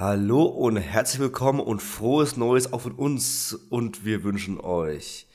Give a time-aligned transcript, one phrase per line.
[0.00, 5.26] Hallo und herzlich willkommen und frohes Neues auch von uns und wir wünschen euch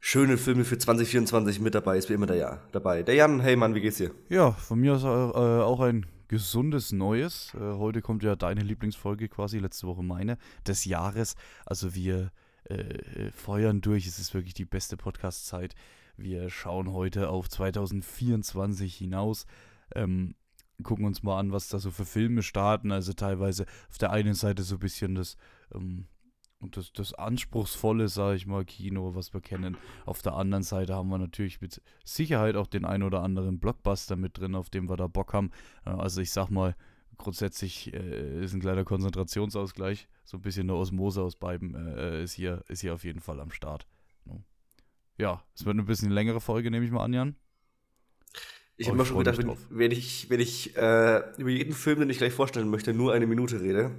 [0.00, 3.02] schöne Filme für 2024 mit dabei ist wie immer der Jan dabei.
[3.02, 4.12] Der Jan, hey Mann, wie geht's dir?
[4.30, 7.52] Ja, von mir aus äh, auch ein gesundes Neues.
[7.56, 11.34] Äh, heute kommt ja deine Lieblingsfolge quasi, letzte Woche meine, des Jahres.
[11.66, 12.32] Also wir
[12.64, 15.74] äh, feuern durch, es ist wirklich die beste Podcast-Zeit.
[16.16, 19.44] Wir schauen heute auf 2024 hinaus.
[19.94, 20.36] Ähm,
[20.82, 22.92] gucken uns mal an, was da so für Filme starten.
[22.92, 25.36] Also teilweise auf der einen Seite so ein bisschen das,
[25.74, 26.06] ähm,
[26.60, 29.76] das, das anspruchsvolle, sage ich mal, Kino, was wir kennen.
[30.04, 34.16] Auf der anderen Seite haben wir natürlich mit Sicherheit auch den ein oder anderen Blockbuster
[34.16, 35.50] mit drin, auf dem wir da Bock haben.
[35.84, 36.74] Äh, also ich sag mal,
[37.18, 40.08] grundsätzlich äh, ist ein kleiner Konzentrationsausgleich.
[40.24, 43.40] So ein bisschen eine Osmose aus beiden äh, ist, hier, ist hier auf jeden Fall
[43.40, 43.86] am Start.
[45.18, 47.36] Ja, es wird ein bisschen längere Folge, nehme ich mal an, Jan.
[48.78, 52.10] Ich habe mir schon gedacht, wenn, wenn, ich, wenn ich äh, über jeden Film, den
[52.10, 53.92] ich gleich vorstellen möchte, nur eine Minute rede,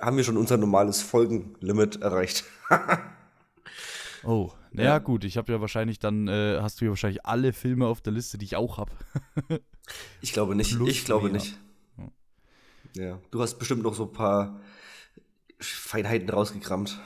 [0.00, 2.44] haben wir schon unser normales Folgenlimit erreicht.
[4.24, 4.98] oh, naja, ja.
[4.98, 5.24] gut.
[5.24, 8.36] Ich habe ja wahrscheinlich dann, äh, hast du ja wahrscheinlich alle Filme auf der Liste,
[8.36, 8.90] die ich auch habe.
[10.20, 10.74] ich glaube nicht.
[10.74, 11.34] Plus ich glaube mehr.
[11.34, 11.58] nicht.
[12.96, 13.20] Ja.
[13.30, 14.60] Du hast bestimmt noch so ein paar
[15.60, 16.98] Feinheiten rausgekramt.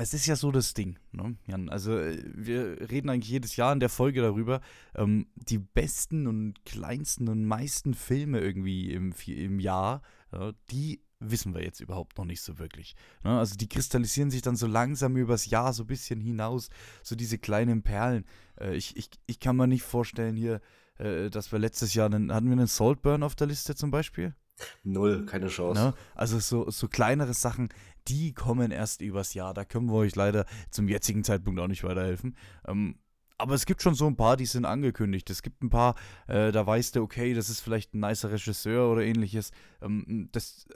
[0.00, 1.68] Es ist ja so das Ding, ne, Jan.
[1.68, 4.60] Also, äh, wir reden eigentlich jedes Jahr in der Folge darüber,
[4.94, 11.52] ähm, die besten und kleinsten und meisten Filme irgendwie im, im Jahr, ja, die wissen
[11.52, 12.94] wir jetzt überhaupt noch nicht so wirklich.
[13.24, 13.36] Ne?
[13.36, 16.68] Also, die kristallisieren sich dann so langsam übers Jahr so ein bisschen hinaus,
[17.02, 18.24] so diese kleinen Perlen.
[18.60, 20.60] Äh, ich, ich, ich kann mir nicht vorstellen hier,
[20.98, 24.36] äh, dass wir letztes Jahr, einen, hatten wir einen Saltburn auf der Liste zum Beispiel?
[24.84, 25.80] Null, keine Chance.
[25.80, 25.94] Ne?
[26.14, 27.68] Also so, so kleinere Sachen,
[28.08, 29.54] die kommen erst übers Jahr.
[29.54, 32.36] Da können wir euch leider zum jetzigen Zeitpunkt auch nicht weiterhelfen.
[32.66, 32.96] Ähm,
[33.38, 35.30] aber es gibt schon so ein paar, die sind angekündigt.
[35.30, 35.94] Es gibt ein paar,
[36.26, 39.52] äh, da weißt du, okay, das ist vielleicht ein nicer Regisseur oder ähnliches.
[39.80, 40.66] Ähm, das,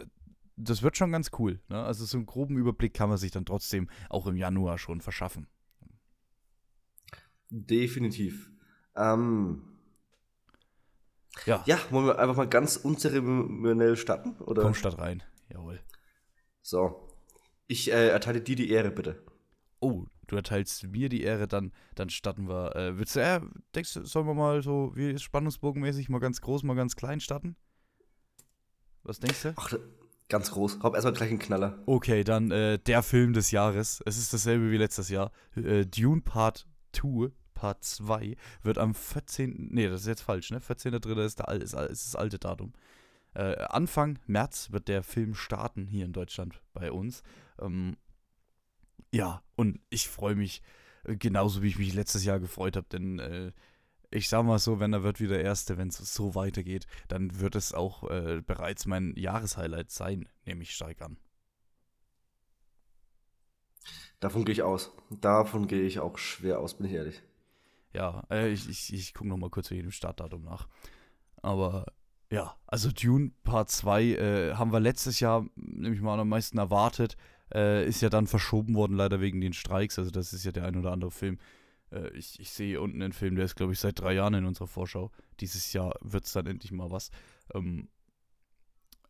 [0.56, 1.60] das wird schon ganz cool.
[1.68, 1.82] Ne?
[1.82, 5.48] Also so einen groben Überblick kann man sich dann trotzdem auch im Januar schon verschaffen.
[7.50, 8.50] Definitiv.
[8.94, 9.71] Ähm,
[11.46, 11.62] ja.
[11.66, 14.36] Ja, wollen wir einfach mal ganz unzeremoniell starten?
[14.40, 14.62] Oder?
[14.62, 15.22] Komm, statt rein.
[15.52, 15.80] Jawohl.
[16.60, 17.08] So.
[17.66, 19.22] Ich äh, erteile dir die Ehre, bitte.
[19.80, 22.76] Oh, du erteilst mir die Ehre, dann, dann starten wir.
[22.76, 23.40] Äh, willst du, äh,
[23.74, 27.56] denkst du, sollen wir mal so, wie spannungsbogenmäßig, mal ganz groß, mal ganz klein starten?
[29.02, 29.54] Was denkst du?
[29.56, 29.72] Ach,
[30.28, 30.80] ganz groß.
[30.82, 31.82] Hab erstmal gleich einen Knaller.
[31.86, 34.02] Okay, dann äh, der Film des Jahres.
[34.06, 35.32] Es ist dasselbe wie letztes Jahr.
[35.56, 38.34] Äh, Dune Part 2 Part 2
[38.64, 39.68] wird am 14.
[39.70, 40.58] Nee, das ist jetzt falsch, ne?
[40.58, 41.24] 14.3.
[41.24, 42.72] ist, ist, ist das alte Datum.
[43.34, 47.22] Äh, Anfang März wird der Film starten hier in Deutschland bei uns.
[47.60, 47.96] Ähm,
[49.12, 50.60] ja, und ich freue mich
[51.04, 53.52] äh, genauso, wie ich mich letztes Jahr gefreut habe, denn äh,
[54.10, 57.38] ich sag mal so, wenn er wird wie der Erste, wenn es so weitergeht, dann
[57.38, 61.16] wird es auch äh, bereits mein Jahreshighlight sein, nehme ich stark an.
[64.18, 64.90] Davon gehe ich aus.
[65.10, 67.22] Davon gehe ich auch schwer aus, bin ich ehrlich.
[67.94, 70.68] Ja, äh, ich, ich, ich gucke nochmal kurz für jedem Startdatum nach.
[71.42, 71.86] Aber
[72.30, 77.16] ja, also Dune Part 2 äh, haben wir letztes Jahr, nämlich mal am meisten erwartet.
[77.52, 79.98] Äh, ist ja dann verschoben worden, leider wegen den Streiks.
[79.98, 81.38] Also, das ist ja der ein oder andere Film.
[81.90, 84.46] Äh, ich, ich sehe unten einen Film, der ist, glaube ich, seit drei Jahren in
[84.46, 85.10] unserer Vorschau.
[85.40, 87.10] Dieses Jahr wird es dann endlich mal was.
[87.52, 87.88] Ähm,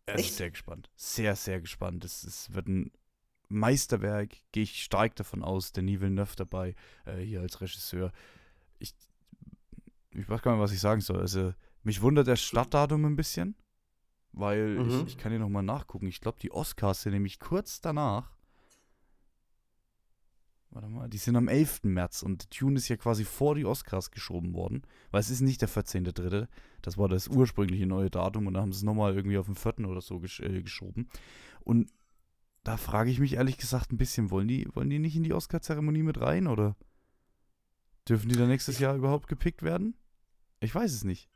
[0.06, 0.90] er ist sehr gespannt.
[0.96, 2.04] Sehr, sehr gespannt.
[2.04, 2.90] Es, es wird ein
[3.48, 5.70] Meisterwerk, gehe ich stark davon aus.
[5.70, 8.10] Denis Villeneuve dabei, äh, hier als Regisseur
[8.82, 8.94] ich,
[10.10, 11.20] ich weiß gar nicht, was ich sagen soll.
[11.20, 13.54] Also, mich wundert das Startdatum ein bisschen,
[14.32, 14.88] weil mhm.
[14.88, 16.06] ich, ich kann hier nochmal nachgucken.
[16.06, 18.32] Ich glaube, die Oscars sind nämlich kurz danach.
[20.70, 21.84] Warte mal, die sind am 11.
[21.84, 25.60] März und Tune ist ja quasi vor die Oscars geschoben worden, weil es ist nicht
[25.60, 26.48] der 14.3.,
[26.80, 29.54] das war das ursprüngliche neue Datum und da haben sie es nochmal irgendwie auf den
[29.54, 29.80] 4.
[29.86, 31.10] oder so gesch äh, geschoben.
[31.60, 31.92] Und
[32.64, 35.34] da frage ich mich ehrlich gesagt ein bisschen, wollen die, wollen die nicht in die
[35.34, 36.74] Oscar-Zeremonie mit rein oder?
[38.08, 39.94] Dürfen die dann nächstes Jahr überhaupt gepickt werden?
[40.60, 41.28] Ich weiß es nicht.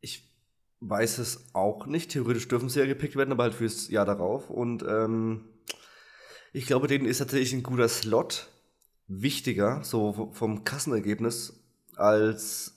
[0.00, 0.32] Ich
[0.80, 2.10] weiß es auch nicht.
[2.10, 4.50] Theoretisch dürfen sie ja gepickt werden, aber halt fürs Jahr darauf.
[4.50, 5.44] Und ähm,
[6.52, 8.48] ich glaube, denen ist tatsächlich ein guter Slot
[9.08, 11.62] wichtiger, so vom Kassenergebnis,
[11.94, 12.72] als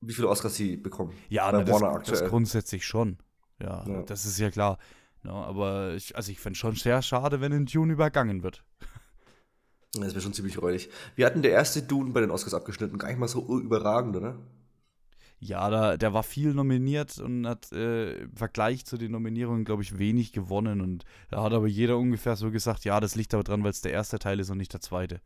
[0.00, 1.12] wie viele Oscars sie bekommen.
[1.28, 3.18] Ja, na, das, das grundsätzlich schon.
[3.60, 4.78] Ja, ja, das ist ja klar.
[5.24, 8.64] Ja, aber ich, also ich fände schon sehr schade, wenn ein Dune übergangen wird.
[10.02, 10.90] Das wäre schon ziemlich räudig.
[11.14, 12.98] Wir hatten der erste Dune bei den Oscars abgeschnitten.
[12.98, 14.38] Gar nicht mal so überragend, oder?
[15.38, 19.82] Ja, da, der war viel nominiert und hat äh, im Vergleich zu den Nominierungen, glaube
[19.82, 20.80] ich, wenig gewonnen.
[20.80, 23.82] Und da hat aber jeder ungefähr so gesagt, ja, das liegt aber dran, weil es
[23.82, 25.20] der erste Teil ist und nicht der zweite.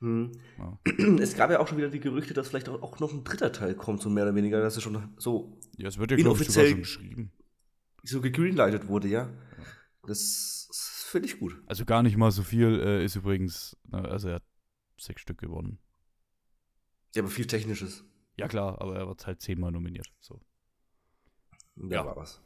[0.00, 0.32] Hm.
[0.58, 0.78] Ja.
[1.20, 3.74] Es gab ja auch schon wieder die Gerüchte, dass vielleicht auch noch ein dritter Teil
[3.74, 4.60] kommt, so mehr oder weniger.
[4.60, 5.58] Das ist schon so.
[5.76, 7.32] Ja, es wird ja, glaube ich, sogar schon geschrieben.
[8.04, 9.22] So gegreenlightet wurde, ja.
[9.22, 9.64] ja.
[10.06, 10.68] Das
[11.08, 11.60] finde ich gut.
[11.66, 14.44] Also gar nicht mal so viel äh, ist übrigens, na, also er hat
[14.98, 15.78] sechs Stück gewonnen.
[17.14, 18.04] Ja, aber viel Technisches.
[18.36, 20.06] Ja klar, aber er wird halt zehnmal nominiert.
[20.20, 20.40] So.
[21.76, 22.06] Ja, Ja.
[22.06, 22.40] war was.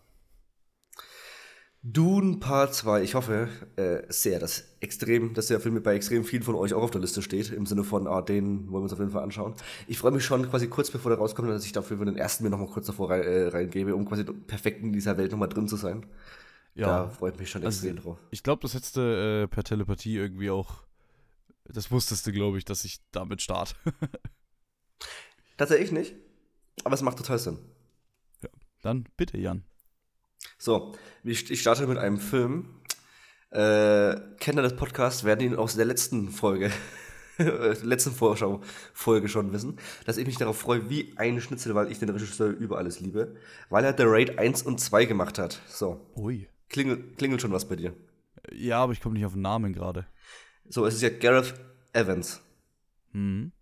[1.84, 3.02] Dune Part 2.
[3.02, 6.82] Ich hoffe äh, sehr, dass extrem, dass der Film bei extrem vielen von euch auch
[6.82, 7.50] auf der Liste steht.
[7.50, 9.54] Im Sinne von, ah, den wollen wir uns auf jeden Fall anschauen.
[9.88, 12.44] Ich freue mich schon quasi kurz bevor der rauskommt, dass ich dafür für den ersten
[12.44, 15.74] mir nochmal kurz davor äh, reingebe, um quasi perfekt in dieser Welt nochmal drin zu
[15.76, 16.06] sein.
[16.80, 18.18] Da Ja, freue ich mich schon Also, extrem drauf.
[18.30, 20.84] ich glaube, das hättest du äh, per Telepathie irgendwie auch,
[21.64, 23.74] das wusstest du, glaube ich, dass ich damit starte.
[25.56, 26.14] Tatsächlich nicht,
[26.84, 27.58] aber es macht total Sinn.
[28.82, 29.64] Dann bitte, Jan.
[30.58, 30.92] So,
[31.22, 32.80] ich ich starte mit einem Film.
[33.50, 36.72] Äh, Kenner des Podcasts werden ihn aus der letzten Folge,
[37.38, 41.98] äh, letzten Vorschau-Folge schon wissen, dass ich mich darauf freue, wie ein Schnitzel, weil ich
[42.00, 43.36] den Regisseur über alles liebe,
[43.68, 45.60] weil er The Raid 1 und 2 gemacht hat.
[45.68, 46.48] So, Ui.
[46.72, 47.94] Klingelt, klingelt schon was bei dir.
[48.50, 50.06] Ja, aber ich komme nicht auf den Namen gerade.
[50.68, 51.54] So, es ist ja Gareth
[51.92, 52.40] Evans.
[53.12, 53.52] Hm.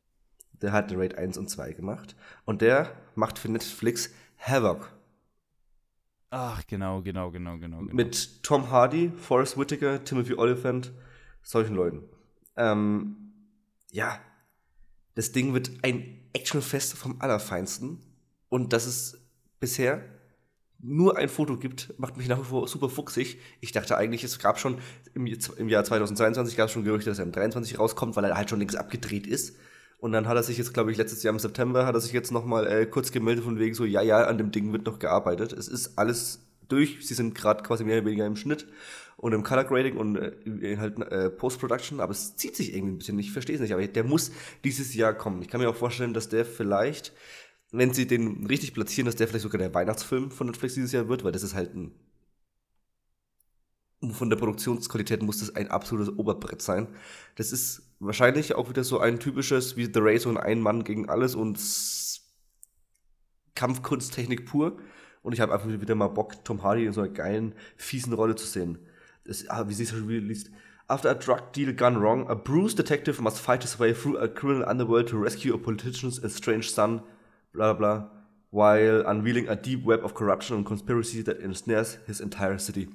[0.63, 2.17] Der hat Raid 1 und 2 gemacht.
[2.45, 4.93] Und der macht für Netflix Havoc.
[6.31, 7.79] Ach, genau, genau, genau, genau.
[7.81, 7.95] genau.
[7.95, 10.93] Mit Tom Hardy, Forrest Whitaker, Timothy Oliphant,
[11.43, 12.05] solchen Leuten.
[12.57, 13.33] Ähm,
[13.91, 14.21] ja,
[15.15, 18.01] das Ding wird ein Actionfest vom Allerfeinsten.
[18.49, 19.27] Und dass es
[19.59, 20.05] bisher
[20.83, 23.39] nur ein Foto gibt, macht mich nach wie vor super fuchsig.
[23.61, 24.79] Ich dachte eigentlich, es gab schon
[25.15, 28.37] im, im Jahr 2022 gab es schon Gerüchte, dass er im 23 rauskommt, weil er
[28.37, 29.57] halt schon links abgedreht ist.
[29.99, 32.13] Und dann hat er sich jetzt, glaube ich, letztes Jahr im September, hat er sich
[32.13, 34.99] jetzt nochmal äh, kurz gemeldet von wegen so, ja, ja, an dem Ding wird noch
[34.99, 35.53] gearbeitet.
[35.53, 37.07] Es ist alles durch.
[37.07, 38.67] Sie sind gerade quasi mehr oder weniger im Schnitt
[39.21, 42.99] und im Color Grading und äh, halt äh, Post-Production, aber es zieht sich irgendwie ein
[42.99, 43.19] bisschen.
[43.19, 44.33] Ich verstehe es nicht, aber der muss
[44.65, 45.43] dieses Jahr kommen.
[45.43, 47.13] Ich kann mir auch vorstellen, dass der vielleicht,
[47.73, 51.09] wenn sie den richtig platzieren, dass der vielleicht sogar der Weihnachtsfilm von Netflix dieses Jahr
[51.09, 51.93] wird, weil das ist halt ein
[54.13, 56.89] von der Produktionsqualität muss das ein absolutes Oberbrett sein.
[57.37, 61.11] Das ist wahrscheinlich auch wieder so ein typisches wie The Race und ein Mann gegen
[61.11, 61.61] alles und
[63.55, 64.79] Kampfkunsttechnik pur.
[65.23, 68.37] Und ich habe einfach wieder mal Bock, Tom Hardy in so einer geilen, fiesen Rolle
[68.37, 68.79] zu sehen.
[69.25, 70.51] Das, ah, wie sie es schon liest.
[70.89, 74.29] After a drug deal gone wrong, a bruised detective must fight his way through a
[74.29, 77.03] criminal underworld to rescue a politician's estranged son,
[77.53, 78.11] bla bla
[78.51, 82.89] while unveiling a deep web of corruption and conspiracy that ensnares his entire city.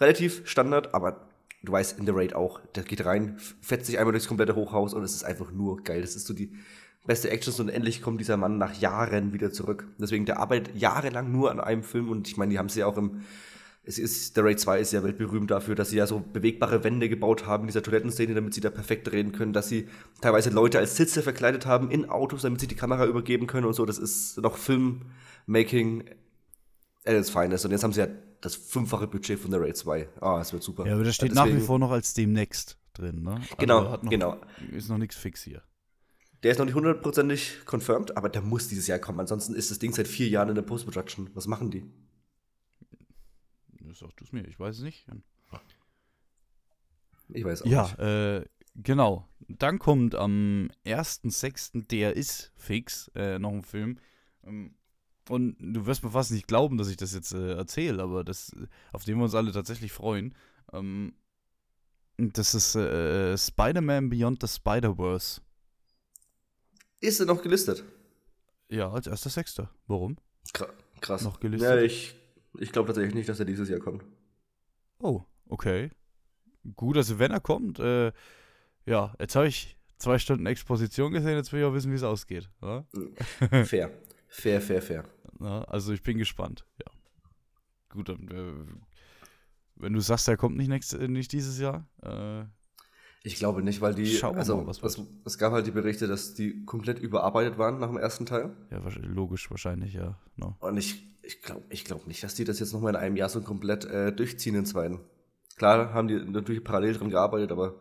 [0.00, 1.28] Relativ Standard, aber
[1.62, 4.94] du weißt, in The Raid auch, der geht rein, fetzt sich einmal durchs komplette Hochhaus
[4.94, 6.00] und es ist einfach nur geil.
[6.00, 6.52] Das ist so die
[7.06, 9.86] beste Action und endlich kommt dieser Mann nach Jahren wieder zurück.
[9.98, 12.86] Deswegen, der arbeitet jahrelang nur an einem Film und ich meine, die haben es ja
[12.86, 13.22] auch im,
[13.84, 17.08] es ist, The Raid 2 ist ja weltberühmt dafür, dass sie ja so bewegbare Wände
[17.08, 19.88] gebaut haben in dieser Toilettenszene, damit sie da perfekt drehen können, dass sie
[20.20, 23.74] teilweise Leute als Sitze verkleidet haben in Autos, damit sie die Kamera übergeben können und
[23.74, 23.84] so.
[23.84, 26.04] Das ist noch Filmmaking
[27.04, 27.64] at its finest.
[27.64, 28.08] Und jetzt haben sie ja
[28.40, 30.08] das fünffache Budget von The Raid 2.
[30.20, 30.86] Ah, es wird super.
[30.86, 33.34] Ja, aber das steht nach wie Deswegen- vor noch als demnächst drin, ne?
[33.34, 34.36] Also Genau, noch, genau.
[34.70, 35.62] Ist noch nichts fix hier.
[36.42, 39.20] Der ist noch nicht hundertprozentig confirmed, aber der muss dieses Jahr kommen.
[39.20, 41.30] Ansonsten ist das Ding seit vier Jahren in der Post-Production.
[41.34, 41.84] Was machen die?
[43.94, 45.06] Sag du es mir, ich weiß es nicht.
[47.28, 47.98] Ich weiß auch Ja, nicht.
[47.98, 48.44] äh,
[48.74, 49.28] genau.
[49.48, 53.98] Dann kommt am 1.6., der ist fix, äh, noch ein Film.
[54.44, 54.74] Ähm,
[55.28, 58.50] und du wirst mir fast nicht glauben, dass ich das jetzt äh, erzähle, aber das,
[58.92, 60.34] auf den wir uns alle tatsächlich freuen.
[60.72, 61.14] Ähm,
[62.16, 65.40] das ist äh, Spider-Man Beyond the Spider-Verse.
[67.00, 67.84] Ist er noch gelistet?
[68.68, 69.70] Ja, als erster Sechster.
[69.86, 70.16] Warum?
[70.52, 71.22] Kra- Krass.
[71.22, 71.70] Noch gelistet?
[71.70, 72.14] Ja, ich,
[72.58, 74.04] ich glaube tatsächlich nicht, dass er dieses Jahr kommt.
[74.98, 75.90] Oh, okay.
[76.76, 78.12] Gut, also wenn er kommt, äh,
[78.86, 82.02] ja, jetzt habe ich zwei Stunden Exposition gesehen, jetzt will ich auch wissen, wie es
[82.02, 82.50] ausgeht.
[82.60, 82.84] Ja?
[83.64, 83.90] Fair.
[84.28, 85.04] Fair, fair, fair.
[85.40, 86.90] Ja, also ich bin gespannt, ja.
[87.90, 89.26] Gut, dann, äh,
[89.76, 92.44] wenn du sagst, er kommt nicht, nächstes, äh, nicht dieses Jahr, äh,
[93.24, 95.70] Ich glaube nicht, weil die, Schauen wir also mal, was es, es gab halt die
[95.70, 98.56] Berichte, dass die komplett überarbeitet waren nach dem ersten Teil.
[98.70, 100.18] ja, logisch wahrscheinlich, ja.
[100.36, 100.56] No.
[100.58, 103.28] Und ich, ich glaube ich glaub nicht, dass die das jetzt nochmal in einem Jahr
[103.28, 105.00] so komplett äh, durchziehen in zweiten.
[105.56, 107.80] Klar haben die natürlich parallel dran gearbeitet, aber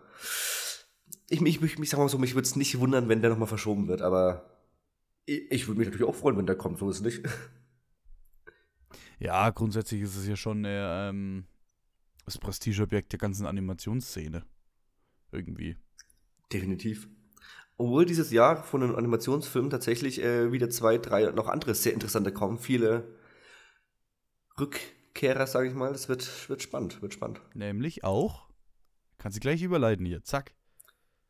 [1.29, 3.48] ich, ich, ich, ich sag mal so, mich würde es nicht wundern, wenn der nochmal
[3.48, 4.60] verschoben wird, aber
[5.25, 7.24] ich, ich würde mich natürlich auch freuen, wenn der kommt, so ist es nicht.
[9.17, 11.45] Ja, grundsätzlich ist es ja schon äh, ähm,
[12.25, 14.43] das Prestigeobjekt der ganzen Animationsszene.
[15.32, 15.78] Irgendwie.
[16.52, 17.08] Definitiv.
[17.78, 22.32] Obwohl dieses Jahr von den Animationsfilmen tatsächlich äh, wieder zwei, drei noch andere sehr interessante
[22.32, 22.60] kommen.
[22.60, 23.18] Viele
[24.60, 25.92] Rückkehrer, sage ich mal.
[25.92, 27.42] Das wird, wird spannend, wird spannend.
[27.56, 28.48] Nämlich auch,
[29.18, 30.54] kannst du gleich überleiten hier, zack.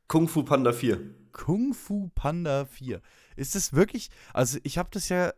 [0.08, 1.00] Kung Fu Panda 4.
[1.32, 3.02] Kung Fu Panda 4.
[3.38, 5.34] Ist das wirklich, also ich habe das ja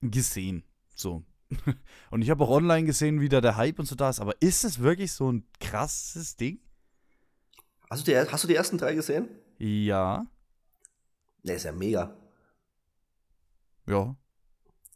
[0.00, 0.62] gesehen,
[0.94, 1.24] so,
[2.10, 4.20] und ich habe auch online gesehen, wie da der Hype und so da ist.
[4.20, 6.60] Aber ist es wirklich so ein krasses Ding?
[7.90, 9.28] Hast du die, hast du die ersten drei gesehen?
[9.58, 10.26] Ja.
[11.42, 12.16] Der ist ja mega.
[13.86, 14.16] Ja.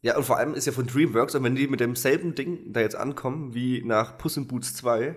[0.03, 2.81] Ja, und vor allem ist ja von DreamWorks, und wenn die mit demselben Ding da
[2.81, 5.15] jetzt ankommen wie nach Puss in Boots 2,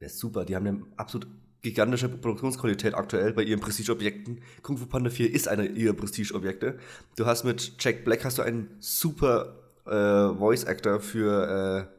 [0.00, 0.44] der ist super.
[0.44, 1.28] Die haben eine absolut
[1.62, 4.40] gigantische Produktionsqualität aktuell bei ihren Prestigeobjekten.
[4.62, 6.78] Kung Fu Panda 4 ist einer ihrer Prestigeobjekte.
[7.16, 11.96] Du hast mit Jack Black hast du einen super äh, Voice Actor für äh,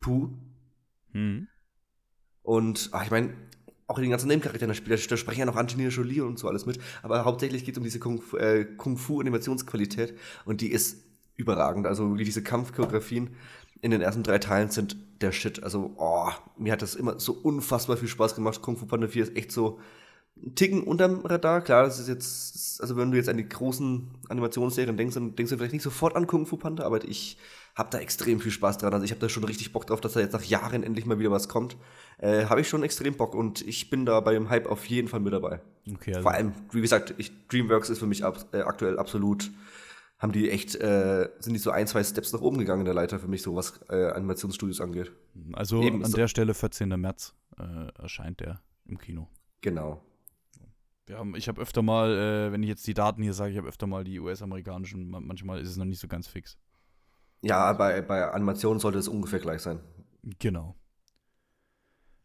[0.00, 0.30] Pooh.
[1.12, 1.48] Hm.
[2.42, 3.34] Und ach, ich meine,
[3.88, 6.48] auch in den ganzen Nebencharakteren, da, sp- da sprechen ja noch Angelina Jolie und so
[6.48, 6.78] alles mit.
[7.02, 8.98] Aber hauptsächlich geht es um diese Kung, Fu- äh, Kung
[10.44, 11.04] und die ist
[11.36, 11.86] überragend.
[11.86, 13.30] Also wirklich diese Kampfchoreografien
[13.82, 15.62] in den ersten drei Teilen sind der Shit.
[15.62, 18.62] Also, oh, mir hat das immer so unfassbar viel Spaß gemacht.
[18.62, 19.78] Kung Fu Panda 4 ist echt so
[20.54, 21.60] Ticken unterm Radar.
[21.62, 25.50] Klar, das ist jetzt, also wenn du jetzt an die großen Animationsserien denkst, dann denkst
[25.50, 27.38] du vielleicht nicht sofort an Kung Fu Panda, aber ich
[27.74, 28.92] habe da extrem viel Spaß dran.
[28.92, 31.18] Also ich habe da schon richtig Bock drauf, dass da jetzt nach Jahren endlich mal
[31.18, 31.76] wieder was kommt.
[32.18, 35.08] Äh, habe ich schon extrem Bock und ich bin da bei dem Hype auf jeden
[35.08, 35.60] Fall mit dabei.
[35.90, 39.50] Okay, also Vor allem, wie gesagt, ich, DreamWorks ist für mich ab, äh, aktuell absolut,
[40.18, 42.94] haben die echt, äh, sind die so ein, zwei Steps nach oben gegangen in der
[42.94, 45.12] Leiter für mich, so was äh, Animationsstudios angeht.
[45.52, 46.88] also eben an so- der Stelle 14.
[46.98, 49.28] März äh, erscheint der im Kino.
[49.60, 50.02] Genau.
[51.06, 53.58] Wir haben, ich habe öfter mal, äh, wenn ich jetzt die Daten hier sage, ich
[53.58, 56.58] habe öfter mal die US-amerikanischen, ma- manchmal ist es noch nicht so ganz fix.
[57.42, 59.78] Ja, bei, bei Animationen sollte es ungefähr gleich sein.
[60.40, 60.74] Genau.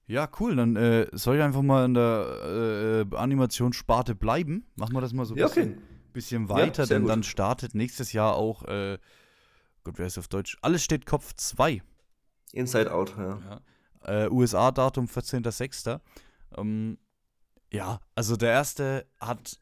[0.08, 0.56] Ja, cool.
[0.56, 4.66] Dann äh, soll ich einfach mal in der äh, Animationssparte bleiben.
[4.76, 5.82] Machen wir das mal so ein Ja, bisschen, okay.
[6.14, 7.12] bisschen weiter, sehr denn gut.
[7.12, 8.98] dann startet nächstes Jahr auch, äh,
[9.84, 10.58] Gott, wer ist auf Deutsch?
[10.62, 11.82] Alles steht Kopf 2.
[12.54, 13.62] Inside Out, ja.
[14.04, 14.26] Ja.
[14.26, 16.00] Äh, USA-Datum 14.06.
[16.58, 16.98] Ähm,
[17.72, 19.60] ja, also der erste hat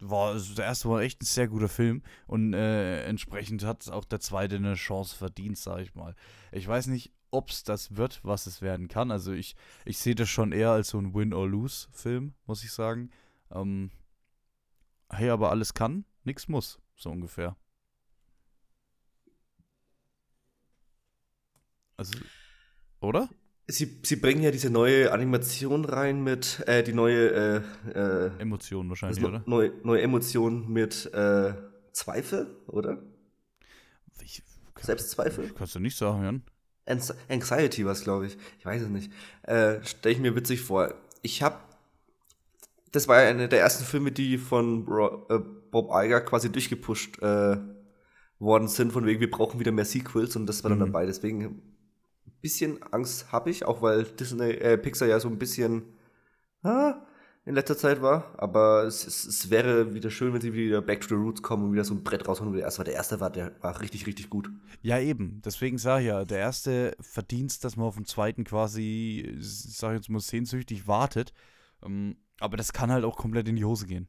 [0.00, 4.04] war also der erste war echt ein sehr guter Film und äh, entsprechend hat auch
[4.04, 6.14] der zweite eine Chance verdient, sag ich mal.
[6.52, 9.10] Ich weiß nicht, ob es das wird, was es werden kann.
[9.10, 13.10] Also ich, ich sehe das schon eher als so ein Win-or-Lose-Film, muss ich sagen.
[13.50, 13.90] Ähm,
[15.10, 17.56] hey, aber alles kann, nichts muss, so ungefähr.
[21.96, 22.18] Also,
[23.00, 23.28] oder?
[23.66, 28.90] Sie, sie bringen ja diese neue Animation rein mit, äh, die neue, äh, äh, Emotionen
[28.90, 29.42] das wahrscheinlich, no- oder?
[29.46, 31.54] neue, neue Emotion mit äh,
[31.92, 32.98] Zweifel, oder?
[34.22, 34.42] Ich,
[34.80, 35.50] Selbstzweifel?
[35.56, 36.42] Kannst du nicht sagen, Jan?
[36.86, 38.36] Anx- Anxiety was, glaube ich.
[38.58, 39.10] Ich weiß es nicht.
[39.44, 40.92] Äh, Stelle ich mir witzig vor.
[41.22, 41.56] Ich habe,
[42.92, 45.38] das war ja einer der ersten Filme, die von Bro, äh,
[45.70, 47.56] Bob Iger quasi durchgepusht äh,
[48.38, 50.84] worden sind, von wegen, wir brauchen wieder mehr Sequels und das war dann Mhm.
[50.92, 51.06] dabei.
[51.06, 51.62] Deswegen
[52.44, 55.82] bisschen Angst habe ich, auch weil Disney, äh, Pixar ja so ein bisschen
[56.62, 57.02] ah,
[57.46, 58.34] in letzter Zeit war.
[58.36, 61.64] Aber es, es, es wäre wieder schön, wenn sie wieder back to the roots kommen
[61.64, 62.84] und wieder so ein Brett rausholen der erste war.
[62.84, 64.50] Der erste war, der war richtig, richtig gut.
[64.82, 65.40] Ja, eben.
[65.42, 70.00] Deswegen sage ich ja, der erste Verdienst, dass man auf den zweiten quasi, sag ich
[70.00, 71.32] jetzt mal, sehnsüchtig wartet.
[71.82, 74.06] Ähm, aber das kann halt auch komplett in die Hose gehen.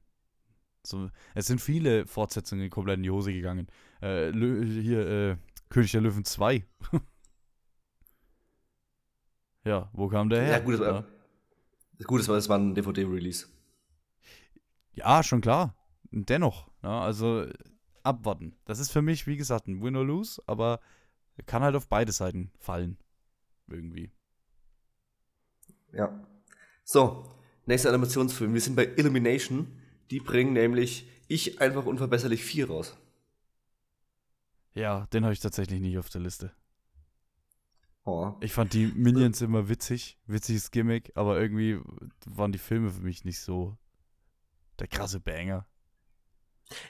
[0.86, 3.68] So, es sind viele Fortsetzungen komplett in die Hose gegangen.
[4.02, 5.38] Äh, hier, äh,
[5.70, 6.66] König der Löwen 2.
[9.66, 10.52] ja, wo kam der her?
[10.52, 11.06] Ja, gut, das war,
[12.00, 12.06] ja.
[12.06, 13.48] gut, das war, ein DVD-Release.
[14.94, 15.76] Ja, schon klar.
[16.12, 17.54] Dennoch, ja, also äh,
[18.04, 18.56] abwarten.
[18.66, 20.80] Das ist für mich, wie gesagt, ein Win or Lose, aber
[21.46, 22.98] kann halt auf beide Seiten fallen.
[23.68, 24.12] Irgendwie.
[25.92, 26.26] Ja.
[26.84, 28.54] So, nächster Animationsfilm.
[28.54, 29.82] Wir sind bei Illumination.
[30.12, 32.96] Die bringen nämlich Ich einfach unverbesserlich 4 raus.
[34.76, 36.52] Ja, den habe ich tatsächlich nicht auf der Liste.
[38.06, 38.34] Oh.
[38.40, 41.80] Ich fand die Minions immer witzig, witziges Gimmick, aber irgendwie
[42.28, 43.76] waren die Filme für mich nicht so
[44.80, 45.66] der krasse Banger.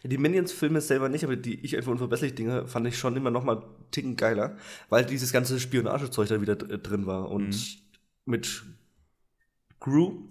[0.04, 3.44] Die Minions-Filme selber nicht, aber die Ich einfach unverbesserlich Dinge fand ich schon immer noch
[3.44, 4.58] mal einen Ticken geiler,
[4.90, 7.30] weil dieses ganze Spionagezeug da wieder dr- drin war.
[7.30, 7.82] Und Mhm.
[8.26, 8.64] mit
[9.80, 10.28] Gru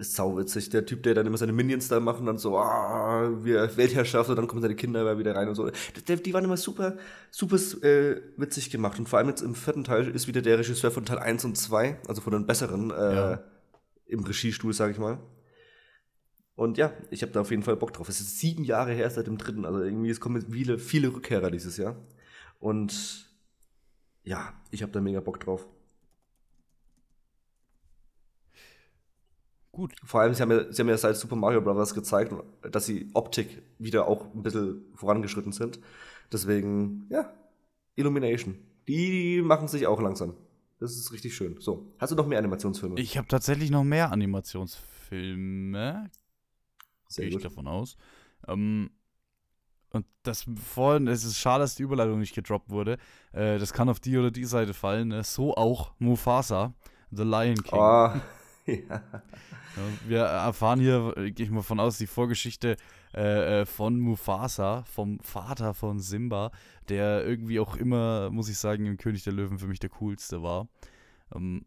[0.00, 0.70] ist sauwitzig.
[0.70, 4.28] Der Typ, der dann immer seine Minions da macht und dann so, ah, wir Weltherrschaft
[4.30, 5.70] und dann kommen seine Kinder aber wieder rein und so.
[6.08, 6.96] Die, die waren immer super,
[7.30, 8.98] super äh, witzig gemacht.
[8.98, 11.56] Und vor allem jetzt im vierten Teil ist wieder der Regisseur von Teil 1 und
[11.56, 13.42] 2, also von den besseren, äh, Ja.
[14.06, 15.18] im Regiestuhl, sag ich mal.
[16.56, 18.08] Und ja, ich habe da auf jeden Fall Bock drauf.
[18.08, 21.50] Es ist sieben Jahre her seit dem dritten, also irgendwie es kommen viele, viele Rückkehrer
[21.50, 21.96] dieses Jahr.
[22.58, 23.30] Und
[24.24, 25.66] ja, ich habe da mega Bock drauf.
[29.72, 29.94] Gut.
[30.04, 31.94] Vor allem, sie haben, ja, sie haben ja seit Super Mario Bros.
[31.94, 35.78] gezeigt, dass sie Optik wieder auch ein bisschen vorangeschritten sind.
[36.32, 37.32] Deswegen, ja,
[37.94, 38.58] Illumination.
[38.88, 40.34] Die machen sich auch langsam.
[40.80, 41.56] Das ist richtig schön.
[41.60, 42.98] So, hast du noch mehr Animationsfilme?
[42.98, 46.10] Ich habe tatsächlich noch mehr Animationsfilme,
[47.08, 47.96] Sehr gehe ich davon aus.
[48.48, 48.90] Ähm,
[49.92, 52.96] Und das vorhin, es ist schade, dass die Überleitung nicht gedroppt wurde.
[53.32, 55.08] Äh, das kann auf die oder die Seite fallen.
[55.08, 55.24] Ne?
[55.24, 56.74] So auch Mufasa,
[57.10, 57.78] The Lion King.
[57.78, 58.10] Oh,
[58.88, 59.22] ja.
[60.06, 62.76] Wir erfahren hier, gehe ich mal von aus, die Vorgeschichte
[63.14, 66.50] äh, äh, von Mufasa, vom Vater von Simba,
[66.88, 70.42] der irgendwie auch immer, muss ich sagen, im König der Löwen für mich der coolste
[70.42, 70.68] war.
[71.34, 71.64] Ähm,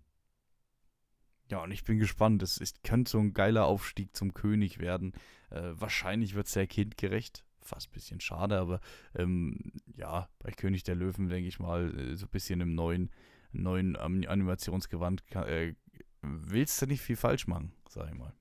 [1.50, 2.42] ja, und ich bin gespannt.
[2.44, 5.14] Es, es könnte so ein geiler Aufstieg zum König werden.
[5.50, 7.46] Äh, wahrscheinlich wird es sehr kindgerecht.
[7.62, 8.82] Fast ein bisschen schade, aber
[9.16, 13.10] ähm, ja, bei König der Löwen, denke ich mal, äh, so ein bisschen im neuen,
[13.54, 15.76] neuen Animationsgewand ka- äh,
[16.24, 18.34] willst du nicht viel falsch machen, sag ich mal.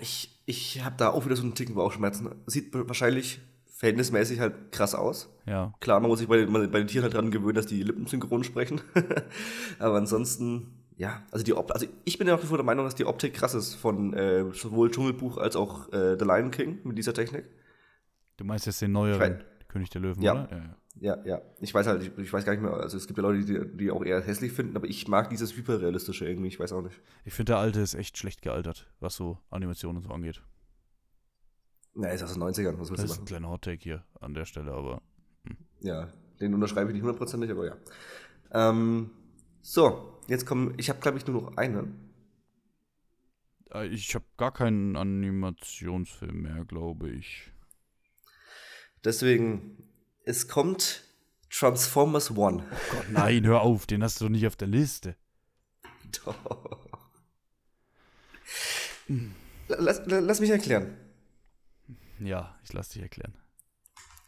[0.00, 2.30] Ich, ich habe da auch wieder so einen Ticken Bauchschmerzen.
[2.46, 5.34] Sieht wahrscheinlich verhältnismäßig halt krass aus.
[5.46, 5.74] Ja.
[5.80, 8.06] Klar, man muss sich bei den, bei den Tieren halt dran gewöhnen, dass die Lippen
[8.06, 8.80] synchron sprechen.
[9.78, 12.84] Aber ansonsten, ja, also die Optik, also ich bin ja nach wie vor der Meinung,
[12.86, 16.78] dass die Optik krass ist von äh, sowohl Dschungelbuch als auch äh, The Lion King
[16.84, 17.44] mit dieser Technik.
[18.38, 20.32] Du meinst jetzt den neueren König der Löwen, Ja.
[20.32, 20.48] oder?
[20.50, 20.76] Ja, ja.
[21.00, 21.40] Ja, ja.
[21.60, 23.76] Ich weiß halt, ich, ich weiß gar nicht mehr, also es gibt ja Leute, die,
[23.78, 27.00] die auch eher hässlich finden, aber ich mag dieses hyperrealistische irgendwie, ich weiß auch nicht.
[27.24, 30.42] Ich finde, der alte ist echt schlecht gealtert, was so Animationen und so angeht.
[31.94, 33.24] Na, ist aus den 90ern, was willst Das du ist ein machen?
[33.24, 35.02] kleiner Hottake hier an der Stelle, aber
[35.80, 36.08] Ja,
[36.40, 37.76] den unterschreibe ich nicht hundertprozentig, aber ja.
[38.52, 39.10] Ähm,
[39.62, 42.10] so, jetzt kommen, ich habe glaube ich nur noch einen.
[43.72, 47.50] äh, ich habe gar keinen Animationsfilm mehr, glaube ich.
[49.04, 49.76] Deswegen,
[50.30, 51.04] es kommt
[51.50, 52.64] Transformers One.
[52.92, 55.16] Gott, nein, hör auf, den hast du doch nicht auf der Liste.
[56.24, 56.88] Doch.
[59.68, 60.96] Lass, lass mich erklären.
[62.20, 63.34] Ja, ich lass dich erklären.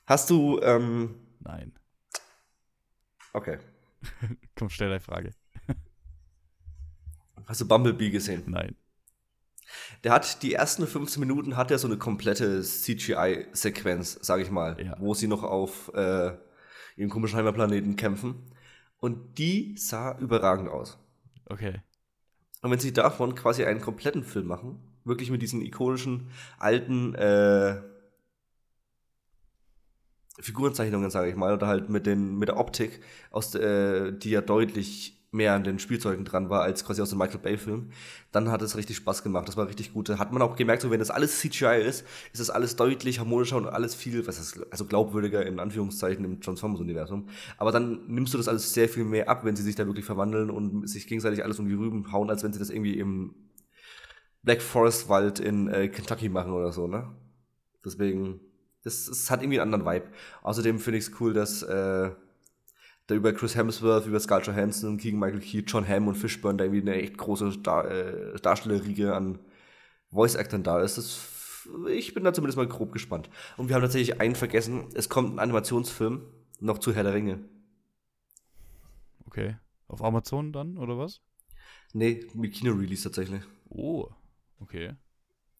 [0.07, 1.73] Hast du, ähm, Nein.
[3.33, 3.59] okay,
[4.57, 5.31] Komm, stell deine Frage.
[7.47, 8.43] hast du Bumblebee gesehen?
[8.47, 8.75] Nein.
[10.05, 14.77] Der hat die ersten 15 Minuten hat er so eine komplette CGI-Sequenz, sag ich mal,
[14.85, 14.97] Ja.
[14.99, 16.33] wo sie noch auf äh,
[16.97, 18.51] ihrem komischen Heimatplaneten kämpfen.
[18.99, 20.99] Und die sah überragend aus.
[21.47, 21.81] Okay.
[22.63, 27.83] Und wenn sie davon quasi einen kompletten Film machen, wirklich mit diesen ikonischen alten äh,
[30.41, 34.41] Figurenzeichnungen, sage ich mal, oder halt mit den mit der Optik, aus äh, die ja
[34.41, 37.91] deutlich mehr an den Spielzeugen dran war als quasi aus dem Michael Bay Film,
[38.33, 39.49] dann hat es richtig Spaß gemacht.
[39.49, 40.11] Das war richtig gut.
[40.11, 43.57] Hat man auch gemerkt, so wenn das alles CGI ist, ist das alles deutlich harmonischer
[43.57, 47.29] und alles viel, was ist, also glaubwürdiger in Anführungszeichen im Transformers Universum.
[47.57, 50.05] Aber dann nimmst du das alles sehr viel mehr ab, wenn sie sich da wirklich
[50.05, 53.35] verwandeln und sich gegenseitig alles um die Rüben hauen, als wenn sie das irgendwie im
[54.43, 57.09] Black Forest Wald in äh, Kentucky machen oder so, ne?
[57.85, 58.41] Deswegen,
[58.85, 60.13] das, das hat irgendwie einen anderen Vibe.
[60.43, 62.11] Außerdem finde ich es cool, dass äh,
[63.07, 66.65] da über Chris Hemsworth, über Scarlett Johansson, Keegan Michael Key, John Hamm und Fishburne da
[66.65, 69.39] irgendwie eine echt große Dar äh, Darstellerriege an
[70.11, 70.99] Voice-Actern da ist.
[70.99, 73.29] Das, ich bin da zumindest mal grob gespannt.
[73.57, 74.89] Und wir haben tatsächlich einen vergessen.
[74.95, 76.23] Es kommt ein Animationsfilm
[76.61, 77.45] noch zu Herr der Ringe.
[79.27, 79.57] Okay.
[79.89, 81.21] Auf Amazon dann, oder was?
[81.93, 83.43] Nee, mit Kino-Release tatsächlich.
[83.69, 84.09] Oh.
[84.61, 84.95] Okay.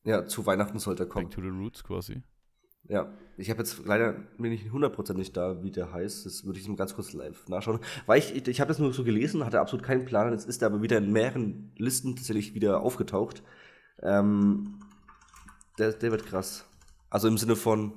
[0.05, 1.27] Ja, zu Weihnachten sollte er kommen.
[1.27, 2.23] Back to the Roots quasi.
[2.93, 6.27] Ja, ich habe jetzt leider bin ich hundertprozentig da, wie der heißt.
[6.27, 7.81] Das würde ich nur ganz kurz live nachschauen.
[8.05, 10.31] Weil ich, ich, ich habe das nur so gelesen, hatte absolut keinen Plan.
[10.31, 13.43] Jetzt ist er aber wieder in mehreren Listen tatsächlich wieder aufgetaucht.
[14.03, 14.79] Ähm,
[15.79, 16.67] der, der wird krass.
[17.09, 17.95] Also im Sinne von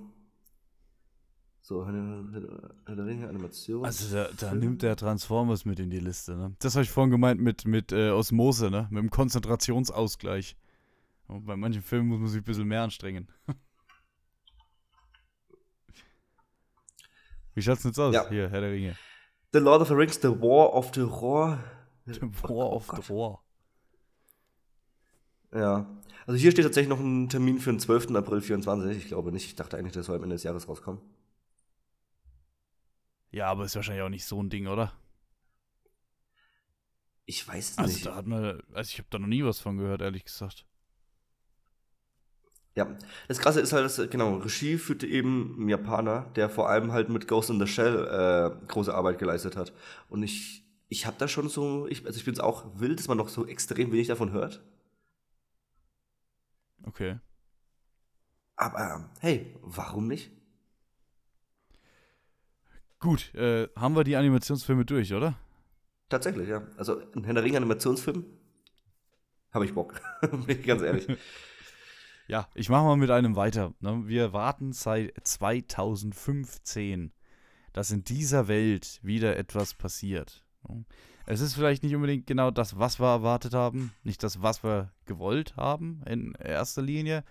[1.59, 3.83] so, Ringe, Animation.
[3.83, 6.55] Also da, da nimmt der Transformers mit in die Liste, ne?
[6.59, 8.87] Das habe ich vorhin gemeint mit, mit äh, Osmose, ne?
[8.91, 10.55] Mit dem Konzentrationsausgleich.
[11.27, 13.27] Und bei manchen Filmen muss man sich ein bisschen mehr anstrengen.
[17.55, 18.13] Wie schaut's denn jetzt aus?
[18.13, 18.29] Ja.
[18.29, 18.95] Hier, Herr der Ringe.
[19.53, 21.63] The Lord of the Rings, The War of the Roar.
[22.05, 23.43] War of the War.
[25.53, 25.89] Ja.
[26.27, 28.11] Also hier steht tatsächlich noch ein Termin für den 12.
[28.15, 28.97] April 24.
[28.97, 29.45] Ich glaube nicht.
[29.45, 31.01] Ich dachte eigentlich, das soll am Ende des Jahres rauskommen.
[33.31, 34.93] Ja, aber ist wahrscheinlich auch nicht so ein Ding, oder?
[37.25, 38.05] Ich weiß es Also nicht.
[38.05, 40.65] da hat man, also ich habe da noch nie was von gehört, ehrlich gesagt.
[42.75, 42.93] Ja,
[43.29, 47.07] das Krasse ist halt, dass, genau, Regie führte eben ein Japaner, der vor allem halt
[47.07, 49.71] mit Ghost in the Shell äh, große Arbeit geleistet hat.
[50.09, 53.07] Und ich, ich habe da schon so, ich, also ich bin es auch wild, dass
[53.07, 54.61] man noch so extrem wenig davon hört.
[56.83, 57.19] Okay.
[58.57, 60.31] Aber hey, warum nicht?
[62.99, 65.35] Gut, äh, haben wir die Animationsfilme durch, oder?
[66.09, 66.67] Tatsächlich, ja.
[66.75, 68.25] Also ein Herr der Ringe Animationsfilm
[69.53, 71.07] habe ich Bock, bin ich ganz ehrlich.
[72.27, 73.73] Ja, ich mache mal mit einem weiter.
[73.81, 74.03] Ne?
[74.07, 77.11] Wir warten seit 2015,
[77.71, 80.43] dass in dieser Welt wieder etwas passiert.
[80.67, 80.85] ne?
[81.27, 84.91] Es ist vielleicht nicht unbedingt genau das, was wir erwartet haben, nicht das, was wir
[85.05, 87.23] gewollt haben in erster Linie,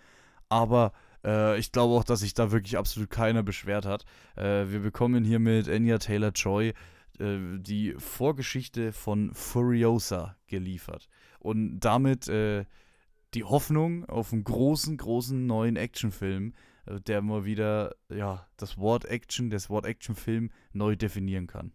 [0.48, 0.92] aber
[1.24, 4.04] äh, ich glaube auch, dass sich da wirklich absolut keiner beschwert hat.
[4.36, 6.74] Äh, wir bekommen hier mit Anya Taylor-Joy
[7.20, 11.08] äh, die Vorgeschichte von Furiosa geliefert.
[11.38, 12.64] Und damit äh,
[13.34, 16.54] die Hoffnung auf einen großen, großen neuen Actionfilm,
[16.86, 21.72] äh, der mal wieder ja, das Wort Action, das Wort Actionfilm neu definieren kann.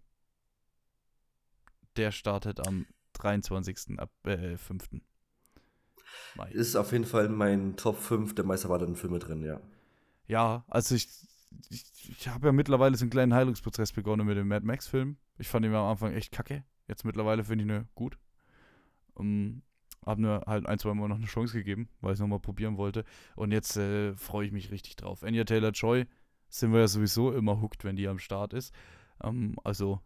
[1.98, 4.00] Der startet am 23.
[4.00, 5.02] Ab, äh, 5.
[6.36, 6.50] Mai.
[6.52, 9.60] Ist auf jeden Fall mein Top 5 der meist erwarteten Filme drin, ja.
[10.28, 11.08] Ja, also ich,
[11.70, 15.18] ich, ich habe ja mittlerweile so einen kleinen Heilungsprozess begonnen mit dem Mad Max-Film.
[15.38, 16.64] Ich fand ihn am Anfang echt kacke.
[16.88, 18.18] Jetzt mittlerweile finde ich ihn gut.
[19.16, 19.62] Um, ähm,
[20.06, 22.78] habe mir halt ein, zwei Mal noch eine Chance gegeben, weil ich es nochmal probieren
[22.78, 23.04] wollte.
[23.36, 25.24] Und jetzt äh, freue ich mich richtig drauf.
[25.24, 26.06] Anya Taylor Joy
[26.50, 28.74] sind wir ja sowieso immer hooked, wenn die am Start ist.
[29.24, 30.02] Ähm, also,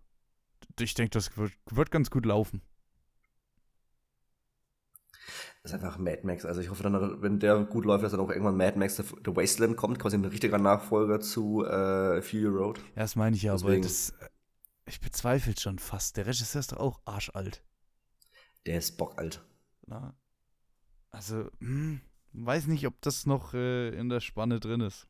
[0.80, 2.62] ich denke, das wird, wird ganz gut laufen.
[5.62, 6.44] Das ist einfach Mad Max.
[6.46, 9.04] Also ich hoffe dann, wenn der gut läuft, dass dann auch irgendwann Mad Max The,
[9.04, 12.80] The Wasteland kommt, quasi ein richtiger Nachfolger zu äh, Fury Road.
[12.80, 13.74] Ja, das meine ich ja, Deswegen.
[13.76, 14.14] aber das,
[14.86, 16.18] ich bezweifle schon fast.
[16.18, 17.64] Der Regisseur ist doch auch arschalt.
[18.66, 19.42] Der ist bockalt.
[19.86, 20.16] Na,
[21.12, 22.02] also, hm,
[22.34, 25.08] weiß nicht, ob das noch äh, in der Spanne drin ist,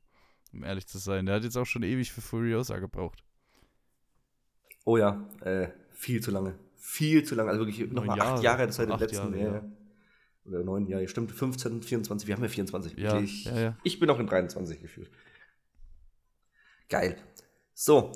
[0.52, 1.26] um ehrlich zu sein.
[1.26, 3.24] Der hat jetzt auch schon ewig für Furiosa gebraucht.
[4.86, 6.60] Oh ja, äh, viel zu lange.
[6.76, 7.50] Viel zu lange.
[7.50, 9.34] Also wirklich nochmal acht Jahre seit dem letzten.
[9.38, 9.72] Jahre, ja.
[10.46, 11.32] Oder neun Jahre, stimmt.
[11.32, 12.98] 15, 24, wir haben ja 24.
[12.98, 13.78] Ja, ich, ja, ja.
[13.84, 15.10] ich bin noch in 23 gefühlt.
[16.90, 17.16] Geil.
[17.74, 18.12] So.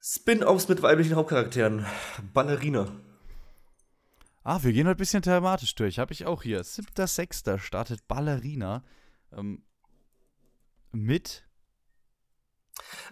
[0.00, 1.86] Spin-offs mit weiblichen Hauptcharakteren.
[2.34, 2.90] Ballerina.
[4.48, 5.98] Ah, wir gehen heute ein bisschen thematisch durch.
[5.98, 6.64] Habe ich auch hier.
[6.64, 7.58] 7.6.
[7.58, 8.82] startet Ballerina
[9.30, 9.62] ähm,
[10.90, 11.46] mit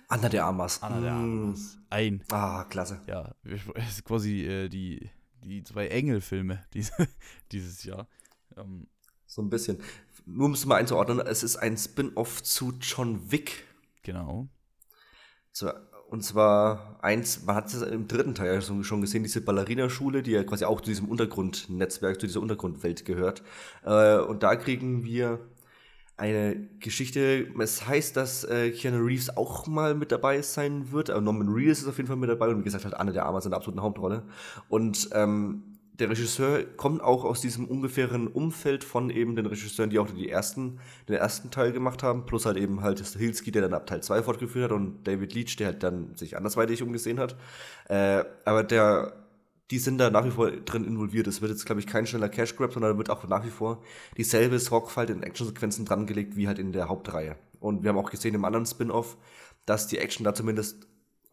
[0.08, 0.82] Anna de Armas.
[0.82, 1.76] Anna de Armas.
[1.90, 2.24] Ein.
[2.30, 3.02] Ah, klasse.
[3.06, 5.10] Ja, ist quasi äh, die,
[5.44, 7.06] die zwei Engelfilme diese,
[7.52, 8.08] dieses Jahr.
[8.56, 8.88] Ähm,
[9.26, 9.82] so ein bisschen.
[10.24, 13.66] Nur um es mal einzuordnen, es ist ein Spin-off zu John Wick.
[14.04, 14.48] Genau.
[16.08, 20.44] Und zwar eins, man hat es im dritten Teil schon gesehen, diese Ballerina-Schule, die ja
[20.44, 23.42] quasi auch zu diesem Untergrundnetzwerk, zu dieser Untergrundwelt gehört.
[23.84, 25.40] Äh, und da kriegen wir
[26.16, 27.48] eine Geschichte.
[27.58, 31.08] Es heißt, dass äh, Keanu Reeves auch mal mit dabei sein wird.
[31.08, 33.44] Norman Reeves ist auf jeden Fall mit dabei und wie gesagt halt Anne der Armas
[33.44, 34.22] in der absoluten Hauptrolle.
[34.68, 39.98] Und ähm, der Regisseur kommt auch aus diesem ungefähren Umfeld von eben den Regisseuren, die
[39.98, 40.78] auch die ersten,
[41.08, 44.22] den ersten Teil gemacht haben, plus halt eben halt Hilski, der dann ab Teil 2
[44.22, 47.36] fortgeführt hat und David Leach, der halt dann sich andersweitig umgesehen hat.
[47.88, 49.24] Äh, aber der,
[49.70, 51.26] die sind da nach wie vor drin involviert.
[51.26, 53.82] Es wird jetzt, glaube ich, kein schneller Cash Grab, sondern wird auch nach wie vor
[54.16, 57.36] dieselbe Sorgfalt in Actionsequenzen drangelegt wie halt in der Hauptreihe.
[57.58, 59.16] Und wir haben auch gesehen im anderen Spin-off,
[59.64, 60.86] dass die Action da zumindest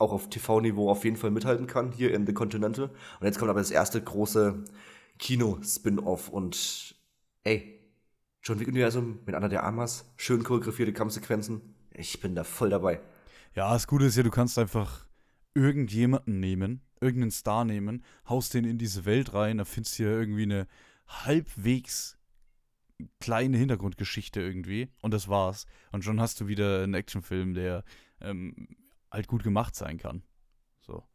[0.03, 2.85] auch auf TV-Niveau auf jeden Fall mithalten kann, hier in The Continental.
[3.19, 4.63] Und jetzt kommt aber das erste große
[5.19, 6.95] Kino-Spin-Off und
[7.43, 7.79] ey,
[8.43, 11.61] John Wick-Universum mit einer der Amas, schön choreografierte Kampfsequenzen.
[11.93, 12.99] Ich bin da voll dabei.
[13.55, 15.05] Ja, das Gute ist ja, du kannst einfach
[15.53, 20.09] irgendjemanden nehmen, irgendeinen Star nehmen, haust den in diese Welt rein, da findest du ja
[20.09, 20.67] irgendwie eine
[21.07, 22.17] halbwegs
[23.19, 25.65] kleine Hintergrundgeschichte irgendwie und das war's.
[25.91, 27.83] Und schon hast du wieder einen Actionfilm, der
[28.21, 28.67] ähm,
[29.13, 30.23] halt gut gemacht sein kann.
[30.81, 31.07] So.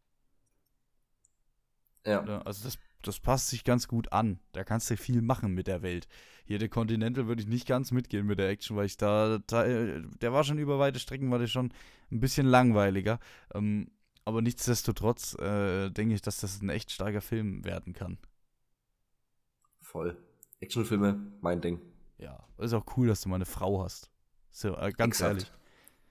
[2.06, 2.22] Ja.
[2.42, 4.40] Also das, das passt sich ganz gut an.
[4.52, 6.08] Da kannst du viel machen mit der Welt.
[6.44, 9.64] Hier der Continental würde ich nicht ganz mitgehen mit der Action, weil ich da, da
[9.64, 11.74] der war schon über weite Strecken, war der schon
[12.11, 13.18] ein bisschen langweiliger.
[13.52, 13.90] Ähm,
[14.24, 18.18] aber nichtsdestotrotz äh, denke ich, dass das ein echt starker Film werden kann.
[19.80, 20.16] Voll.
[20.61, 21.80] Actionfilme, mein Ding.
[22.18, 24.11] Ja, ist auch cool, dass du mal eine Frau hast.
[24.50, 25.30] So, äh, ganz Exakt.
[25.30, 25.52] ehrlich.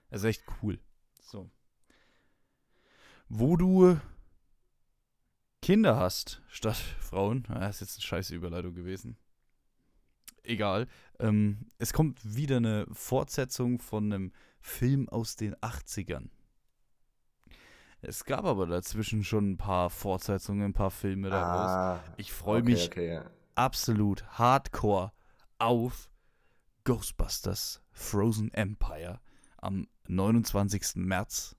[0.09, 0.79] Das ist echt cool.
[1.21, 1.51] So
[3.29, 3.99] wo du
[5.61, 7.43] Kinder hast statt Frauen.
[7.49, 9.17] Das ist jetzt eine scheiße Überleitung gewesen.
[10.43, 10.87] Egal.
[11.19, 16.29] Ähm, es kommt wieder eine Fortsetzung von einem Film aus den 80ern.
[18.01, 21.69] Es gab aber dazwischen schon ein paar Fortsetzungen, ein paar Filme daraus.
[21.69, 23.31] Ah, ich freue okay, mich okay, ja.
[23.55, 25.11] absolut hardcore
[25.57, 26.09] auf
[26.85, 29.19] Ghostbusters Frozen Empire
[29.57, 30.95] am 29.
[30.95, 31.56] März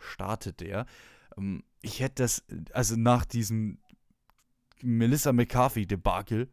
[0.00, 0.86] startet der.
[1.36, 3.78] Ähm, ich hätte das, also nach diesem
[4.82, 6.48] Melissa McCarthy-Debakel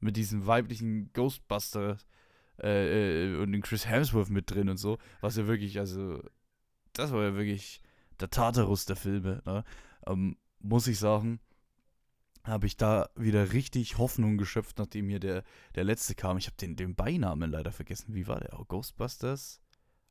[0.00, 1.98] mit diesem weiblichen Ghostbuster
[2.62, 6.22] äh, äh, und den Chris Hemsworth mit drin und so, was ja wirklich, also,
[6.92, 7.80] das war ja wirklich
[8.20, 9.64] der Tartarus der Filme, ne?
[10.06, 11.40] ähm, muss ich sagen,
[12.44, 16.36] habe ich da wieder richtig Hoffnung geschöpft, nachdem hier der, der letzte kam.
[16.36, 18.14] Ich habe den, den Beinamen leider vergessen.
[18.14, 18.60] Wie war der?
[18.60, 19.62] Oh, Ghostbusters?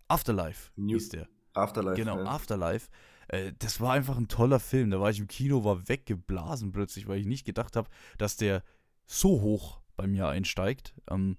[0.07, 1.27] Afterlife New hieß der.
[1.53, 1.95] Afterlife.
[1.95, 2.25] Genau, ja.
[2.25, 2.89] Afterlife.
[3.27, 4.91] Äh, das war einfach ein toller Film.
[4.91, 8.63] Da war ich im Kino, war weggeblasen plötzlich, weil ich nicht gedacht habe, dass der
[9.05, 10.93] so hoch bei mir einsteigt.
[11.09, 11.37] Ähm,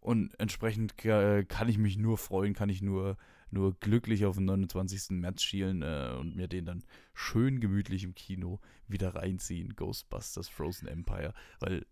[0.00, 3.16] Und entsprechend äh, kann ich mich nur freuen, kann ich nur,
[3.50, 5.10] nur glücklich auf den 29.
[5.10, 9.74] März schielen äh, und mir den dann schön gemütlich im Kino wieder reinziehen.
[9.76, 11.34] Ghostbusters Frozen Empire.
[11.60, 11.86] Weil,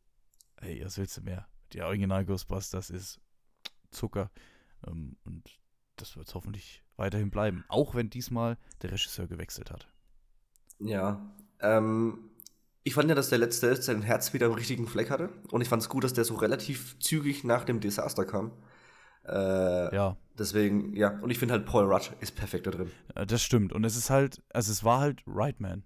[0.61, 1.46] hey, was willst du mehr?
[1.72, 3.20] Die Original Ghostbusters ist
[3.90, 4.30] Zucker.
[4.87, 5.59] Ähm, und
[5.96, 7.64] das wird es hoffentlich weiterhin bleiben.
[7.68, 9.88] Auch wenn diesmal der Regisseur gewechselt hat.
[10.78, 11.35] Ja.
[11.61, 12.30] Ähm,
[12.82, 15.30] ich fand ja, dass der letzte sein Herz wieder am richtigen Fleck hatte.
[15.50, 18.52] Und ich fand es gut, dass der so relativ zügig nach dem Desaster kam.
[19.24, 20.16] Äh, ja.
[20.38, 21.18] Deswegen, ja.
[21.20, 22.90] Und ich finde halt, Paul Rudd ist perfekt da drin.
[23.14, 23.72] Äh, das stimmt.
[23.72, 25.82] Und es ist halt, also es war halt Rightman.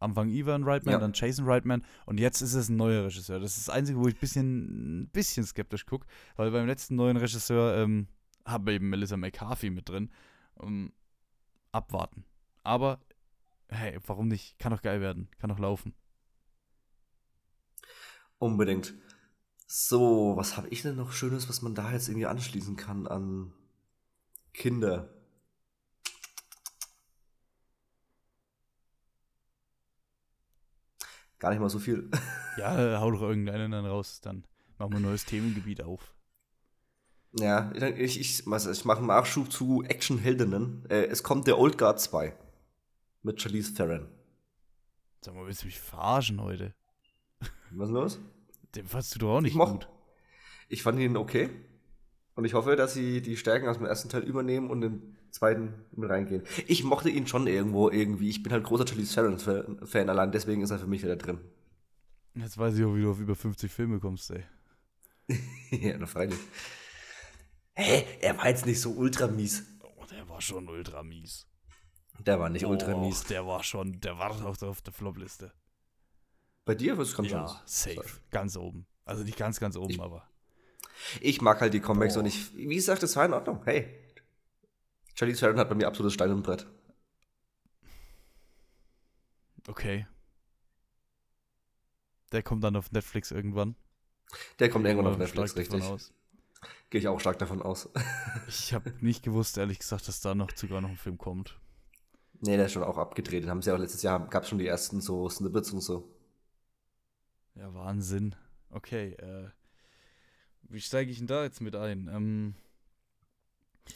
[0.00, 0.98] Am Anfang Ivan Reitman, ja.
[0.98, 3.40] dann Jason Reitman und jetzt ist es ein neuer Regisseur.
[3.40, 6.96] Das ist das Einzige, wo ich ein bisschen, ein bisschen skeptisch gucke, weil beim letzten
[6.96, 8.08] neuen Regisseur ähm,
[8.44, 10.10] haben wir eben Melissa McCarthy mit drin.
[10.54, 10.92] Um,
[11.72, 12.24] abwarten.
[12.62, 13.00] Aber,
[13.68, 14.58] hey, warum nicht?
[14.58, 15.28] Kann doch geil werden.
[15.38, 15.94] Kann doch laufen.
[18.38, 18.94] Unbedingt.
[19.66, 23.52] So, was habe ich denn noch Schönes, was man da jetzt irgendwie anschließen kann an
[24.52, 25.10] Kinder?
[31.38, 32.10] Gar nicht mal so viel.
[32.56, 34.46] Ja, hau doch irgendeinen dann raus, dann
[34.78, 36.14] machen wir ein neues Themengebiet auf.
[37.38, 38.46] Ja, ich, ich, ich
[38.84, 40.84] mache einen Nachschub zu Actionheldinnen.
[40.88, 42.32] Äh, es kommt der Old Guard 2
[43.22, 44.06] mit Charlize Theron.
[45.20, 46.74] Sag mal, willst du mich verarschen heute?
[47.72, 48.20] Was ist los?
[48.76, 49.88] Den fandst du doch auch nicht ich gut.
[50.68, 51.50] Ich fand ihn okay.
[52.36, 55.74] Und ich hoffe, dass sie die Stärken aus dem ersten Teil übernehmen und den zweiten
[55.92, 56.42] mit reingehen.
[56.66, 58.28] Ich mochte ihn schon irgendwo irgendwie.
[58.28, 61.40] Ich bin halt großer Charlize Theron-Fan allein, deswegen ist er für mich wieder drin.
[62.34, 64.44] Jetzt weiß ich auch, wie du auf über 50 Filme kommst, ey.
[65.70, 66.38] ja, na freilich.
[67.74, 68.18] Hä?
[68.20, 69.64] Er war jetzt nicht so ultra mies.
[69.80, 71.46] Oh, der war schon ultra mies.
[72.20, 73.24] Der war nicht oh, ultra mies.
[73.24, 75.52] Der war schon, der war auch auf der Flop-Liste.
[76.64, 76.96] Bei dir?
[76.96, 77.58] Was kommt ja, schon?
[77.66, 77.94] safe.
[77.96, 78.08] Sorry.
[78.30, 78.86] Ganz oben.
[79.04, 80.28] Also nicht ganz, ganz oben, ich, aber.
[81.20, 82.20] Ich mag halt die Comics Boah.
[82.20, 83.62] und ich, wie gesagt, das war in Ordnung.
[83.64, 84.00] Hey.
[85.14, 86.66] Charlie Theron hat bei mir absolutes Stein und Brett.
[89.66, 90.06] Okay.
[92.32, 93.76] Der kommt dann auf Netflix irgendwann.
[94.58, 95.82] Der kommt irgendwann auf Netflix, richtig.
[95.82, 96.12] Aus.
[96.90, 97.88] Gehe ich auch stark davon aus.
[98.48, 101.58] ich habe nicht gewusst, ehrlich gesagt, dass da noch sogar noch ein Film kommt.
[102.40, 103.42] Nee, der ist schon auch abgedreht.
[103.42, 106.08] Den haben sie auch letztes Jahr, gab es schon die ersten so Snippets und so.
[107.54, 108.34] Ja, Wahnsinn.
[108.70, 109.48] Okay, äh,
[110.62, 112.10] wie steige ich denn da jetzt mit ein?
[112.12, 112.54] Ähm,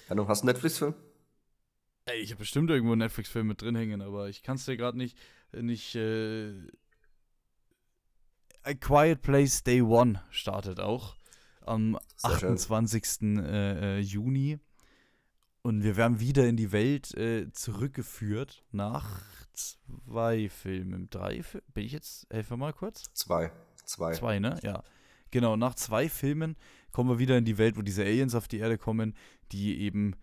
[0.09, 0.95] ja, du hast einen Netflix-Film?
[2.07, 4.77] Ey, ich habe bestimmt irgendwo einen Netflix-Film mit drin hängen, aber ich kann es dir
[4.77, 5.19] gerade nicht,
[5.53, 6.55] nicht, äh,
[8.63, 11.18] A Quiet Place Day One startet auch
[11.69, 13.23] am Sehr 28.
[13.23, 14.59] Äh, äh, Juni.
[15.63, 21.11] Und wir werden wieder in die Welt äh, zurückgeführt nach zwei Filmen.
[21.11, 21.43] Drei?
[21.75, 22.27] Bin ich jetzt?
[22.31, 23.13] Helfe mal kurz.
[23.13, 23.53] Zwei.
[23.85, 24.13] Zwei.
[24.15, 24.59] Zwei, ne?
[24.63, 24.83] Ja.
[25.31, 26.57] Genau, nach zwei Filmen
[26.91, 29.15] kommen wir wieder in die Welt, wo diese Aliens auf die Erde kommen,
[29.53, 30.15] die eben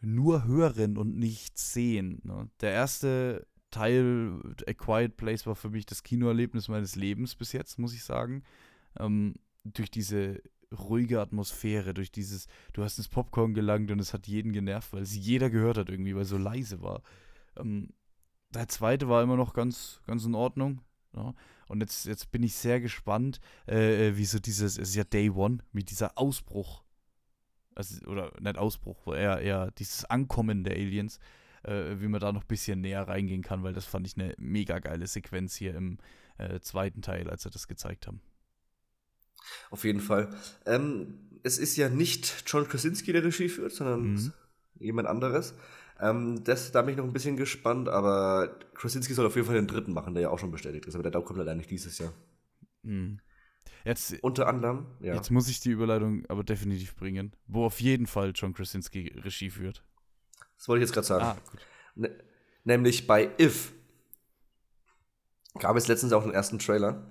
[0.00, 2.20] nur hören und nichts sehen.
[2.24, 2.48] Ne?
[2.60, 7.78] Der erste Teil, A Quiet Place, war für mich das Kinoerlebnis meines Lebens bis jetzt,
[7.78, 8.42] muss ich sagen.
[8.98, 10.42] Ähm, durch diese
[10.72, 15.02] ruhige Atmosphäre, durch dieses, du hast ins Popcorn gelangt und es hat jeden genervt, weil
[15.02, 17.02] es jeder gehört hat irgendwie, weil es so leise war.
[17.56, 17.92] Ähm,
[18.50, 20.80] der zweite war immer noch ganz, ganz in Ordnung.
[21.14, 21.34] Ja.
[21.68, 25.04] Und jetzt, jetzt bin ich sehr gespannt, äh, äh wie so dieses, es ist ja
[25.04, 26.84] Day One, mit dieser Ausbruch,
[27.74, 31.18] also, oder nicht Ausbruch, eher, eher dieses Ankommen der Aliens,
[31.62, 34.34] äh, wie man da noch ein bisschen näher reingehen kann, weil das fand ich eine
[34.38, 35.98] mega geile Sequenz hier im
[36.38, 38.20] äh, zweiten Teil, als sie das gezeigt haben.
[39.70, 40.30] Auf jeden Fall.
[40.66, 44.32] Ähm, es ist ja nicht John Krasinski, der Regie führt, sondern mhm.
[44.78, 45.54] jemand anderes.
[46.00, 49.56] Ähm, das, da bin ich noch ein bisschen gespannt, aber Krasinski soll auf jeden Fall
[49.56, 51.98] den dritten machen, der ja auch schon bestätigt ist, aber der kommt leider nicht dieses
[51.98, 52.12] Jahr.
[52.82, 53.20] Mhm.
[53.84, 55.14] Jetzt, Unter anderem, ja.
[55.14, 59.50] Jetzt muss ich die Überleitung aber definitiv bringen, wo auf jeden Fall John Krasinski Regie
[59.50, 59.82] führt.
[60.56, 61.24] Das wollte ich jetzt gerade sagen.
[61.24, 61.60] Ah, gut.
[61.94, 62.10] Ne
[62.64, 63.72] nämlich bei If
[65.58, 67.10] gab es letztens auch einen ersten Trailer.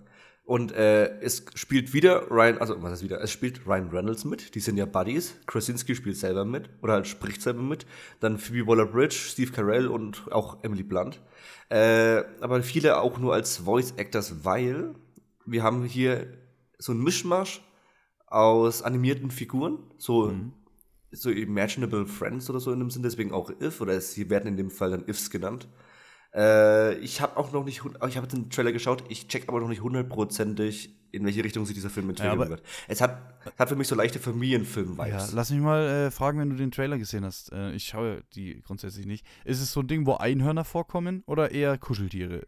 [0.49, 3.21] Und äh, es spielt wieder Ryan, also was ist wieder?
[3.21, 5.35] Es spielt Ryan Reynolds mit, die sind ja Buddies.
[5.45, 7.85] Krasinski spielt selber mit oder halt spricht selber mit.
[8.19, 11.21] Dann Phoebe Waller-Bridge, Steve Carell und auch Emily Blunt.
[11.69, 14.95] Äh, aber viele auch nur als Voice Actors, weil
[15.45, 16.33] wir haben hier
[16.79, 17.61] so ein Mischmasch
[18.25, 20.53] aus animierten Figuren, so mhm.
[21.11, 24.57] so Imaginable Friends oder so in dem Sinn, deswegen auch If oder sie werden in
[24.57, 25.67] dem Fall dann Ifs genannt.
[26.33, 29.67] Äh, ich habe auch noch nicht, ich habe den Trailer geschaut, ich check aber noch
[29.67, 32.61] nicht hundertprozentig, in welche Richtung sich dieser Film entwickeln ja, wird.
[32.87, 33.17] Es hat,
[33.57, 35.09] hat für mich so leichte Familienfilm-Vibes.
[35.09, 37.51] Ja, lass mich mal äh, fragen, wenn du den Trailer gesehen hast.
[37.51, 39.25] Äh, ich schaue die grundsätzlich nicht.
[39.43, 42.45] Ist es so ein Ding, wo Einhörner vorkommen oder eher Kuscheltiere?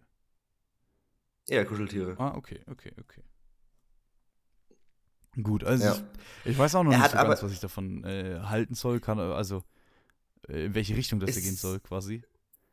[1.47, 2.15] Eher Kuscheltiere.
[2.19, 3.23] Ah, okay, okay, okay.
[5.41, 5.95] Gut, also Ja.
[6.43, 8.99] ich, ich weiß auch noch Er nicht so ganz, was ich davon äh, halten soll,
[8.99, 9.63] kann, also
[10.47, 12.21] äh, in welche Richtung das gehen soll, quasi.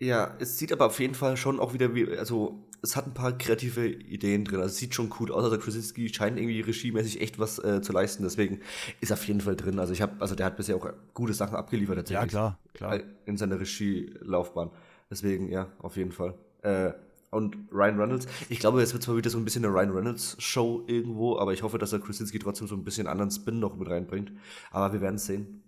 [0.00, 3.14] Ja, es sieht aber auf jeden Fall schon auch wieder wie, also es hat ein
[3.14, 4.60] paar kreative Ideen drin.
[4.60, 5.42] Also es sieht schon gut aus.
[5.42, 8.22] Also Krasinski scheint irgendwie regiemäßig echt was äh, zu leisten.
[8.22, 8.60] Deswegen
[9.00, 9.78] ist auf jeden Fall drin.
[9.80, 12.30] Also ich habe, also der hat bisher auch gute Sachen abgeliefert Ja, tatsächlich.
[12.30, 12.94] klar, klar.
[12.96, 14.70] Äh, In seiner Regielaufbahn.
[15.10, 16.34] Deswegen, ja, auf jeden Fall.
[16.62, 16.92] Äh,
[17.30, 20.84] und Ryan Reynolds, ich glaube, es wird zwar wieder so ein bisschen eine Ryan Reynolds-Show
[20.86, 23.88] irgendwo, aber ich hoffe, dass der Krasinski trotzdem so ein bisschen anderen Spin noch mit
[23.88, 24.32] reinbringt.
[24.70, 25.62] Aber wir werden es sehen.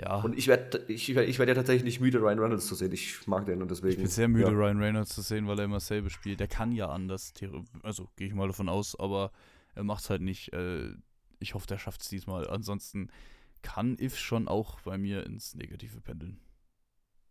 [0.00, 2.74] Ja, Und ich werde ich werd, ich werd ja tatsächlich nicht müde, Ryan Reynolds zu
[2.74, 2.90] sehen.
[2.92, 3.92] Ich mag den und deswegen.
[3.92, 4.56] ich bin sehr müde, ja.
[4.56, 6.40] Ryan Reynolds zu sehen, weil er immer selber spielt.
[6.40, 7.34] Der kann ja anders,
[7.82, 9.30] also gehe ich mal davon aus, aber
[9.74, 10.54] er macht es halt nicht.
[10.54, 10.94] Äh,
[11.38, 12.48] ich hoffe, der schafft es diesmal.
[12.48, 13.10] Ansonsten
[13.60, 16.40] kann If schon auch bei mir ins Negative pendeln.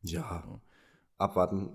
[0.04, 0.62] Ja, Ja.
[1.18, 1.70] abwarten.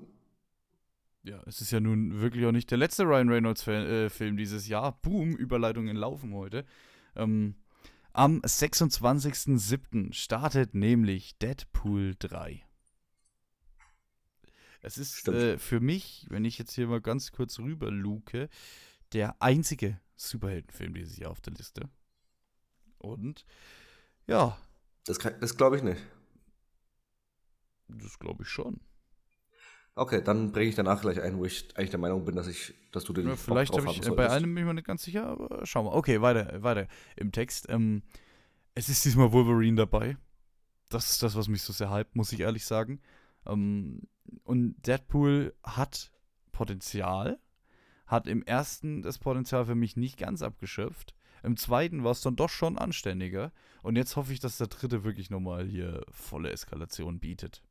[1.24, 5.00] Ja, es ist ja nun wirklich auch nicht der letzte Ryan Reynolds-Film dieses Jahr.
[5.02, 6.64] Boom, Überleitungen laufen heute.
[7.16, 7.54] Ähm,
[8.14, 10.12] am 26.07.
[10.12, 12.64] startet nämlich Deadpool 3.
[14.80, 18.48] Es ist äh, für mich, wenn ich jetzt hier mal ganz kurz rüber luke,
[19.12, 21.88] der einzige Superheldenfilm dieses Jahr auf der Liste.
[22.98, 23.44] Und
[24.26, 24.58] ja,
[25.04, 26.00] Das, kann- das glaube ich nicht.
[27.88, 28.80] das glaube ich schon.
[29.96, 32.74] Okay, dann bringe ich danach gleich ein, wo ich eigentlich der Meinung bin, dass ich,
[32.90, 35.26] dass du den Ja, vielleicht habe ich, bei einem bin ich mir nicht ganz sicher,
[35.26, 35.92] aber schauen wir.
[35.92, 37.66] Okay, weiter, weiter im Text.
[37.68, 38.02] Ähm,
[38.74, 40.16] es ist diesmal Wolverine dabei.
[40.88, 43.00] Das ist das, was mich so sehr hypt, muss ich ehrlich sagen.
[43.46, 44.02] Ähm,
[44.42, 46.10] und Deadpool hat
[46.50, 47.38] Potenzial,
[48.06, 51.14] hat im ersten das Potenzial für mich nicht ganz abgeschöpft.
[51.44, 53.52] Im zweiten war es dann doch schon anständiger.
[53.82, 57.62] Und jetzt hoffe ich, dass der dritte wirklich nochmal hier volle Eskalation bietet.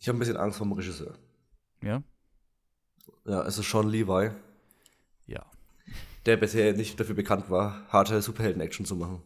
[0.00, 1.14] Ich habe ein bisschen Angst vor dem Regisseur.
[1.82, 2.02] Ja?
[3.24, 4.30] Ja, es ist Sean Levi,
[5.26, 5.44] Ja.
[6.26, 9.22] der bisher nicht dafür bekannt war, harte Superhelden-Action zu machen.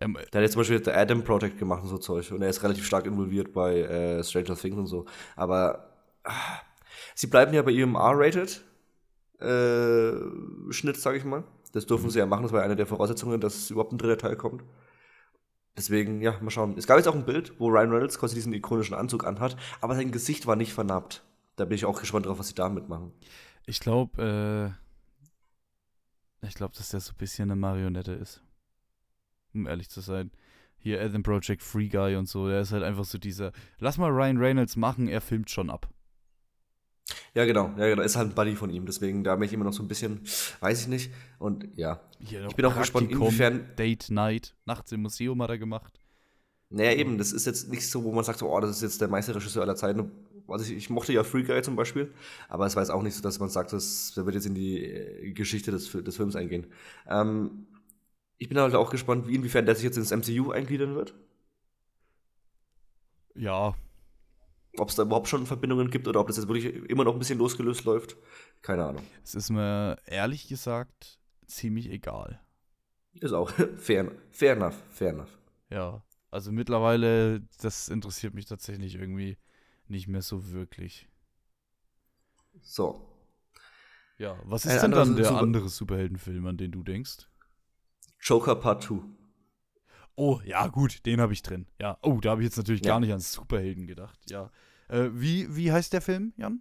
[0.00, 2.30] Ähm, Der hat jetzt zum Beispiel The Adam Project gemacht und so Zeug.
[2.32, 5.06] Und er ist relativ stark involviert bei äh, Stranger Things und so.
[5.36, 5.90] Aber
[6.24, 6.60] ah,
[7.14, 8.62] sie bleiben ja bei ihrem R-Rated
[9.40, 11.44] äh, Schnitt, sage ich mal.
[11.72, 12.42] Das dürfen sie ja machen.
[12.42, 14.62] Das war ja eine der Voraussetzungen, dass überhaupt ein dritter Teil kommt.
[15.76, 16.76] Deswegen, ja, mal schauen.
[16.76, 19.94] Es gab jetzt auch ein Bild, wo Ryan Reynolds quasi diesen ikonischen Anzug anhat, aber
[19.94, 21.24] sein Gesicht war nicht vernarbt.
[21.56, 23.12] Da bin ich auch gespannt drauf, was sie damit machen.
[23.66, 24.76] Ich glaube,
[26.42, 28.42] äh, ich glaube, dass der so ein bisschen eine Marionette ist.
[29.54, 30.30] Um ehrlich zu sein.
[30.78, 34.10] Hier Adam Project Free Guy und so, der ist halt einfach so dieser, lass mal
[34.10, 35.88] Ryan Reynolds machen, er filmt schon ab.
[37.34, 37.70] Ja, genau.
[37.78, 38.02] Ja, genau.
[38.02, 38.84] Ist halt ein Buddy von ihm.
[38.84, 40.20] Deswegen, da bin ich immer noch so ein bisschen,
[40.60, 41.10] weiß ich nicht.
[41.38, 42.00] Und ja.
[42.20, 45.98] Hier Ich bin auch gespannt, inwiefern- Date Night, nachts im Museum hat er gemacht.
[46.68, 49.00] Naja, eben, das ist jetzt nicht so, wo man sagt, so, oh, das ist jetzt
[49.00, 50.10] der Meisterregisseur aller Zeiten.
[50.48, 52.12] Also ich, ich mochte ja Free Guy zum Beispiel,
[52.48, 54.54] aber es war jetzt auch nicht so, dass man sagt, das, der wird jetzt in
[54.54, 56.66] die äh, Geschichte des, des Films eingehen.
[57.08, 57.66] Ähm,
[58.38, 61.14] ich bin halt auch gespannt, wie inwiefern der sich jetzt ins MCU eingliedern wird.
[63.34, 63.74] Ja,
[64.78, 67.18] Ob es da überhaupt schon Verbindungen gibt oder ob das jetzt wirklich immer noch ein
[67.18, 68.16] bisschen losgelöst läuft.
[68.62, 69.04] Keine Ahnung.
[69.22, 72.40] es ist mir ehrlich gesagt ziemlich egal.
[73.14, 75.38] Ist auch fair, fair enough, fair enough.
[75.68, 79.36] Ja, also mittlerweile, das interessiert mich tatsächlich irgendwie
[79.88, 81.08] nicht mehr so wirklich.
[82.62, 83.08] So.
[84.18, 87.28] Ja, was Ein ist denn anderer dann der Super- andere Superheldenfilm, an den du denkst?
[88.20, 89.00] Joker Part 2.
[90.14, 91.66] Oh, ja, gut, den habe ich drin.
[91.80, 92.92] Ja, oh, da habe ich jetzt natürlich Ja.
[92.92, 94.18] gar nicht an Superhelden gedacht.
[94.30, 94.50] Ja.
[94.88, 96.60] Äh, wie, wie heißt der Film, Jan?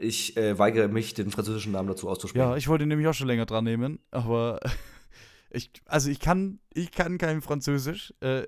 [0.00, 2.48] Ich äh, weigere mich, den französischen Namen dazu auszusprechen.
[2.50, 4.60] Ja, ich wollte ihn nämlich auch schon länger dran nehmen, aber
[5.50, 8.12] ich, also ich kann, ich kann kein Französisch.
[8.20, 8.46] Äh,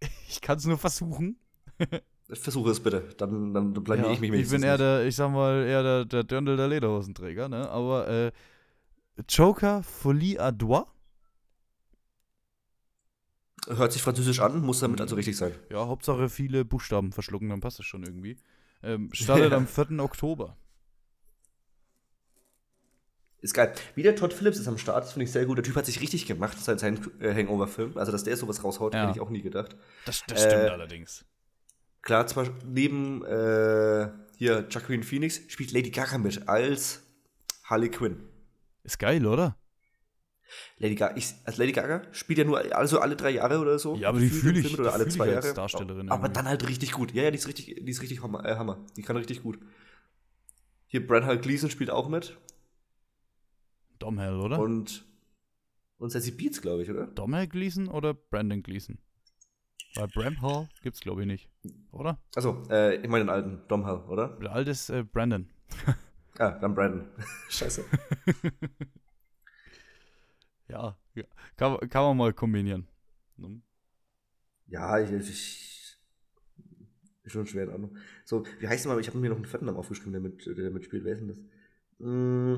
[0.28, 1.38] ich kann es nur versuchen.
[2.30, 4.80] Versuche es bitte, dann, dann blamier Ja, ich mich ich bin eher nicht.
[4.82, 7.68] der, ich sag mal, eher der, der Dirndl der Lederhosenträger, ne?
[7.70, 8.32] Aber äh,
[9.28, 10.86] Joker Folie à Doigt?
[13.66, 15.52] Hört sich französisch an, muss damit also richtig sein.
[15.70, 18.38] Ja, Hauptsache viele Buchstaben verschlucken, dann passt es schon irgendwie.
[18.82, 19.98] Ähm, startet am 4.
[20.00, 20.56] Oktober.
[23.40, 23.72] Ist geil.
[23.94, 25.56] Wie der Todd Phillips ist am Start, das finde ich sehr gut.
[25.58, 27.96] Der Typ hat sich richtig gemacht, seit seinem äh, Hangover-Film.
[27.96, 29.02] Also, dass der sowas raushaut, Ja.
[29.02, 29.76] hätte ich auch nie gedacht.
[30.06, 31.24] Das, das Äh, stimmt allerdings.
[32.02, 37.02] Klar, zwar neben äh, hier Jacqueline Phoenix spielt Lady Gaga mit als
[37.64, 38.18] Harley Quinn.
[38.82, 39.56] Ist geil, oder?
[40.78, 43.96] Lady Gaga, ich, also Lady Gaga spielt ja nur also alle drei Jahre oder so.
[43.96, 45.56] Ja, aber die fühle ich, Oder die alle zwei ich als Jahre.
[45.56, 46.34] Darstellerin Aber irgendwie.
[46.34, 47.12] dann halt richtig gut.
[47.12, 48.44] Ja, ja, die ist richtig, die ist richtig Hammer.
[48.44, 48.84] Äh, Hammer.
[48.96, 49.58] Die kann richtig gut.
[50.86, 52.36] Hier Bran Gleason spielt auch mit.
[53.98, 54.58] Domhnall, oder?
[54.58, 55.04] Und,
[55.98, 57.06] und Sassy Beats, glaube ich, oder?
[57.08, 58.98] Domhnall Gleason oder Brandon Gleason?
[59.94, 61.50] Weil Bram Hall gibt's, glaube ich, nicht.
[61.90, 62.18] Oder?
[62.34, 64.38] Achso, äh, ich meine den alten Domhnall, oder?
[64.40, 65.48] Der alte ist äh, Brandon.
[66.40, 67.04] Ah, dann Brandon.
[67.48, 67.84] Scheiße.
[70.68, 71.24] ja, ja.
[71.56, 72.86] Kann, kann man mal kombinieren.
[73.36, 73.60] Ne?
[74.66, 75.98] Ja, ich, ich,
[77.24, 77.96] ist schon schwer in Ordnung.
[78.24, 78.98] So, wie heißt mal?
[79.00, 81.04] Ich habe mir noch einen vierten Namen aufgeschrieben, der, mit, der mitspielt.
[81.04, 81.38] Wer ist denn das?
[81.98, 82.56] Mm,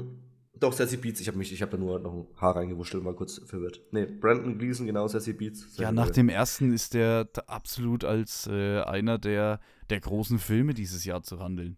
[0.58, 1.20] doch, Sassy Beats.
[1.20, 3.80] Ich habe mich, ich habe da nur noch ein Haar reingewurschtelt, mal kurz verwirrt.
[3.92, 5.76] Nee, Brandon Gleason, genau, Sassy Beats.
[5.76, 11.04] Ja, nach dem ersten ist der absolut als äh, einer der, der großen Filme dieses
[11.04, 11.76] Jahr zu handeln.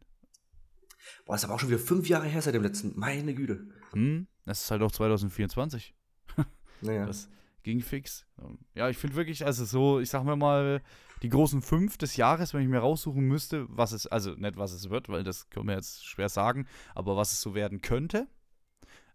[1.26, 2.98] Boah, ist aber auch schon wieder fünf Jahre her seit dem letzten.
[2.98, 3.66] Meine Güte.
[3.92, 5.94] Hm, das ist halt auch 2024.
[6.82, 7.06] Naja.
[7.06, 7.28] Das
[7.62, 8.26] ging fix.
[8.74, 10.82] Ja, ich finde wirklich, also so, ich sag mir mal,
[11.22, 14.72] die großen fünf des Jahres, wenn ich mir raussuchen müsste, was es, also nicht was
[14.72, 18.26] es wird, weil das können wir jetzt schwer sagen, aber was es so werden könnte,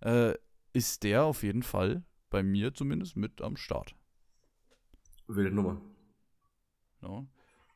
[0.01, 0.33] äh,
[0.73, 3.95] ist der auf jeden Fall bei mir zumindest mit am Start.
[5.27, 5.81] Wilde Nummer.
[7.01, 7.25] Ja.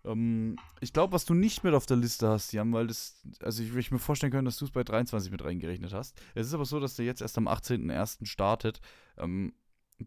[0.04, 3.62] Ähm, ich glaube, was du nicht mit auf der Liste hast, Jan, weil das, also
[3.62, 6.20] ich würde mir vorstellen können, dass du es bei 23 mit reingerechnet hast.
[6.34, 8.26] Es ist aber so, dass der jetzt erst am 18.01.
[8.26, 8.82] startet.
[9.18, 9.54] Ähm,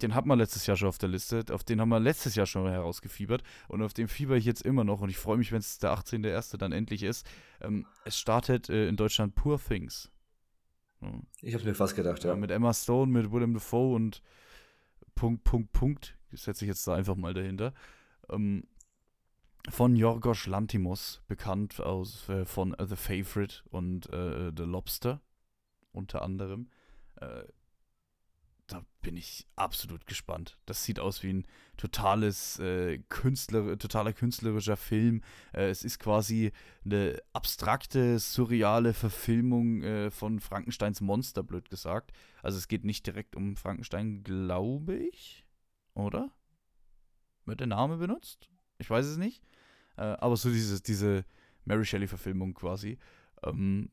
[0.03, 2.47] den hat man letztes Jahr schon auf der Liste, auf den haben wir letztes Jahr
[2.47, 5.59] schon herausgefiebert und auf den fieber ich jetzt immer noch und ich freue mich, wenn
[5.59, 6.57] es der 18.01.
[6.57, 7.27] dann endlich ist.
[7.61, 10.11] Ähm, es startet äh, in Deutschland Poor Things.
[11.01, 11.13] Ja.
[11.43, 12.31] Ich habe mir fast gedacht, ja.
[12.31, 12.37] ja.
[12.37, 14.23] Mit Emma Stone, mit Willem Dafoe und
[15.15, 17.73] Punkt, Punkt, Punkt, setze ich jetzt da einfach mal dahinter.
[18.29, 18.65] Ähm,
[19.71, 25.21] von Jorgos Lantimos, bekannt aus, äh, von The Favorite und äh, The Lobster
[25.93, 26.69] unter anderem.
[28.65, 30.59] Äh, da bin ich absolut gespannt.
[30.67, 31.47] Das sieht aus wie ein
[31.77, 35.23] totales äh, Künstler, totaler künstlerischer Film.
[35.53, 36.53] Äh, es ist quasi
[36.85, 42.13] eine abstrakte, surreale Verfilmung äh, von Frankensteins Monster, blöd gesagt.
[42.43, 45.45] Also es geht nicht direkt um Frankenstein, glaube ich.
[45.95, 46.31] Oder?
[47.45, 48.49] Wird der Name benutzt?
[48.79, 49.43] Ich weiß es nicht.
[49.97, 51.25] Äh, aber so dieses, diese
[51.65, 52.99] Mary Shelley-Verfilmung quasi.
[53.43, 53.91] Ähm,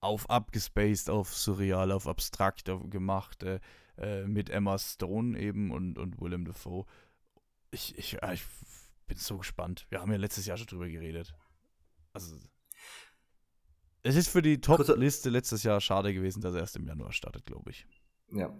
[0.00, 3.44] auf abgespaced, auf surreal, auf abstrakt auf gemacht,
[3.98, 6.84] äh, mit Emma Stone eben und, und Willem Dafoe.
[7.70, 8.42] Ich, ich, ich
[9.06, 9.86] bin so gespannt.
[9.90, 11.34] Wir haben ja letztes Jahr schon drüber geredet.
[12.12, 12.36] Also,
[14.02, 17.46] es ist für die Top-Liste letztes Jahr schade gewesen, dass er erst im Januar startet,
[17.46, 17.86] glaube ich.
[18.32, 18.52] Ja.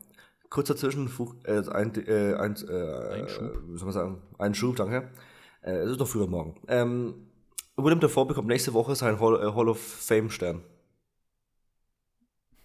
[0.51, 3.63] Kurzer Zwischenfug, äh, ein, äh, ein, äh, ein Schub.
[3.69, 4.23] Wie soll man sagen?
[4.39, 5.11] Ein Schub, danke.
[5.63, 6.61] Äh, es ist doch früher morgen.
[6.69, 7.27] Ähm,
[7.77, 10.63] Willem Dafoe bekommt nächste Woche seinen Hall, äh, Hall of Fame-Stern.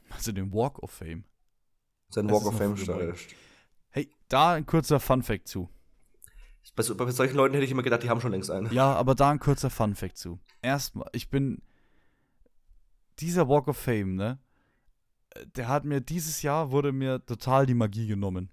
[0.10, 1.24] Also den Walk of Fame.
[2.10, 3.16] Sein Walk of Fame-Stern.
[3.90, 5.70] Hey, da ein kurzer Fun-Fact zu.
[6.76, 8.72] Bei, bei, solchen Leuten hätte ich immer gedacht, die haben schon längst einen.
[8.72, 10.40] Ja, aber da ein kurzer Fun-Fact zu.
[10.62, 11.62] Erstmal, ich bin.
[13.20, 14.40] Dieser Walk of Fame, ne?
[15.56, 18.52] Der hat mir dieses Jahr wurde mir total die Magie genommen.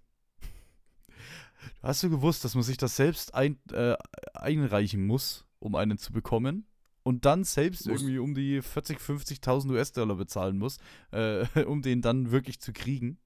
[1.82, 3.96] Hast du gewusst, dass man sich das selbst ein, äh,
[4.34, 6.66] einreichen muss, um einen zu bekommen?
[7.02, 8.00] Und dann selbst muss.
[8.00, 10.78] irgendwie um die 40.000, 50.000 US-Dollar bezahlen muss,
[11.11, 13.18] äh, um den dann wirklich zu kriegen?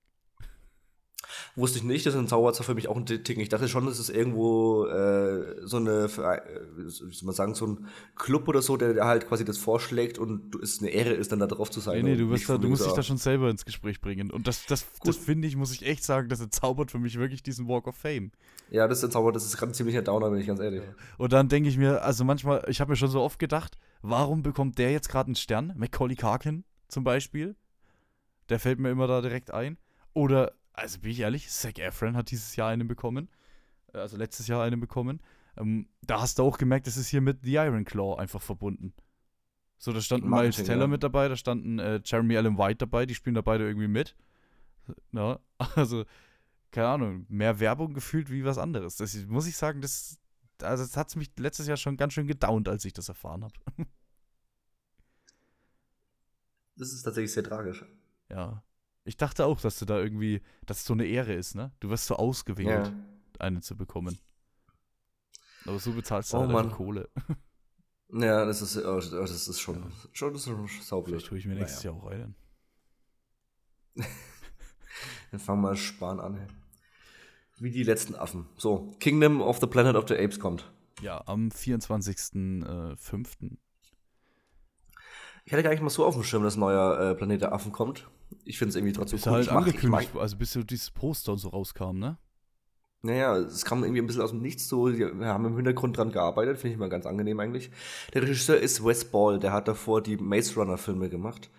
[1.57, 3.41] Wusste ich nicht, das ist ein Zauberer für mich auch ein Ticken.
[3.41, 6.41] Ich dachte schon, das ist irgendwo äh, so eine, äh,
[6.77, 10.55] wie soll man sagen, so ein Club oder so, der, halt quasi das vorschlägt und
[10.63, 12.05] es eine Ehre ist, dann da drauf zu sein.
[12.05, 14.31] Nee, nee, du, da, du musst dich da schon selber ins Gespräch bringen.
[14.31, 17.43] Und das, das, das finde ich, muss ich echt sagen, das entzaubert für mich wirklich
[17.43, 18.31] diesen Walk of Fame.
[18.71, 20.83] Ja, das entzaubert, das ist gerade ein ziemlicher Downer, bin ich ganz ehrlich.
[21.17, 24.43] Und dann denke ich mir, also manchmal, ich habe mir schon so oft gedacht, warum
[24.43, 25.75] bekommt der jetzt gerade einen Stern?
[25.77, 27.57] Macaulay Karkin zum Beispiel.
[28.49, 29.79] Der fällt mir immer da direkt ein.
[30.15, 33.29] Oder also bin ich ehrlich, Zac Efron hat dieses Jahr einen bekommen.
[33.93, 35.21] Äh, also letztes Jahr einen bekommen.
[35.57, 38.95] Ähm, da hast du auch gemerkt, das ist hier mit The Iron Claw einfach verbunden.
[39.79, 40.87] So, da standen Miles Teller ja.
[40.87, 44.17] mit dabei, da standen äh, Jeremy Allen White dabei, die spielen da beide irgendwie mit.
[45.13, 45.41] Na,
[45.77, 46.05] also,
[46.73, 48.97] keine Ahnung, mehr Werbung gefühlt wie was anderes.
[48.97, 50.19] Das muss ich sagen, das,
[50.63, 53.55] also das hat mich letztes Jahr schon ganz schön gedownt, als ich das erfahren habe.
[56.81, 57.85] Das ist tatsächlich sehr tragisch.
[58.31, 58.63] Ja.
[59.09, 61.73] Ich dachte auch, dass du da irgendwie, dass es so eine Ehre ist, ne?
[61.81, 62.93] Du wirst so ausgewählt, ja.
[63.39, 64.19] eine zu bekommen.
[65.65, 66.73] Aber so bezahlst du oh, halt.
[66.73, 67.09] Kohle.
[68.13, 69.91] Ja, das ist, oh, das ist schon, ja.
[70.13, 71.05] schon, das ist schon.
[71.07, 71.97] Vielleicht tue ich mir nächstes naja.
[71.97, 72.35] Jahr auch einen.
[75.31, 76.47] Dann fangen wir sparen an.
[77.59, 78.47] Wie die letzten Affen.
[78.59, 80.71] So, Kingdom of the Planet of the Apes kommt.
[81.01, 83.43] Ja, am 24.05.
[83.43, 83.57] Äh,
[85.47, 87.53] ich hatte gar nicht mal so auf dem Schirm, dass ein neuer äh, Planet der
[87.55, 88.07] Affen kommt.
[88.49, 89.33] Ich finde es irgendwie trotzdem cool.
[89.33, 92.17] Halt ich angekündigt, mach, also bis so dieses Poster und so rauskam, ne?
[93.03, 94.93] Naja, es kam irgendwie ein bisschen aus dem Nichts so.
[94.93, 97.71] Wir haben im Hintergrund dran gearbeitet, finde ich mal ganz angenehm eigentlich.
[98.15, 101.51] Der Regisseur ist Wes Ball, der hat davor die Maze Runner Filme gemacht.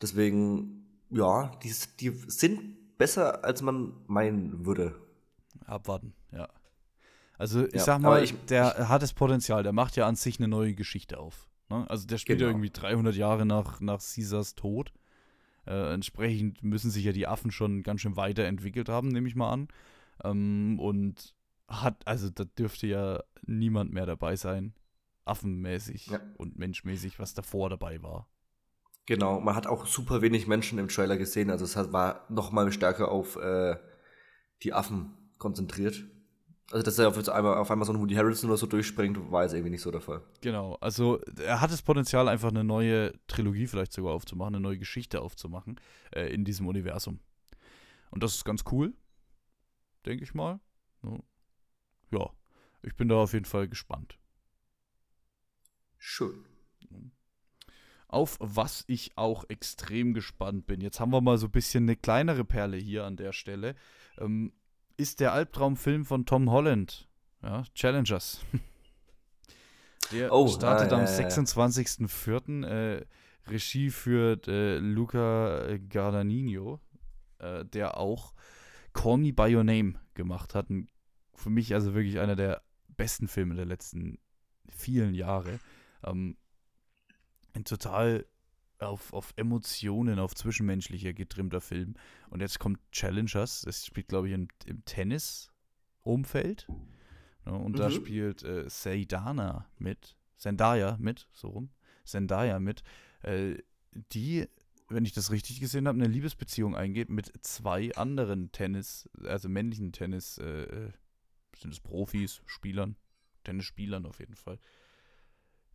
[0.00, 4.94] Deswegen, ja, die, die sind besser, als man meinen würde.
[5.66, 6.48] Abwarten, ja.
[7.36, 10.16] Also ich ja, sag mal, ich, der ich, hat das Potenzial, der macht ja an
[10.16, 11.48] sich eine neue Geschichte auf.
[11.68, 11.84] Ne?
[11.88, 12.48] Also der spielt genau.
[12.48, 14.92] ja irgendwie 300 Jahre nach, nach Caesars Tod.
[15.68, 19.50] Äh, entsprechend müssen sich ja die Affen schon ganz schön weiterentwickelt haben, nehme ich mal
[19.50, 19.68] an.
[20.24, 21.34] Ähm, und
[21.68, 24.72] hat, also da dürfte ja niemand mehr dabei sein,
[25.26, 26.20] affenmäßig ja.
[26.38, 28.28] und menschmäßig, was davor dabei war.
[29.04, 32.72] Genau, man hat auch super wenig Menschen im Trailer gesehen, also es war noch mal
[32.72, 33.76] stärker auf äh,
[34.62, 36.02] die Affen konzentriert.
[36.70, 39.42] Also, dass er auf einmal, auf einmal so ein Woody Harrelson oder so durchspringt, war
[39.42, 40.22] jetzt irgendwie nicht so der Fall.
[40.42, 44.78] Genau, also er hat das Potenzial, einfach eine neue Trilogie vielleicht sogar aufzumachen, eine neue
[44.78, 45.80] Geschichte aufzumachen
[46.14, 47.20] äh, in diesem Universum.
[48.10, 48.92] Und das ist ganz cool,
[50.04, 50.60] denke ich mal.
[52.10, 52.30] Ja,
[52.82, 54.18] ich bin da auf jeden Fall gespannt.
[55.96, 56.44] Schön.
[58.08, 60.80] Auf was ich auch extrem gespannt bin.
[60.80, 63.74] Jetzt haben wir mal so ein bisschen eine kleinere Perle hier an der Stelle.
[64.18, 64.52] Ähm,
[64.98, 67.08] ist der Albtraumfilm von Tom Holland.
[67.42, 68.44] Ja, Challengers.
[70.12, 72.66] Der oh, startet ah, am 26.04.
[72.66, 73.04] Äh,
[73.46, 76.80] Regie führt äh, Luca Guadagnino,
[77.38, 78.34] äh, der auch
[78.94, 80.70] Call Me By Your Name gemacht hat.
[80.70, 80.88] Ein,
[81.34, 84.18] für mich also wirklich einer der besten Filme der letzten
[84.68, 85.60] vielen Jahre.
[86.04, 86.36] Ähm,
[87.52, 88.26] ein total
[88.78, 91.94] auf, auf Emotionen, auf Zwischenmenschliche getrimmter Film.
[92.30, 96.68] Und jetzt kommt Challengers, das spielt, glaube ich, im, im Tennis-Umfeld.
[97.46, 97.76] Ja, und mhm.
[97.76, 101.70] da spielt äh, Seidana mit, Zendaya mit, so rum,
[102.04, 102.82] Zendaya mit,
[103.22, 103.56] äh,
[104.12, 104.46] die,
[104.88, 109.92] wenn ich das richtig gesehen habe, eine Liebesbeziehung eingeht mit zwei anderen Tennis, also männlichen
[109.92, 110.92] Tennis, äh, äh
[111.56, 112.94] sind es Profis, Spielern,
[113.42, 114.60] Tennisspielern auf jeden Fall.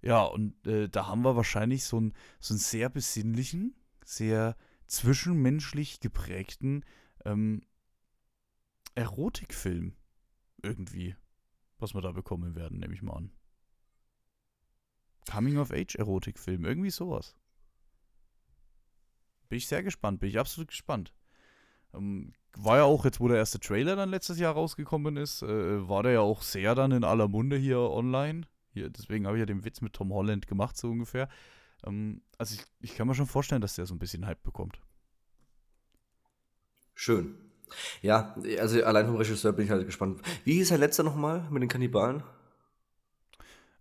[0.04, 3.74] Ja, und äh, da haben wir wahrscheinlich so einen, so einen sehr besinnlichen,
[4.04, 6.84] sehr zwischenmenschlich geprägten
[7.24, 7.62] ähm,
[8.96, 9.96] Erotikfilm
[10.62, 11.16] irgendwie,
[11.80, 13.32] was wir da bekommen werden, nehme ich mal an.
[15.32, 17.38] Coming-of-Age-Erotikfilm, irgendwie sowas.
[19.48, 21.14] Bin ich sehr gespannt, bin ich absolut gespannt.
[21.94, 25.88] Ähm, war ja auch jetzt, wo der erste Trailer dann letztes Jahr rausgekommen ist, äh,
[25.88, 28.46] war der ja auch sehr dann in aller Munde hier online.
[28.74, 31.30] Hier, deswegen habe ich ja den Witz mit Tom Holland gemacht, so ungefähr.
[31.86, 34.80] Ähm, also ich, ich kann mir schon vorstellen, dass der so ein bisschen Hype bekommt.
[36.96, 37.36] Schön.
[38.02, 40.22] Ja, also allein vom Regisseur bin ich halt gespannt.
[40.44, 42.24] Wie hieß der letzte nochmal mit den Kannibalen?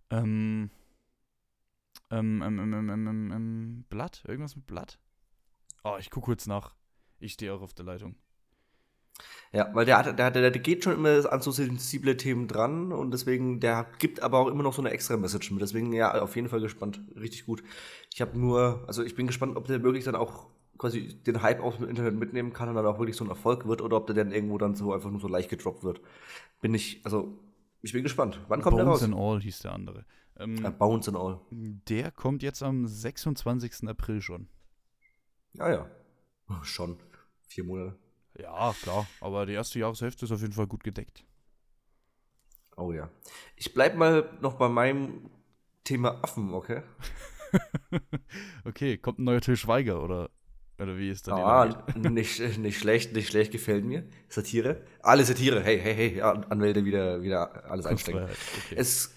[0.09, 0.69] Ähm,
[2.09, 4.23] ähm, ähm, ähm, ähm, ähm, ähm, Blatt?
[4.27, 4.99] Irgendwas mit Blatt?
[5.83, 6.75] Oh, ich gucke kurz nach.
[7.19, 8.15] Ich stehe auch auf der Leitung.
[9.51, 12.91] Ja, weil der, hat, der, der, der geht schon immer an so sensible Themen dran
[12.91, 15.61] und deswegen, der gibt aber auch immer noch so eine extra Message mit.
[15.61, 17.01] Deswegen, ja, auf jeden Fall gespannt.
[17.15, 17.63] Richtig gut.
[18.11, 20.47] Ich habe nur, also ich bin gespannt, ob der wirklich dann auch
[20.79, 23.67] quasi den Hype aus dem Internet mitnehmen kann und dann auch wirklich so ein Erfolg
[23.67, 26.01] wird oder ob der dann irgendwo dann so einfach nur so leicht gedroppt wird.
[26.59, 27.37] Bin ich, also,
[27.83, 28.39] ich bin gespannt.
[28.47, 29.01] Wann kommt Bones der raus?
[29.01, 30.05] Bones and All hieß der andere.
[30.39, 31.39] Ähm, ja, Bones and All.
[31.51, 33.87] Der kommt jetzt am 26.
[33.87, 34.47] April schon.
[35.53, 35.87] Ja, ja.
[36.63, 36.97] Schon.
[37.47, 37.95] Vier Monate.
[38.39, 39.07] Ja, klar.
[39.21, 41.23] Aber die erste Jahreshälfte ist auf jeden Fall gut gedeckt.
[42.75, 43.09] Oh ja.
[43.55, 45.29] Ich bleib mal noch bei meinem
[45.83, 46.81] Thema Affen, okay?
[48.65, 50.31] okay, kommt ein neuer Till Schweiger oder,
[50.79, 51.35] oder wie ist das?
[51.35, 54.03] Ah, nicht, nicht schlecht, nicht schlecht, gefällt mir.
[54.27, 54.83] Satire.
[55.01, 55.61] Alle Satire.
[55.61, 58.23] Hey, hey, hey, Anwälte wieder, wieder alles einstecken.
[58.23, 58.75] Okay.
[58.75, 59.13] Es,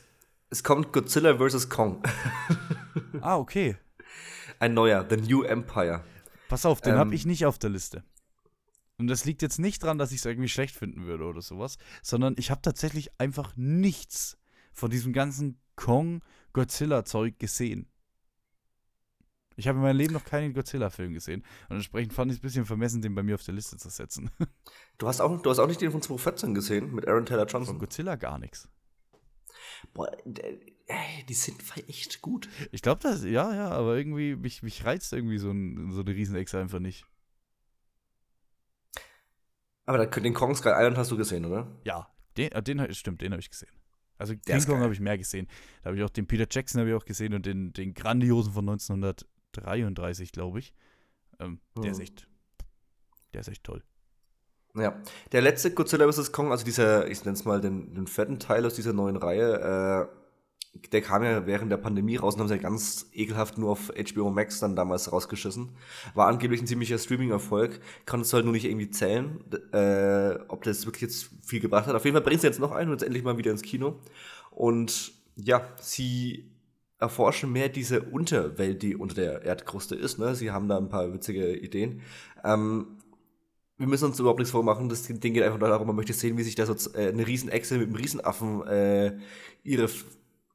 [0.50, 1.70] es kommt Godzilla vs.
[1.70, 2.02] Kong.
[3.22, 3.76] ah, okay.
[4.58, 6.04] Ein neuer, The New Empire.
[6.48, 8.04] Pass auf, den ähm, habe ich nicht auf der Liste.
[8.98, 11.76] Und das liegt jetzt nicht dran, dass ich es irgendwie schlecht finden würde oder sowas,
[12.02, 14.38] sondern ich habe tatsächlich einfach nichts
[14.72, 17.90] von diesem ganzen Kong-Godzilla-Zeug gesehen.
[19.56, 21.42] Ich habe in meinem Leben noch keinen Godzilla-Film gesehen.
[21.68, 23.88] Und entsprechend fand ich es ein bisschen vermessen, den bei mir auf der Liste zu
[23.88, 24.30] setzen.
[24.98, 27.74] Du hast auch, du hast auch nicht den von 2014 gesehen mit Aaron Taylor Johnson?
[27.74, 28.66] Von Godzilla gar nichts.
[29.92, 30.10] Boah,
[31.28, 32.48] die sind echt gut.
[32.72, 36.14] Ich glaube das, ja, ja, aber irgendwie, mich, mich reizt irgendwie so, ein, so eine
[36.14, 37.04] Riesenechse einfach nicht.
[39.86, 41.68] Aber den Kong Skull Island hast du gesehen, oder?
[41.84, 43.70] Ja, den, äh, den stimmt, den habe ich gesehen.
[44.18, 45.46] Also King Kong habe ich mehr gesehen.
[45.82, 48.52] Da habe ich auch den Peter Jackson habe ich auch gesehen und den, den grandiosen
[48.52, 50.74] von 1933, glaube ich.
[51.38, 51.82] Ähm, hm.
[51.82, 52.26] Der ist echt,
[53.34, 53.82] der ist echt toll.
[54.74, 55.00] Ja,
[55.32, 56.32] der letzte Godzilla vs.
[56.32, 60.10] Kong, also dieser, ich nenne es mal den, den vierten Teil aus dieser neuen Reihe,
[60.10, 60.25] äh,
[60.92, 63.92] der kam ja während der Pandemie raus und haben sie ja ganz ekelhaft nur auf
[63.96, 65.70] HBO Max dann damals rausgeschissen.
[66.14, 67.80] War angeblich ein ziemlicher Streaming-Erfolg.
[68.04, 71.94] Kann es halt nur nicht irgendwie zählen, äh, ob das wirklich jetzt viel gebracht hat.
[71.94, 74.00] Auf jeden Fall bringt sie jetzt noch ein und jetzt endlich mal wieder ins Kino.
[74.50, 76.50] Und ja, sie
[76.98, 80.18] erforschen mehr diese Unterwelt, die unter der Erdkruste ist.
[80.18, 80.34] Ne?
[80.34, 82.00] Sie haben da ein paar witzige Ideen.
[82.42, 82.96] Ähm,
[83.78, 84.88] wir müssen uns überhaupt nichts vormachen.
[84.88, 87.76] Das Ding geht einfach darum, man möchte sehen, wie sich da so äh, eine Riesenechse
[87.76, 89.18] mit einem Riesenaffen äh,
[89.64, 89.88] ihre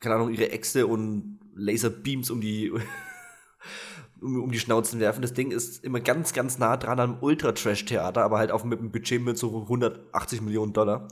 [0.02, 2.74] keine Ahnung, ihre Äxte und Laserbeams um die
[4.22, 5.22] um, die Schnauzen werfen.
[5.22, 8.92] Das Ding ist immer ganz, ganz nah dran am Ultra-Trash-Theater, aber halt auch mit einem
[8.92, 11.08] Budget mit so 180 Millionen Dollar.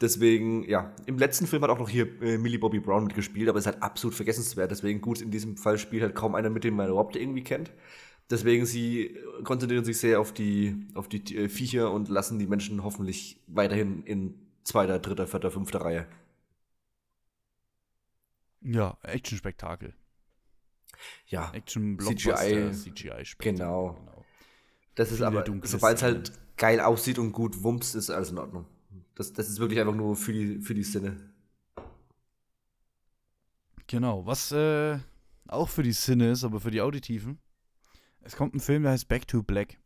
[0.00, 3.58] Deswegen, ja, im letzten Film hat auch noch hier äh, Millie Bobby Brown mitgespielt, aber
[3.58, 4.70] ist halt absolut vergessenswert.
[4.70, 7.70] Deswegen gut, in diesem Fall spielt halt kaum einer mit, den man überhaupt irgendwie kennt.
[8.30, 12.82] Deswegen, sie konzentrieren sich sehr auf die, auf die äh, Viecher und lassen die Menschen
[12.82, 16.06] hoffentlich weiterhin in zweiter, dritter, vierter, fünfter Reihe.
[18.64, 19.94] Ja, Action-Spektakel.
[21.26, 23.94] Ja, Action CGI, CGI genau.
[23.94, 24.24] genau.
[24.94, 28.38] Das ist Viele aber, sobald es halt geil aussieht und gut wumps, ist alles in
[28.38, 28.66] Ordnung.
[29.14, 31.16] Das, das ist wirklich einfach nur für die, für die Sinne.
[33.86, 34.98] Genau, was äh,
[35.48, 37.38] auch für die Sinne ist, aber für die Auditiven.
[38.20, 39.78] Es kommt ein Film, der heißt Back to Black.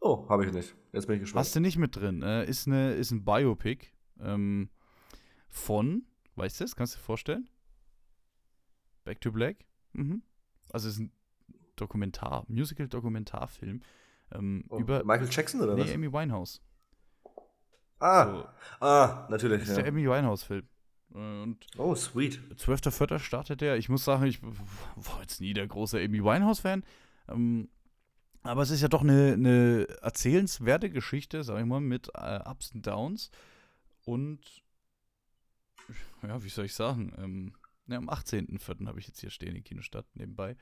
[0.00, 0.74] Oh, habe ich nicht.
[0.92, 1.44] Jetzt bin ich gespannt.
[1.44, 2.22] Hast du nicht mit drin?
[2.22, 3.88] Äh, ist, eine, ist ein Biopic
[4.18, 4.70] ähm,
[5.48, 6.04] von,
[6.36, 6.76] weißt du das?
[6.76, 7.48] Kannst du dir vorstellen?
[9.04, 9.64] Back to Black?
[9.92, 10.22] Mhm.
[10.72, 11.12] Also es ist ein
[11.76, 13.82] Dokumentar, Musical-Dokumentarfilm
[14.32, 15.92] ähm, Oh, über Michael Jackson oder nee, was?
[15.94, 16.60] Amy Winehouse.
[17.98, 18.48] Ah, So,
[18.86, 19.60] ah, natürlich.
[19.60, 19.90] das ist der Ja.
[19.90, 20.66] Amy Winehouse-Film.
[21.10, 22.40] Und Oh, sweet.
[22.56, 23.18] 12.04.
[23.18, 23.76] startet der.
[23.76, 26.84] Ich muss sagen, ich war jetzt nie der große Amy Winehouse-Fan.
[27.28, 27.68] Ähm,
[28.42, 32.72] aber es ist ja doch eine, eine erzählenswerte Geschichte, sag ich mal, mit äh, Ups
[32.72, 33.30] und Downs.
[34.04, 34.40] Und
[36.22, 37.12] ja, wie soll ich sagen?
[37.18, 37.54] Ähm,
[37.86, 38.86] ja, am 18.04.
[38.86, 40.56] habe ich jetzt hier stehen in Kinostadt nebenbei.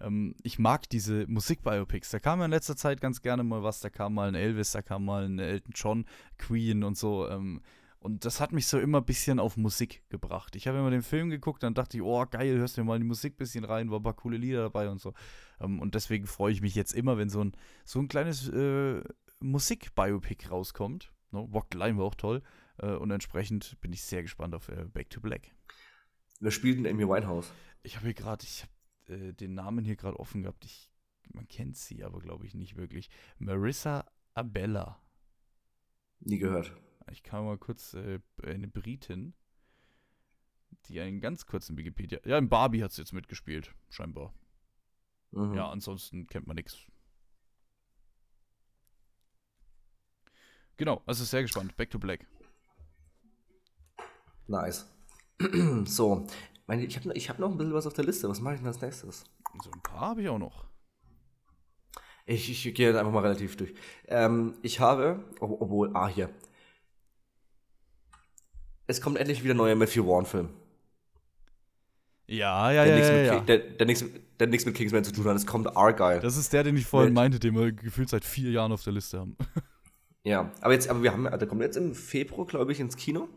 [0.00, 2.10] Ähm, ich mag diese Musikbiopics.
[2.10, 3.80] Da kam ja in letzter Zeit ganz gerne mal was.
[3.80, 6.06] Da kam mal ein Elvis, da kam mal ein Elton John,
[6.38, 7.28] Queen und so.
[7.28, 7.60] Ähm,
[8.00, 10.54] und das hat mich so immer ein bisschen auf Musik gebracht.
[10.54, 12.98] Ich habe immer den Film geguckt, dann dachte ich, oh geil, hörst du mir mal
[12.98, 15.14] die Musik ein bisschen rein, war ein paar coole Lieder dabei und so.
[15.60, 17.52] Ähm, und deswegen freue ich mich jetzt immer, wenn so ein,
[17.84, 19.02] so ein kleines äh,
[19.40, 21.12] Musik-Biopic rauskommt.
[21.32, 22.42] No, Walk Line war auch toll.
[22.78, 25.54] Äh, und entsprechend bin ich sehr gespannt auf äh, Back to Black.
[26.40, 27.52] Wer spielt denn Amy Winehouse?
[27.82, 30.64] Ich habe hier gerade, ich habe äh, den Namen hier gerade offen gehabt.
[30.64, 30.90] Ich,
[31.32, 33.10] man kennt sie aber, glaube ich, nicht wirklich.
[33.38, 35.00] Marissa Abella.
[36.20, 36.74] Nie gehört.
[37.10, 39.34] Ich kann mal kurz äh, eine Britin,
[40.86, 42.20] die einen ganz kurzen Wikipedia.
[42.24, 44.34] Ja, in Barbie hat sie jetzt mitgespielt, scheinbar.
[45.30, 45.54] Mhm.
[45.54, 46.78] Ja, ansonsten kennt man nichts.
[50.76, 51.76] Genau, also sehr gespannt.
[51.76, 52.26] Back to Black.
[54.48, 54.86] Nice.
[55.84, 56.26] so,
[56.66, 58.28] meine, ich habe ich hab noch ein bisschen was auf der Liste.
[58.28, 59.24] Was mache ich denn als nächstes?
[59.62, 60.64] So ein paar habe ich auch noch.
[62.26, 63.72] Ich, ich gehe jetzt einfach mal relativ durch.
[64.06, 66.28] Ähm, ich habe, ob- obwohl, ah, hier.
[68.86, 70.48] Es kommt endlich wieder ein neuer Matthew Vaughn-Film.
[72.26, 73.40] Ja, ja, Der, ja, nichts ja, mit ja.
[73.40, 74.04] Der, der, nichts,
[74.38, 75.36] der nichts mit Kingsman zu tun hat.
[75.36, 76.20] Es kommt Argyle.
[76.20, 78.82] Das ist der, den ich vorhin Mit- meinte, den wir gefühlt seit vier Jahren auf
[78.84, 79.36] der Liste haben.
[80.24, 83.28] ja, aber jetzt, aber wir haben, der kommt jetzt im Februar, glaube ich, ins Kino.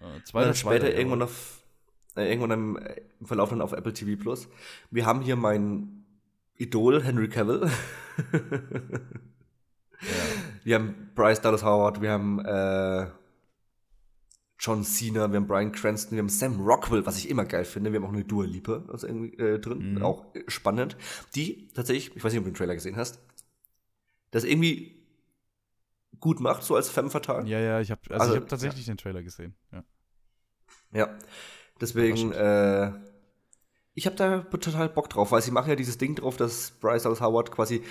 [0.00, 1.24] Äh, zweiter, dann später zweiter, irgendwann ja.
[1.26, 1.62] auf,
[2.16, 2.78] äh, irgendwann im,
[3.20, 4.48] im Verlauf dann auf Apple TV Plus.
[4.90, 6.04] Wir haben hier mein
[6.56, 7.70] Idol, Henry Cavill.
[10.64, 13.06] Wir haben Bryce Dallas Howard, wir haben äh,
[14.58, 17.92] John Cena, wir haben Brian Cranston, wir haben Sam Rockwell, was ich immer geil finde.
[17.92, 20.02] Wir haben auch eine Dua Lipa also irgendwie, äh, drin, Mhm.
[20.02, 20.96] auch spannend.
[21.34, 23.20] Die tatsächlich, ich weiß nicht, ob du den Trailer gesehen hast,
[24.30, 24.97] das irgendwie
[26.20, 27.48] gut macht, so als femme fatale.
[27.48, 29.54] Ja, ja, ich habe also Also, ich hab tatsächlich den Trailer gesehen.
[29.72, 29.84] Ja.
[30.92, 31.18] Ja,
[31.80, 32.92] deswegen, äh,
[33.94, 37.02] ich habe da total Bock drauf, weil sie machen ja dieses Ding drauf, dass Bryce
[37.02, 37.82] Dallas Howard quasi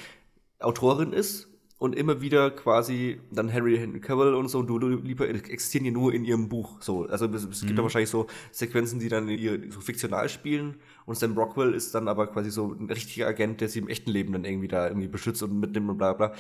[0.60, 1.48] Autorin ist
[1.80, 5.92] und immer wieder quasi dann Harry Henry Cavill und so und du lieber existieren ja
[5.92, 6.82] nur in ihrem Buch.
[6.82, 10.78] So, also es, es gibt da wahrscheinlich so Sequenzen, die dann ihr so fiktional spielen
[11.06, 14.10] und Sam Rockwell ist dann aber quasi so ein richtiger Agent, der sie im echten
[14.10, 16.34] Leben dann irgendwie da irgendwie beschützt und mitnimmt und bla bla.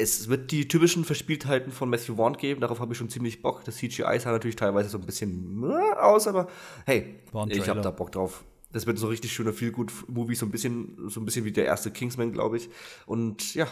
[0.00, 3.64] Es wird die typischen Verspieltheiten von Matthew Vaughn geben, darauf habe ich schon ziemlich Bock.
[3.64, 6.48] Das CGI sah natürlich teilweise so ein bisschen äh, aus, aber
[6.86, 8.44] hey, ich habe da Bock drauf.
[8.72, 11.66] Das wird so ein richtig schöner Feel-Good-Movie, so ein bisschen, so ein bisschen wie der
[11.66, 12.70] erste Kingsman, glaube ich.
[13.04, 13.66] Und ja,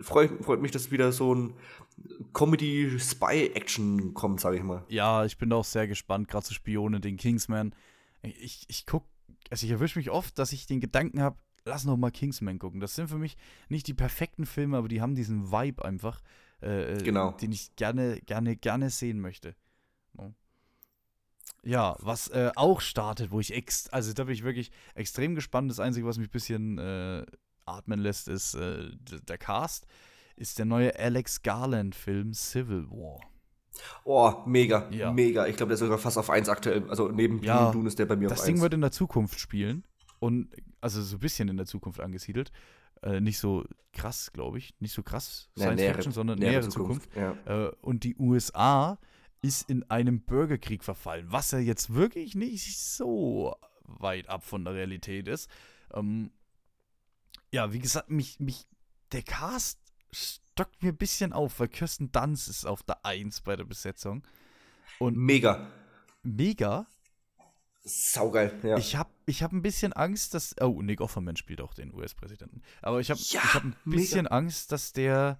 [0.00, 1.54] freut, freut mich, dass wieder so ein
[2.34, 4.84] Comedy-Spy-Action kommt, sage ich mal.
[4.88, 7.74] ja, ich bin auch sehr gespannt, gerade zu Spione, den Kingsman.
[8.22, 9.04] Ich, ich guck,
[9.50, 12.80] also ich erwische mich oft, dass ich den Gedanken habe, lass noch mal Kingsman gucken.
[12.80, 13.36] Das sind für mich
[13.68, 16.22] nicht die perfekten Filme, aber die haben diesen Vibe einfach,
[16.60, 17.32] äh, Genau.
[17.32, 19.54] den ich gerne, gerne, gerne sehen möchte.
[20.14, 20.32] No.
[21.62, 25.70] Ja, was äh, auch startet, wo ich ex, also da bin ich wirklich extrem gespannt.
[25.70, 27.26] Das Einzige, was mich ein bisschen äh,
[27.66, 28.90] atmen lässt, ist äh,
[29.28, 29.86] der Cast,
[30.36, 33.20] ist der neue Alex Garland-Film Civil War.
[34.04, 35.12] Oh, mega, Ja.
[35.12, 35.46] mega.
[35.46, 36.88] Ich glaube, der ist sogar fast auf 1 aktuell.
[36.88, 38.62] Also neben Ja, Dune ist der bei mir Das auf Ding 1.
[38.62, 39.84] wird in der Zukunft spielen
[40.18, 40.48] und
[40.80, 42.52] also so ein bisschen in der Zukunft angesiedelt.
[43.02, 44.74] Äh, nicht so krass, glaube ich.
[44.80, 47.14] Nicht so krass Ja, Science nähere- Fiction, sondern nähere nähere, Zukunft.
[47.14, 47.32] Ja.
[47.44, 48.98] Äh, und die USA
[49.42, 53.54] ist in einem Bürgerkrieg verfallen, was ja jetzt wirklich nicht so
[53.84, 55.48] weit ab von der Realität ist.
[55.92, 56.30] Ähm,
[57.52, 58.66] ja, wie gesagt, mich, mich,
[59.12, 59.78] der Cast
[60.10, 64.26] stockt mir ein bisschen auf, weil Kirsten Dunst ist auf der Eins bei der Besetzung.
[64.98, 65.70] Und Mega.
[66.22, 66.86] mega.
[67.88, 68.76] Saugeil, ja.
[68.78, 70.54] Ich habe ich hab ein bisschen Angst, dass.
[70.60, 72.60] Oh, Nick Offerman spielt auch den US-Präsidenten.
[72.82, 74.00] Aber ich habe Ja, ich hab ein mega.
[74.00, 75.38] bisschen Angst, dass der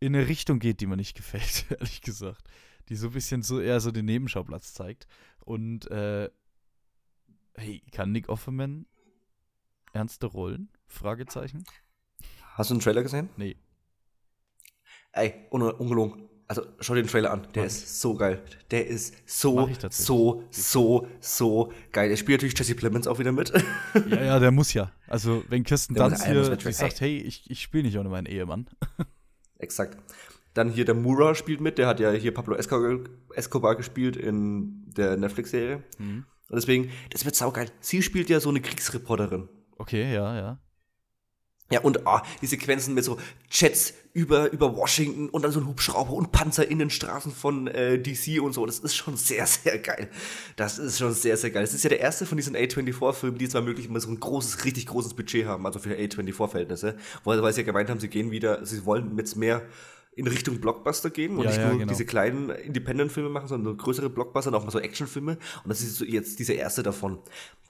[0.00, 2.42] in eine Richtung geht, die mir nicht gefällt, ehrlich gesagt.
[2.88, 5.06] Die so ein bisschen so eher so den Nebenschauplatz zeigt.
[5.40, 6.28] Und, äh,
[7.54, 8.86] hey, kann Nick Offerman
[9.92, 10.68] ernste Rollen?
[10.86, 11.64] Fragezeichen?
[12.54, 13.28] Hast du einen Trailer gesehen?
[13.36, 13.56] Nee.
[15.12, 16.28] Ey, un ungelogen.
[16.48, 17.46] Also schau dir den Trailer an.
[17.54, 18.40] Der Mach ist so geil.
[18.70, 22.08] Der ist so, so, so, so geil.
[22.10, 23.52] Er spielt natürlich Jesse Plemons auch wieder mit.
[24.10, 24.92] Ja, ja, der muss ja.
[25.08, 28.08] Also, wenn Kirsten Der Dunst er hier Track- sagt, hey, ich, ich spiele nicht ohne
[28.10, 28.66] meinen Ehemann.
[29.58, 29.98] Exakt.
[30.54, 31.78] Dann hier der Mura spielt mit.
[31.78, 33.00] Der hat ja hier Pablo Escobar,
[33.34, 35.82] Escobar gespielt in der Netflix-Serie.
[35.98, 36.24] Mhm.
[36.48, 37.70] Und deswegen, das wird saugeil.
[37.80, 39.48] Sie spielt ja so eine Kriegsreporterin.
[39.78, 40.58] Okay, ja, ja.
[41.68, 43.18] Ja, und ah, die Sequenzen mit so
[43.50, 47.66] Jets über, über Washington und dann so ein Hubschrauber und Panzer in den Straßen von
[47.66, 48.64] äh, DC und so.
[48.66, 50.08] Das ist schon sehr, sehr geil.
[50.54, 51.64] Das ist schon sehr, sehr geil.
[51.64, 54.64] Das ist ja der erste von diesen A24-Filmen, die zwar möglich immer so ein großes,
[54.64, 58.30] richtig großes Budget haben, also für A24-Verhältnisse, weil, weil sie ja gemeint haben, sie gehen
[58.30, 59.62] wieder, sie wollen jetzt mehr
[60.16, 61.88] in Richtung Blockbuster gehen und Ja, nicht ja, nur genau.
[61.92, 65.32] diese kleinen Independent-Filme machen, sondern so größere Blockbuster und auch mal so Actionfilme.
[65.62, 67.18] Und das ist so jetzt dieser erste davon.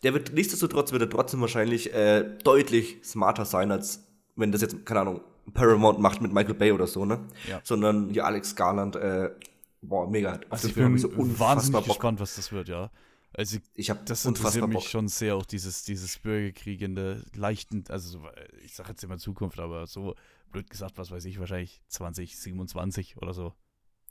[0.05, 4.87] Der wird nichtsdestotrotz wird er trotzdem wahrscheinlich äh, deutlich smarter sein, als wenn das jetzt,
[4.87, 5.21] keine Ahnung,
[5.55, 7.21] Paramount macht mit Michael Bay oder so, ne?
[7.49, 7.61] Ja.
[7.65, 9.31] Sondern hier Alex Garland, äh,
[9.83, 10.35] boah, mega.
[10.35, 11.85] Auf Also ich bin so unfassbar wahnsinnig Bock.
[11.97, 12.91] gespannt, was das wird, ja.
[13.33, 14.85] Also Ich habe das interessiert mich Bock.
[14.85, 18.21] schon sehr, auch dieses, dieses bürgerkriegende, leichten, also so,
[18.65, 20.15] ich sage jetzt immer Zukunft, aber so
[20.57, 23.53] blöd gesagt, was weiß ich, wahrscheinlich 2027 oder so,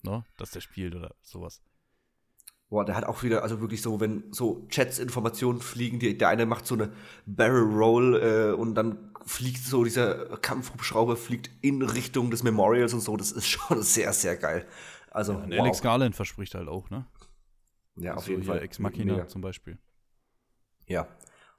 [0.04, 1.64] ne, dass der spielt oder sowas.
[2.70, 6.30] Boah, der hat auch wieder, also wirklich so, wenn so Chats Informationen fliegen, die, der
[6.30, 6.94] eine macht so eine
[7.26, 13.02] Barrel Roll äh, und dann fliegt so dieser Kampfhubschrauber fliegt in Richtung des Memorials und
[13.02, 13.18] so.
[13.18, 14.68] Das ist schon sehr, sehr geil.
[15.10, 15.62] Also, Und wow.
[15.62, 17.08] Alex Garland verspricht halt auch, ne?
[17.96, 18.62] ja, auf Also jeden hier Fall.
[18.62, 19.28] Ex Machina Mega.
[19.28, 19.80] zum Beispiel.
[20.88, 21.08] Ja.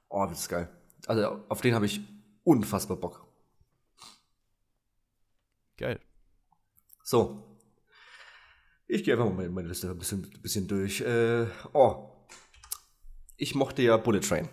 [0.07, 0.69] Oh, das ist geil.
[1.07, 1.99] Also, auf den habe ich
[2.43, 3.26] unfassbar Bock.
[5.77, 5.99] Geil.
[7.03, 7.43] So.
[8.87, 11.01] Ich gehe einfach mal meine- meine Liste ein bisschen, bisschen durch.
[11.01, 12.09] Äh, oh.
[13.35, 14.49] Ich mochte ja Bullet Train.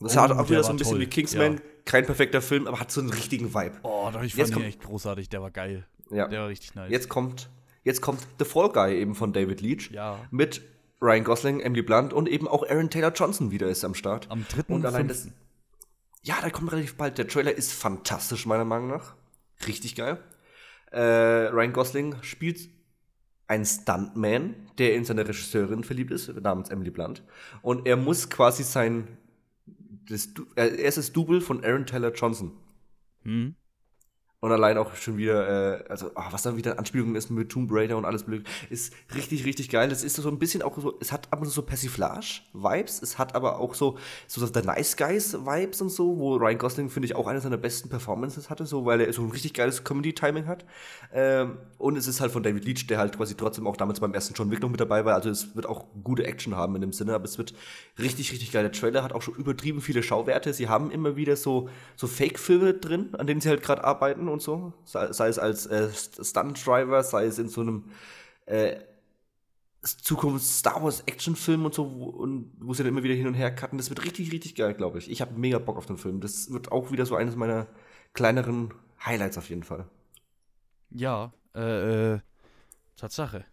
[0.00, 1.54] Das Oh, hat auch der wieder so ein bisschen toll, wie Kingsman.
[1.54, 1.60] ja.
[1.84, 3.78] Kein perfekter Film, aber hat so einen richtigen Vibe.
[3.82, 5.86] Oh, doch, ich fand ihn kommt- echt großartig, der war geil.
[6.10, 6.28] Ja.
[6.28, 6.90] Der war richtig nice.
[6.90, 7.48] Jetzt kommt,
[7.82, 9.90] jetzt kommt The Fall Guy eben von David Leach.
[9.90, 10.20] Ja.
[10.30, 10.62] Mit
[11.00, 14.30] Ryan Gosling, Emily Blunt und eben auch Aaron Taylor Johnson wieder ist am Start.
[14.30, 14.72] Am 3.
[14.74, 15.28] Und allein das.
[16.22, 17.16] Ja, der kommt relativ bald.
[17.18, 19.14] Der Trailer ist fantastisch, meiner Meinung nach.
[19.66, 20.18] Richtig geil.
[20.90, 22.68] Äh, Ryan Gosling spielt
[23.46, 27.22] einen Stuntman, der in seine Regisseurin verliebt ist, namens Emily Blunt.
[27.62, 29.16] Und er muss quasi sein.
[30.06, 32.52] Das, äh, er ist das Double von Aaron Taylor Johnson.
[33.22, 33.54] Hm?
[34.40, 37.70] Und allein auch schon wieder, äh, also ah, was dann wieder Anspielungen ist mit Tomb
[37.72, 39.90] Raider und alles blöd, ist richtig, richtig geil.
[39.90, 43.18] Es ist so ein bisschen auch so, es hat ab und zu so Persiflage-Vibes, es
[43.18, 47.16] hat aber auch so, so The Nice Guys-Vibes und so, wo Ryan Gosling, finde ich,
[47.16, 50.64] auch eine seiner besten Performances hatte, so, weil er so ein richtig geiles Comedy-Timing hat.
[51.12, 54.14] Ähm, und es ist halt von David Leach, der halt quasi trotzdem auch damals beim
[54.14, 55.16] ersten John Wick noch mit dabei war.
[55.16, 57.54] Also es wird auch gute Action haben in dem Sinne, aber es wird
[57.98, 58.62] richtig, richtig geil.
[58.62, 60.52] Der Trailer hat auch schon übertrieben viele Schauwerte.
[60.52, 64.42] Sie haben immer wieder so, so Fake-Filme drin, an denen sie halt gerade arbeiten und
[64.42, 64.72] so.
[64.84, 67.90] Sei, sei es als äh, Stunt-Driver, sei es in so einem
[68.46, 68.80] äh,
[69.82, 73.78] Zukunft-Star Wars-Action-Film und so, wo, und wo sie dann immer wieder hin und her cutten.
[73.78, 75.10] Das wird richtig, richtig geil, glaube ich.
[75.10, 76.20] Ich habe mega Bock auf den Film.
[76.20, 77.66] Das wird auch wieder so eines meiner
[78.12, 78.74] kleineren
[79.04, 79.88] Highlights auf jeden Fall.
[80.90, 82.20] Ja, äh, äh,
[82.96, 83.44] Tatsache.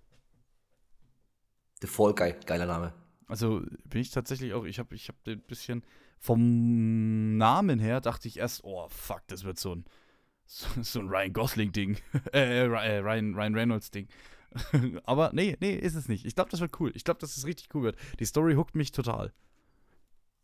[1.82, 2.94] The Fall Guy, geiler Name.
[3.28, 5.84] Also bin ich tatsächlich auch, ich habe ich hab ein bisschen
[6.20, 9.86] vom Namen her dachte ich erst, oh fuck, das wird so ein
[10.46, 11.98] so, so ein Ryan Gosling Ding,
[12.34, 14.08] äh, äh, Ryan, Ryan Reynolds Ding.
[15.04, 16.26] Aber nee, nee, ist es nicht.
[16.26, 16.92] Ich glaube, das wird cool.
[16.96, 17.98] Ich glaube, dass es richtig cool wird.
[18.20, 19.34] Die Story hookt mich total.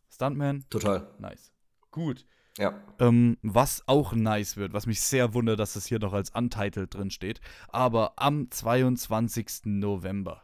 [0.09, 1.09] Stuntman, Total.
[1.19, 1.53] nice.
[1.91, 2.25] Gut.
[2.57, 2.81] Ja.
[2.99, 6.93] Ähm, was auch nice wird, was mich sehr wundert, dass es hier noch als Untitled
[6.93, 7.39] drin steht.
[7.69, 9.61] Aber am 22.
[9.63, 10.43] November,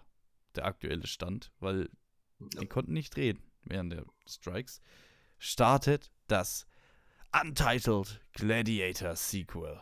[0.56, 1.90] der aktuelle Stand, weil
[2.40, 4.82] die konnten nicht reden während der Strikes,
[5.38, 6.66] startet das
[7.34, 9.80] Untitled Gladiator Sequel.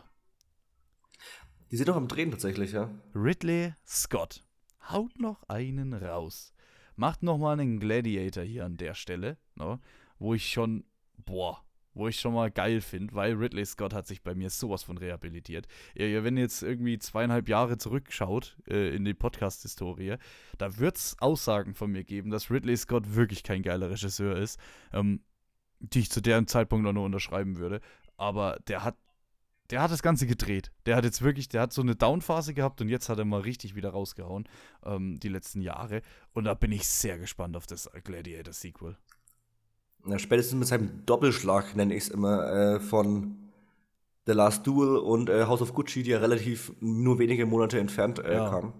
[1.70, 2.90] Die sind doch am Drehen tatsächlich, ja.
[3.14, 4.44] Ridley Scott
[4.90, 6.52] haut noch einen raus.
[6.96, 9.80] Macht noch mal einen Gladiator hier an der Stelle, ne,
[10.18, 10.84] wo ich schon,
[11.16, 14.82] boah, wo ich schon mal geil finde, weil Ridley Scott hat sich bei mir sowas
[14.82, 15.66] von rehabilitiert.
[15.94, 20.16] Ja, wenn ihr jetzt irgendwie zweieinhalb Jahre zurückschaut äh, in die Podcast-Historie,
[20.58, 24.60] da wird es Aussagen von mir geben, dass Ridley Scott wirklich kein geiler Regisseur ist,
[24.92, 25.20] ähm,
[25.80, 27.80] die ich zu deren Zeitpunkt auch nur unterschreiben würde.
[28.16, 28.96] Aber der hat
[29.70, 30.70] der hat das Ganze gedreht.
[30.86, 33.40] Der hat jetzt wirklich, der hat so eine Downphase gehabt und jetzt hat er mal
[33.40, 34.48] richtig wieder rausgehauen,
[34.84, 36.02] ähm, die letzten Jahre.
[36.32, 38.96] Und da bin ich sehr gespannt auf das Gladiator-Sequel.
[40.06, 43.50] Ja, spätestens mit seinem Doppelschlag, nenne ich es immer, äh, von
[44.26, 48.20] The Last Duel und äh, House of Gucci, die ja relativ nur wenige Monate entfernt
[48.20, 48.48] äh, ja.
[48.48, 48.72] kamen.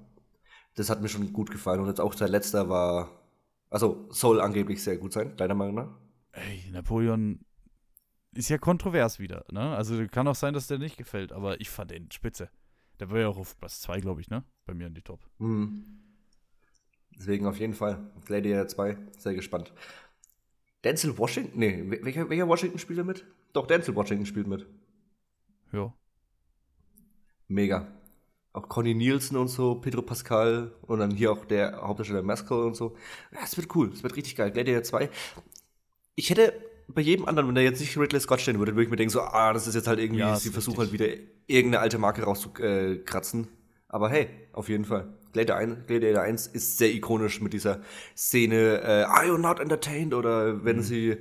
[0.77, 1.81] Das hat mir schon gut gefallen.
[1.81, 3.11] Und jetzt auch sein letzter war,
[3.71, 6.06] also soll angeblich sehr gut sein, deiner Meinung nach?
[6.37, 7.41] Ey, Napoleon
[8.35, 9.75] ist ja kontrovers wieder, ne?
[9.75, 12.51] Also kann auch sein, dass der nicht gefällt, aber ich fand den spitze.
[13.01, 14.45] Der war ja auch auf Platz 2, glaube ich, ne?
[14.67, 15.21] Bei mir in die Top.
[15.39, 15.85] Mhm.
[17.19, 19.73] Deswegen auf jeden Fall Gladiator 2, sehr gespannt.
[20.85, 21.59] Denzel Washington?
[21.59, 23.25] Nee, welcher, welcher Washington spielt er mit?
[23.55, 24.67] Doch, Denzel Washington spielt mit.
[25.73, 25.95] Ja.
[27.49, 27.91] Mega.
[28.53, 32.77] Auch Conny Nielsen und so, Pedro Pascal und dann hier auch der Hauptdarsteller Maskell und
[32.77, 32.95] so.
[33.33, 34.51] Ja, es wird cool, es wird richtig geil.
[34.51, 35.11] Gladiator 2.
[36.17, 36.53] Ich hätte
[36.89, 39.13] bei jedem anderen, wenn da jetzt nicht Ridley Scott stehen würde, würde ich mir denken,
[39.13, 41.07] so, ah, das ist jetzt halt irgendwie, ja, sie versuchen halt wieder
[41.47, 43.49] irgendeine alte Marke rauszukratzen.
[43.89, 45.13] Aber hey, auf jeden Fall.
[45.33, 47.83] Gladiator 1, Gladiator 1 ist sehr ikonisch mit dieser
[48.17, 50.15] Szene, äh, are you not entertained?
[50.15, 50.83] Oder wenn mhm.
[50.83, 51.17] sie,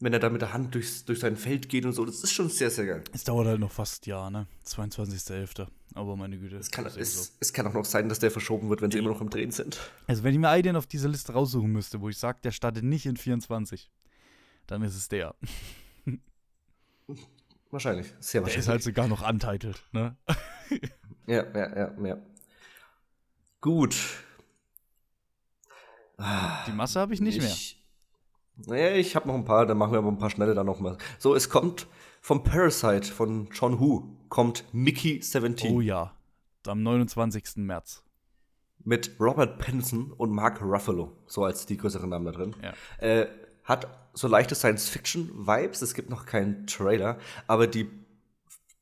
[0.00, 2.32] wenn er da mit der Hand durchs, durch sein Feld geht und so, das ist
[2.32, 3.04] schon sehr, sehr geil.
[3.12, 4.46] Es dauert halt noch fast ein Jahr, ne?
[4.66, 5.66] 22.11.
[5.94, 6.56] Aber meine Güte.
[6.56, 7.30] Es kann, es, so.
[7.40, 9.50] es kann auch noch sein, dass der verschoben wird, wenn sie immer noch im Drehen
[9.50, 9.78] sind.
[10.06, 12.84] Also, wenn ich mir einen auf dieser Liste raussuchen müsste, wo ich sage, der startet
[12.84, 13.90] nicht in 24,
[14.66, 15.34] dann ist es der.
[17.70, 18.52] Wahrscheinlich, sehr wahrscheinlich.
[18.54, 20.16] Der ist halt sogar noch untitled, ne?
[21.26, 22.18] ja, ja, ja, ja.
[23.60, 23.96] Gut.
[26.66, 28.76] Die Masse habe ich nicht ich, mehr.
[28.76, 30.80] Naja, ich habe noch ein paar, dann machen wir aber ein paar schnelle dann noch
[30.80, 30.96] mal.
[31.18, 31.86] So, es kommt
[32.20, 35.74] vom Parasite von John Woo, kommt Mickey 17.
[35.74, 36.14] Oh ja,
[36.66, 37.56] am 29.
[37.56, 38.02] März.
[38.84, 42.56] Mit Robert Pattinson und Mark Ruffalo, so als die größeren Namen da drin.
[42.62, 42.72] Ja.
[42.98, 43.26] Äh,
[43.66, 45.82] hat so leichte Science-Fiction-Vibes.
[45.82, 47.90] Es gibt noch keinen Trailer, aber die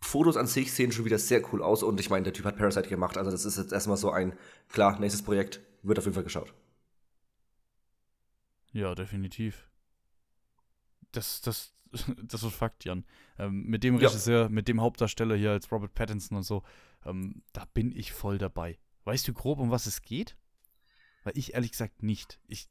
[0.01, 1.83] Fotos an sich sehen schon wieder sehr cool aus.
[1.83, 3.17] Und ich meine, der Typ hat Parasite gemacht.
[3.17, 4.35] Also, das ist jetzt erstmal so ein,
[4.69, 5.61] klar, nächstes Projekt.
[5.83, 6.55] Wird auf jeden Fall geschaut.
[8.73, 9.69] Ja, definitiv.
[11.13, 11.73] Das, das,
[12.23, 13.05] das ist Fakt, Jan.
[13.39, 14.49] Ähm, mit dem Regisseur, ja.
[14.49, 16.63] mit dem Hauptdarsteller hier als Robert Pattinson und so,
[17.07, 18.79] ähm, da bin ich voll dabei.
[19.05, 20.37] Weißt du grob, um was es geht?
[21.23, 22.41] Weil ich ehrlich gesagt nicht.
[22.47, 22.69] Ich,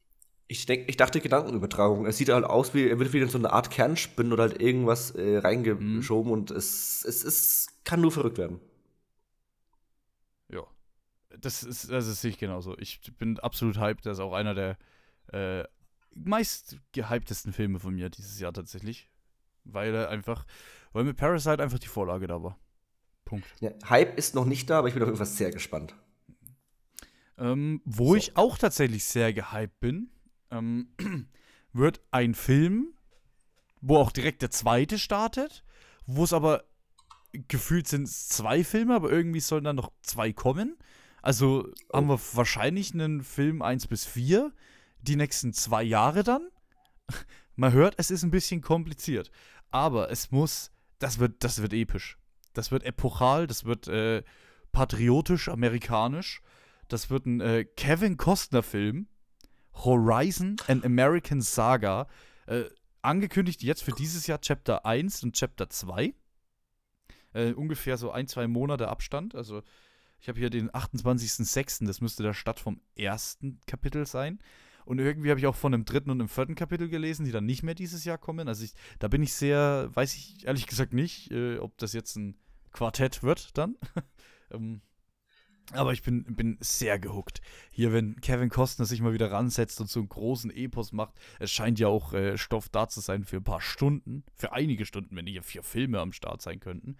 [0.47, 2.05] ich, denk, ich dachte Gedankenübertragung.
[2.05, 4.61] Es sieht halt aus, wie er wird wieder in so eine Art Kernspinnen oder halt
[4.61, 6.37] irgendwas äh, reingeschoben mhm.
[6.37, 8.59] und es, es, es kann nur verrückt werden.
[10.49, 10.63] Ja.
[11.39, 12.77] Das ist, das ist ich genauso.
[12.77, 14.05] Ich bin absolut hyped.
[14.05, 14.77] Das ist auch einer der
[15.31, 15.63] äh,
[16.13, 19.09] meist gehyptesten Filme von mir dieses Jahr tatsächlich.
[19.63, 20.45] Weil er einfach,
[20.91, 22.59] weil mit Parasite einfach die Vorlage da war.
[23.25, 23.47] Punkt.
[23.61, 25.95] Ja, Hype ist noch nicht da, aber ich bin auf jeden Fall sehr gespannt.
[27.37, 28.15] Ähm, wo so.
[28.15, 30.11] ich auch tatsächlich sehr gehypt bin,
[30.53, 30.87] ähm,
[31.73, 32.93] wird ein Film,
[33.81, 35.63] wo auch direkt der zweite startet,
[36.05, 36.63] wo es aber
[37.33, 40.77] gefühlt sind zwei Filme, aber irgendwie sollen dann noch zwei kommen.
[41.21, 41.97] Also oh.
[41.97, 44.53] haben wir wahrscheinlich einen Film 1 bis 4,
[45.01, 46.49] die nächsten zwei Jahre dann.
[47.55, 49.31] Man hört, es ist ein bisschen kompliziert.
[49.71, 52.17] Aber es muss, das wird, das wird episch.
[52.53, 54.23] Das wird epochal, das wird äh,
[54.71, 56.41] patriotisch, amerikanisch.
[56.87, 59.07] Das wird ein äh, Kevin Costner-Film
[59.73, 62.07] Horizon An American Saga.
[62.47, 62.65] Äh,
[63.01, 66.13] angekündigt jetzt für dieses Jahr Chapter 1 und Chapter 2.
[67.33, 69.35] Äh, ungefähr so ein, zwei Monate Abstand.
[69.35, 69.63] Also
[70.19, 74.39] ich habe hier den 28.06., das müsste der Start vom ersten Kapitel sein.
[74.85, 77.45] Und irgendwie habe ich auch von einem dritten und einem vierten Kapitel gelesen, die dann
[77.45, 78.47] nicht mehr dieses Jahr kommen.
[78.47, 82.15] Also ich, da bin ich sehr, weiß ich ehrlich gesagt nicht, äh, ob das jetzt
[82.15, 82.37] ein
[82.71, 83.75] Quartett wird dann.
[84.51, 84.81] ähm,
[85.71, 87.41] aber ich bin, bin sehr gehuckt.
[87.71, 91.51] Hier, wenn Kevin Costner sich mal wieder ransetzt und so einen großen Epos macht, es
[91.51, 95.15] scheint ja auch äh, Stoff da zu sein für ein paar Stunden, für einige Stunden,
[95.15, 96.97] wenn hier vier Filme am Start sein könnten.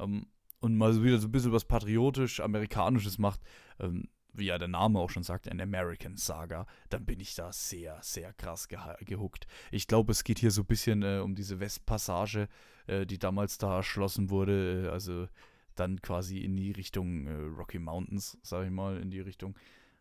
[0.00, 0.26] Ähm,
[0.60, 3.40] und mal wieder so ein bisschen was patriotisch-amerikanisches macht,
[3.78, 7.52] ähm, wie ja der Name auch schon sagt, ein American Saga, dann bin ich da
[7.52, 9.46] sehr, sehr krass ge gehuckt.
[9.70, 12.48] Ich glaube, es geht hier so ein bisschen äh, um diese Westpassage,
[12.86, 14.86] äh, die damals da erschlossen wurde.
[14.86, 15.28] Äh, also
[15.76, 19.56] dann quasi in die Richtung äh, Rocky Mountains, sage ich mal, in die Richtung.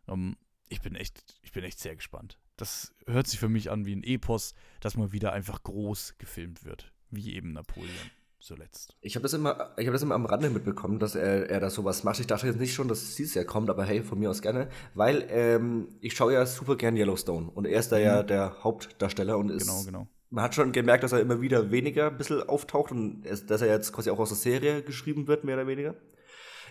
[0.07, 0.37] Ähm,
[0.69, 2.39] ich bin echt, ich bin echt sehr gespannt.
[2.57, 6.63] Das hört sich für mich an wie ein Epos, das mal wieder einfach groß gefilmt
[6.63, 7.91] wird, wie eben Napoleon
[8.39, 8.95] zuletzt.
[9.01, 11.69] Ich habe das immer, ich habe das immer am Rande mitbekommen, dass er, er da
[11.69, 12.19] sowas macht.
[12.19, 14.41] Ich dachte jetzt nicht schon, dass es dieses Jahr kommt, aber hey, von mir aus
[14.41, 18.03] gerne, weil ähm, ich schaue ja super gern Yellowstone und er ist da mhm.
[18.03, 21.71] ja der Hauptdarsteller und ist genau, genau man hat schon gemerkt, dass er immer wieder
[21.71, 25.45] weniger ein bisschen auftaucht und dass er jetzt quasi auch aus der Serie geschrieben wird,
[25.45, 25.95] mehr oder weniger.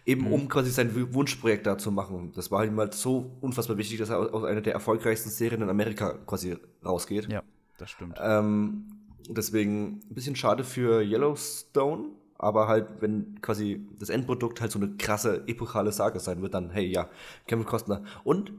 [0.05, 0.33] Eben Mhm.
[0.35, 2.33] um quasi sein Wunschprojekt da zu machen.
[2.37, 5.63] Das war ihm halt so unfassbar wichtig, dass er aus aus einer der erfolgreichsten Serien
[5.63, 7.27] in Amerika quasi rausgeht.
[7.33, 7.43] Ja,
[7.79, 8.19] das stimmt.
[8.21, 8.85] Ähm,
[9.31, 14.95] deswegen ein bisschen schade für Yellowstone, aber halt, wenn quasi das Endprodukt halt so eine
[14.99, 17.09] krasse, epochale Sage sein wird, dann, hey, ja,
[17.47, 18.05] Kevin Costner.
[18.25, 18.53] Und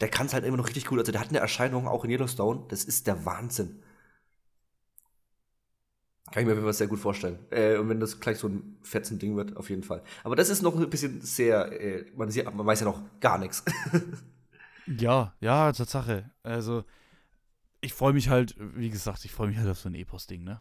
[0.00, 1.00] der kann es halt immer noch richtig gut.
[1.00, 3.82] Also der hat eine Erscheinung auch in Yellowstone, das ist der Wahnsinn.
[6.30, 7.38] Kann ich mir auf jeden Fall sehr gut vorstellen.
[7.50, 10.02] Äh, und wenn das gleich so ein fetzen Ding wird, auf jeden Fall.
[10.24, 13.38] Aber das ist noch ein bisschen sehr, äh, man, sieht, man weiß ja noch gar
[13.38, 13.64] nichts.
[14.86, 16.30] Ja, ja, Tatsache.
[16.42, 16.84] Also,
[17.80, 20.60] ich freue mich halt, wie gesagt, ich freue mich halt auf so ein Epos-Ding, ne?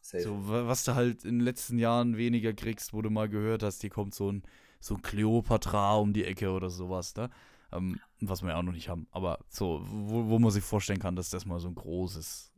[0.00, 0.22] Safe.
[0.24, 3.62] So, wa- was du halt in den letzten Jahren weniger kriegst, wo du mal gehört
[3.62, 4.42] hast, hier kommt so ein,
[4.80, 7.30] so ein Kleopatra um die Ecke oder sowas, ne?
[7.72, 9.06] Ähm, was wir ja auch noch nicht haben.
[9.10, 12.52] Aber so, wo, wo man sich vorstellen kann, dass das mal so ein großes,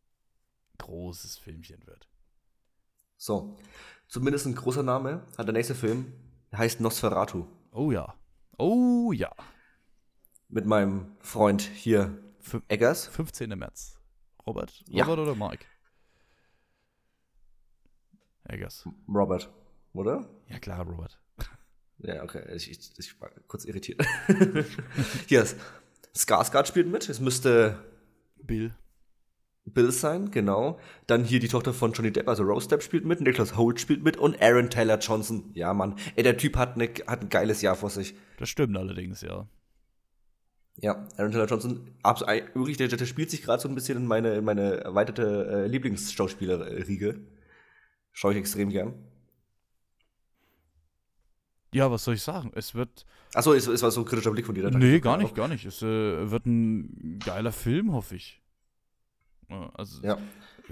[0.78, 2.08] großes Filmchen wird.
[3.16, 3.58] So,
[4.06, 6.12] zumindest ein großer Name hat der nächste Film,
[6.52, 7.46] der heißt Nosferatu.
[7.72, 8.14] Oh ja.
[8.58, 9.30] Oh ja.
[10.48, 13.06] Mit meinem Freund hier, Fün- Eggers.
[13.08, 13.50] 15.
[13.58, 13.98] März.
[14.46, 14.82] Robert?
[14.88, 15.04] Ja.
[15.04, 15.64] Robert oder Mike?
[18.44, 18.88] Eggers.
[19.08, 19.50] Robert,
[19.92, 20.28] oder?
[20.48, 21.20] Ja klar, Robert.
[21.98, 24.00] Ja, okay, ich, ich, ich war kurz irritiert.
[25.26, 25.56] hier ist
[26.14, 27.78] Skarsgård spielt mit, es müsste
[28.36, 28.74] Bill.
[29.72, 30.78] Bill sein, genau.
[31.06, 34.02] Dann hier die Tochter von Johnny Depp, also Rose Depp spielt mit, Nicholas Holt spielt
[34.02, 35.50] mit und Aaron Taylor Johnson.
[35.54, 35.96] Ja, Mann.
[36.16, 38.14] Ey, der Typ hat, ne, hat ein geiles Jahr vor sich.
[38.38, 39.48] Das stimmt allerdings, ja.
[40.80, 41.90] Ja, Aaron Taylor Johnson,
[42.54, 45.66] wirklich, der, der spielt sich gerade so ein bisschen in meine, in meine erweiterte äh,
[45.66, 47.20] Lieblingsschauspieler-Riege.
[48.12, 48.94] Schaue ich extrem gern.
[51.74, 52.50] Ja, was soll ich sagen?
[52.54, 53.04] Es wird.
[53.34, 54.70] Achso, es, es war so ein kritischer Blick von dir.
[54.70, 54.70] da.
[54.70, 55.64] Nee, gar nicht, gar nicht.
[55.66, 58.37] Es äh, wird ein geiler Film, hoffe ich.
[59.48, 60.18] Also Ja.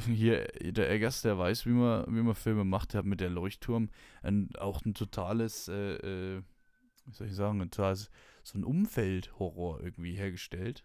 [0.07, 2.93] hier, der Eggers, der weiß, wie man, wie man Filme macht.
[2.93, 3.89] Der hat mit der Leuchtturm
[4.23, 5.95] ein, auch ein totales, äh,
[6.37, 6.43] äh,
[7.07, 8.11] wie soll ich sagen, ein totales,
[8.43, 10.85] so ein Umfeldhorror irgendwie hergestellt.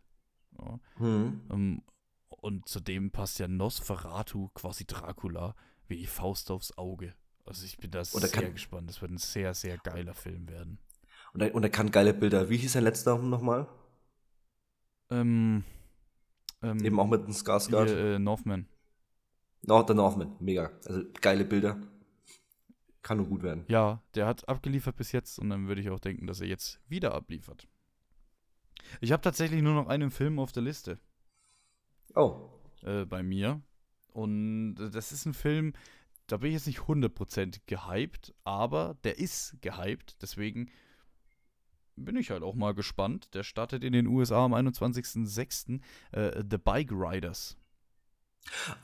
[0.58, 0.80] Ja.
[0.98, 1.42] Hm.
[1.52, 1.84] Ähm,
[2.30, 5.56] und zudem passt ja Nosferatu, quasi Dracula,
[5.88, 7.14] wie die Faust aufs Auge.
[7.46, 8.90] Also ich bin da sehr kann- gespannt.
[8.90, 10.80] Das wird ein sehr, sehr geiler Film werden.
[11.34, 12.50] Und, er, und er kann geile Bilder.
[12.50, 13.68] Wie hieß sein letzter nochmal?
[15.10, 15.64] Ähm,
[16.62, 17.88] ähm, Eben auch mit dem Skarsgård.
[17.88, 18.68] hier, äh, Northman.
[19.64, 20.72] No, der Northman, mega.
[20.86, 21.80] Also geile Bilder.
[23.04, 23.66] Kann nur gut werden.
[23.68, 26.80] Ja, der hat abgeliefert bis jetzt und dann würde ich auch denken, dass er jetzt
[26.88, 27.68] wieder abliefert.
[29.00, 31.00] Ich habe tatsächlich nur noch einen Film auf der Liste
[32.16, 32.50] Oh.
[32.84, 33.62] äh, bei mir.
[34.14, 35.74] Und das ist ein Film,
[36.28, 40.22] da bin ich jetzt nicht 100% gehypt, aber der ist gehypt.
[40.22, 40.70] Deswegen
[42.02, 43.34] bin ich halt auch mal gespannt.
[43.34, 45.80] Der startet in den USA am 21.06.
[46.12, 47.58] Äh, The Bike Riders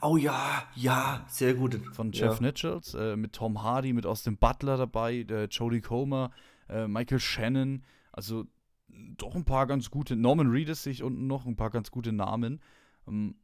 [0.00, 1.80] Oh ja, ja, sehr gut.
[1.92, 2.26] von ja.
[2.28, 6.30] Jeff Nichols äh, mit Tom Hardy, mit Austin Butler dabei, der Jodie Comer,
[6.68, 7.82] äh, Michael Shannon.
[8.12, 8.46] Also
[8.88, 10.14] doch ein paar ganz gute.
[10.16, 12.60] Norman Reedus sehe ich unten noch, ein paar ganz gute Namen.
[13.08, 13.34] Ähm,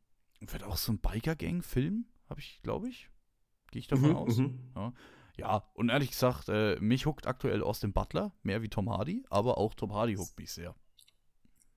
[0.40, 3.08] wird auch so ein Biker-Gang-Film, habe ich, glaube ich.
[3.72, 4.36] Gehe ich davon Mhm, aus.
[4.36, 4.58] mhm.
[5.36, 9.58] Ja, und ehrlich gesagt, äh, mich huckt aktuell Austin Butler, mehr wie Tom Hardy, aber
[9.58, 10.74] auch Tom Hardy huckt mich sehr.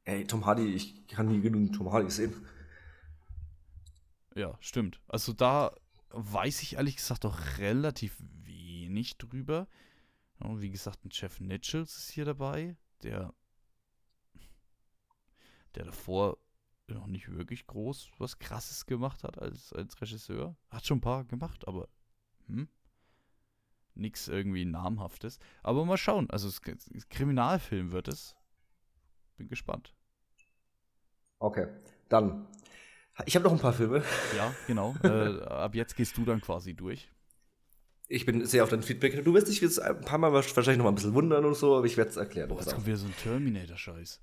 [0.03, 2.33] Ey, Tom Hardy, ich kann nie genug Tom Hardy sehen.
[4.35, 5.01] Ja, stimmt.
[5.07, 5.75] Also da
[6.11, 9.67] weiß ich ehrlich gesagt auch relativ wenig drüber.
[10.39, 13.33] Ja, wie gesagt, ein Jeff Nichols ist hier dabei, der,
[15.73, 16.37] der davor
[16.87, 20.55] noch nicht wirklich groß was Krasses gemacht hat als, als Regisseur.
[20.69, 21.89] Hat schon ein paar gemacht, aber
[22.45, 22.69] hm,
[23.97, 25.39] nix irgendwie namhaftes.
[25.63, 26.29] Aber mal schauen.
[26.29, 26.61] Also es,
[26.93, 28.35] es, Kriminalfilm wird es.
[29.37, 29.93] Bin gespannt.
[31.39, 31.67] Okay,
[32.09, 32.47] dann.
[33.25, 34.03] Ich habe noch ein paar Filme.
[34.35, 34.95] Ja, genau.
[35.03, 37.09] äh, ab jetzt gehst du dann quasi durch.
[38.09, 39.23] Ich bin sehr auf dein Feedback.
[39.25, 41.75] Du wirst dich jetzt ein paar Mal wahrscheinlich noch mal ein bisschen wundern und so,
[41.75, 42.47] aber ich werde es erklären.
[42.47, 44.21] Boah, jetzt kommt wieder so ein Terminator-Scheiß.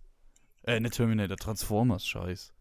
[0.63, 2.55] Äh, nicht Terminator, Transformers-Scheiß.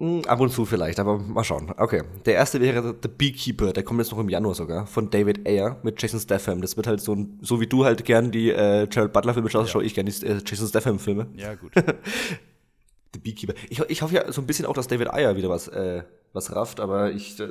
[0.00, 1.72] Hm, ab und zu vielleicht, aber mal schauen.
[1.76, 5.46] Okay, der erste wäre The Beekeeper, der kommt jetzt noch im Januar sogar, von David
[5.46, 6.62] Ayer mit Jason Statham.
[6.62, 9.68] Das wird halt so ein, so wie du halt gern die äh, Gerald Butler-Filme schaust,
[9.68, 9.72] Ja.
[9.74, 11.26] schaue ich gern die äh, Jason Statham-Filme.
[11.36, 11.72] Ja, gut.
[13.12, 13.54] The Beekeeper.
[13.68, 16.54] Ich, ich hoffe ja so ein bisschen auch, dass David Ayer wieder was, äh, was
[16.54, 17.44] rafft, aber ich, äh,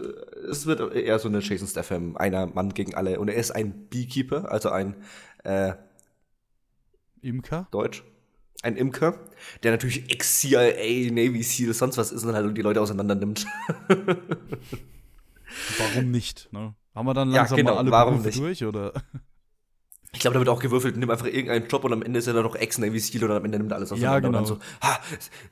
[0.50, 3.20] es wird eher so eine Jason Statham, einer Mann gegen alle.
[3.20, 4.96] Und er ist ein Beekeeper, also ein
[5.44, 5.74] äh,
[7.22, 7.68] Imker?
[7.72, 8.04] Deutsch.
[8.62, 9.18] Ein Imker,
[9.64, 13.46] der natürlich Ex-CIA, Navy SEAL, sonst was ist und halt die Leute auseinander nimmt.
[15.78, 16.50] Warum nicht?
[16.52, 16.76] Ne?
[16.94, 18.94] Haben wir dann Ja, langsam genau, mal alle Berufe durch, oder?
[20.12, 22.34] Ich glaube, da wird auch gewürfelt, nimm einfach irgendeinen Job und am Ende ist er
[22.34, 24.16] dann noch Ex-Navy Seal und am Ende nimmt er alles auseinander.
[24.16, 24.40] Ja, genau.
[24.40, 25.00] Und dann so, ha,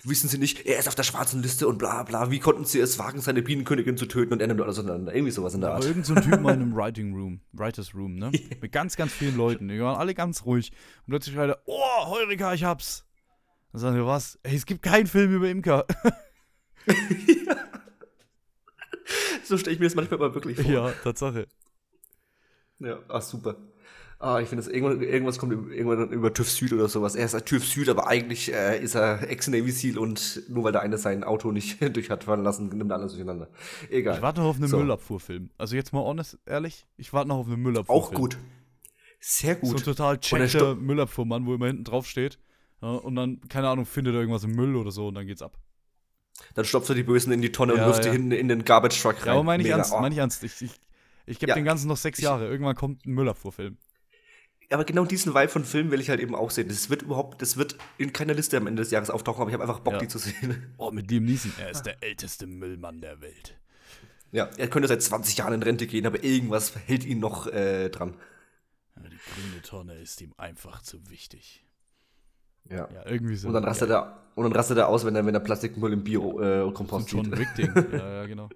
[0.04, 2.80] wissen Sie nicht, er ist auf der schwarzen Liste und bla bla, wie konnten Sie
[2.80, 5.14] es wagen, seine Bienenkönigin zu töten und er nimmt alles auseinander.
[5.14, 5.86] Irgendwie sowas in der Aber Art.
[5.86, 8.32] irgend so ein Typ mal in einem Writing Room, Writers Room, ne?
[8.60, 9.68] Mit ganz, ganz vielen Leuten.
[9.68, 10.72] Die waren alle ganz ruhig.
[11.06, 13.06] Und plötzlich schreit er, oh, Heurika, ich hab's.
[13.74, 14.40] Dann sagen wir, was?
[14.42, 15.86] Ey, es gibt keinen Film über Imker.
[19.44, 20.70] So stelle ich mir das manchmal mal wirklich vor.
[20.70, 21.48] ja, Tatsache.
[22.80, 23.56] Ja, ah, super.
[24.20, 27.14] Ah, ich finde, irgendwas kommt irgendwann über TÜV Süd oder sowas.
[27.16, 30.72] Er ist ein TÜV Süd, aber eigentlich äh, ist er Ex-Navy Seal und nur weil
[30.72, 33.48] der eine sein Auto nicht durch hat fahren lassen, nimmt er alles durcheinander.
[33.92, 34.16] Egal.
[34.16, 34.78] Ich warte noch auf einen So.
[34.80, 35.52] Müllabfuhrfilm.
[35.60, 38.16] Also jetzt mal honest, ehrlich, ich warte noch auf einen Müllabfuhrfilm.
[38.16, 38.38] Auch gut.
[39.20, 39.86] Sehr So ein gut.
[39.86, 42.40] total er checkter Müllabfuhrmann, wo immer hinten drauf steht.
[42.82, 45.42] Ja, und dann, keine Ahnung, findet er irgendwas im Müll oder so und dann geht's
[45.44, 45.58] ab.
[46.56, 48.14] Dann stopft er die Bösen in die Tonne Ja, und wirft die ja.
[48.14, 49.26] hinten in den Garbage Truck rein.
[49.28, 49.78] Ja, aber meine ich Mega.
[49.78, 50.44] ernst, meine ich ernst.
[50.44, 50.72] Ich, ich,
[51.28, 51.56] ich gebe Ja.
[51.56, 52.48] den Ganzen noch sechs Jahre.
[52.48, 53.78] Irgendwann kommt ein Müllabfuhrfilm.
[54.70, 56.68] Aber genau diesen Vibe von Filmen will ich halt eben auch sehen.
[56.68, 59.54] Das wird überhaupt, das wird in keiner Liste am Ende des Jahres auftauchen, aber ich
[59.54, 60.00] habe einfach Bock, Ja.
[60.00, 60.74] die zu sehen.
[60.78, 61.54] Oh, mit Liam Neeson.
[61.58, 63.58] Er ist der älteste Müllmann der Welt.
[64.34, 67.90] Ja, er könnte seit 20 Jahren in Rente gehen, aber irgendwas hält ihn noch äh,
[67.90, 68.16] dran.
[68.98, 71.64] Ja, die grüne Tonne ist ihm einfach zu wichtig.
[72.70, 72.90] Ja.
[72.94, 73.48] Ja, irgendwie so.
[73.48, 76.04] Und dann rastet er und dann rastet er aus, wenn er, wenn er Plastikmüll im
[76.04, 77.38] Bio-Kompost John sieht.
[77.38, 77.74] Wick-Ding.
[77.94, 78.50] ja, ja, genau.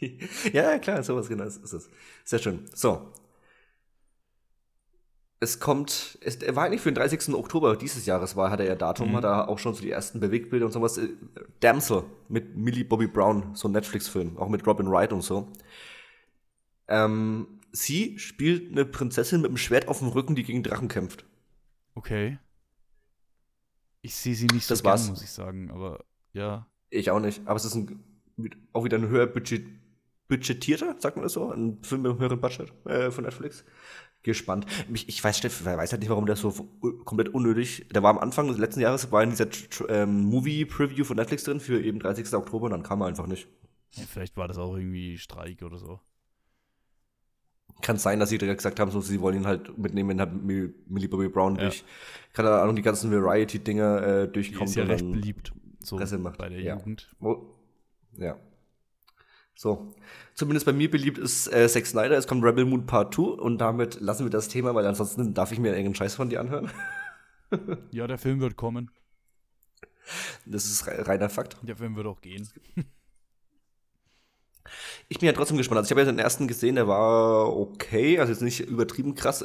[0.00, 0.10] ja,
[0.52, 1.88] ja, klar, sowas genau ist es.
[2.24, 2.64] Sehr schön.
[2.74, 3.12] So.
[5.42, 7.34] Es kommt, es er war eigentlich für den 30.
[7.34, 9.16] Oktober dieses Jahres, war, hat er ja Datum, Mhm.
[9.16, 10.98] hat er auch schon so die ersten Bewegtbilder und sowas.
[10.98, 11.08] Äh,
[11.58, 15.50] Damsel mit Millie Bobby Brown, so ein Netflix-Film, auch mit Robin Wright und so.
[16.88, 21.24] Ähm, sie spielt eine Prinzessin mit einem Schwert auf dem Rücken, die gegen Drachen kämpft.
[21.94, 22.38] Okay.
[24.00, 25.08] Ich sehe sie nicht so Das gern, war's.
[25.10, 25.70] muss ich sagen.
[25.70, 26.66] Aber ja.
[26.90, 28.02] Ich auch nicht, aber es ist ein,
[28.72, 29.64] auch wieder ein höher budget,
[30.28, 33.64] budgetierter, sagt man das so, ein Film mit einem höheren Budget äh, von Netflix.
[34.24, 34.66] Gespannt.
[34.88, 36.50] Mich, ich weiß, Steff, weiß halt nicht, warum der so
[37.04, 37.88] komplett unnötig.
[37.92, 39.48] Der war am Anfang des letzten Jahres war in dieser
[39.88, 42.32] ähm, Movie-Preview von Netflix drin für eben 30.
[42.34, 43.48] Oktober und dann kam er einfach nicht.
[43.92, 44.04] ja.
[44.08, 45.98] Vielleicht war das auch irgendwie Streik oder so.
[47.80, 50.32] Kann sein, dass sie direkt gesagt haben, so, sie wollen ihn halt mitnehmen, wenn halt
[50.40, 51.62] Millie Bobby Brown Ja.
[51.62, 51.82] durch,
[52.32, 54.68] keine Ahnung, die ganzen Variety-Dinger äh, Die durchkommt.
[54.70, 55.52] ist ja recht beliebt.
[55.80, 56.38] So Presse macht.
[56.38, 56.76] bei der Ja.
[56.76, 57.12] Jugend.
[58.16, 58.36] Ja.
[59.54, 59.94] So.
[60.34, 62.16] Zumindest bei mir beliebt ist äh, Zack Snyder.
[62.16, 65.52] Es kommt Rebel Moon Part 2 und damit lassen wir das Thema, weil ansonsten darf
[65.52, 66.70] ich mir irgendeinen Scheiß von dir anhören.
[67.90, 68.90] Ja, der Film wird kommen.
[70.46, 71.58] Das ist re reiner Fakt.
[71.60, 72.48] Der Film wird auch gehen.
[75.08, 75.78] Ich bin ja trotzdem gespannt.
[75.78, 79.44] Also ich habe ja den ersten gesehen, der war okay, also jetzt nicht übertrieben krass.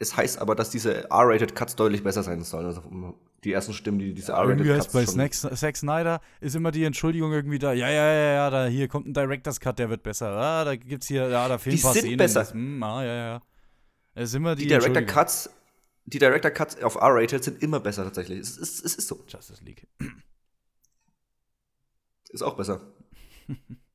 [0.00, 2.66] Es heißt aber, dass diese R-Rated Cuts deutlich besser sein sollen.
[2.66, 2.82] Also
[3.42, 6.70] die ersten Stimmen, die diese R-Rated Irgendwie heißt Cuts bei Snack, Zack Snyder ist immer
[6.70, 9.90] die Entschuldigung irgendwie da, ja, ja, ja, ja, da hier kommt ein Director's Cut, der
[9.90, 10.28] wird besser.
[10.28, 12.16] Ah, da gibt's hier, ja, da fehlen Die ein paar sind Szenen.
[12.16, 12.52] besser.
[12.52, 13.40] Hm, ah, ja, ja.
[14.14, 15.02] Es ist immer die, die Director.
[15.02, 15.50] Cuts,
[16.06, 18.38] die Director Cuts auf R-Rated sind immer besser tatsächlich.
[18.40, 19.24] Es ist, es ist so.
[19.28, 19.86] Justice League.
[22.30, 22.80] Ist auch besser.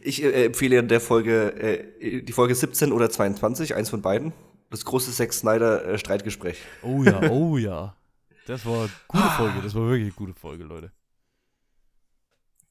[0.00, 1.52] Ich äh, empfehle in der Folge,
[2.00, 4.32] äh, die Folge 17 oder 22, eins von beiden.
[4.70, 6.58] Das große Zack Snyder äh, Streitgespräch.
[6.82, 7.96] Oh ja, oh ja.
[8.46, 10.92] Das war eine gute Folge, das war wirklich eine gute Folge, Leute.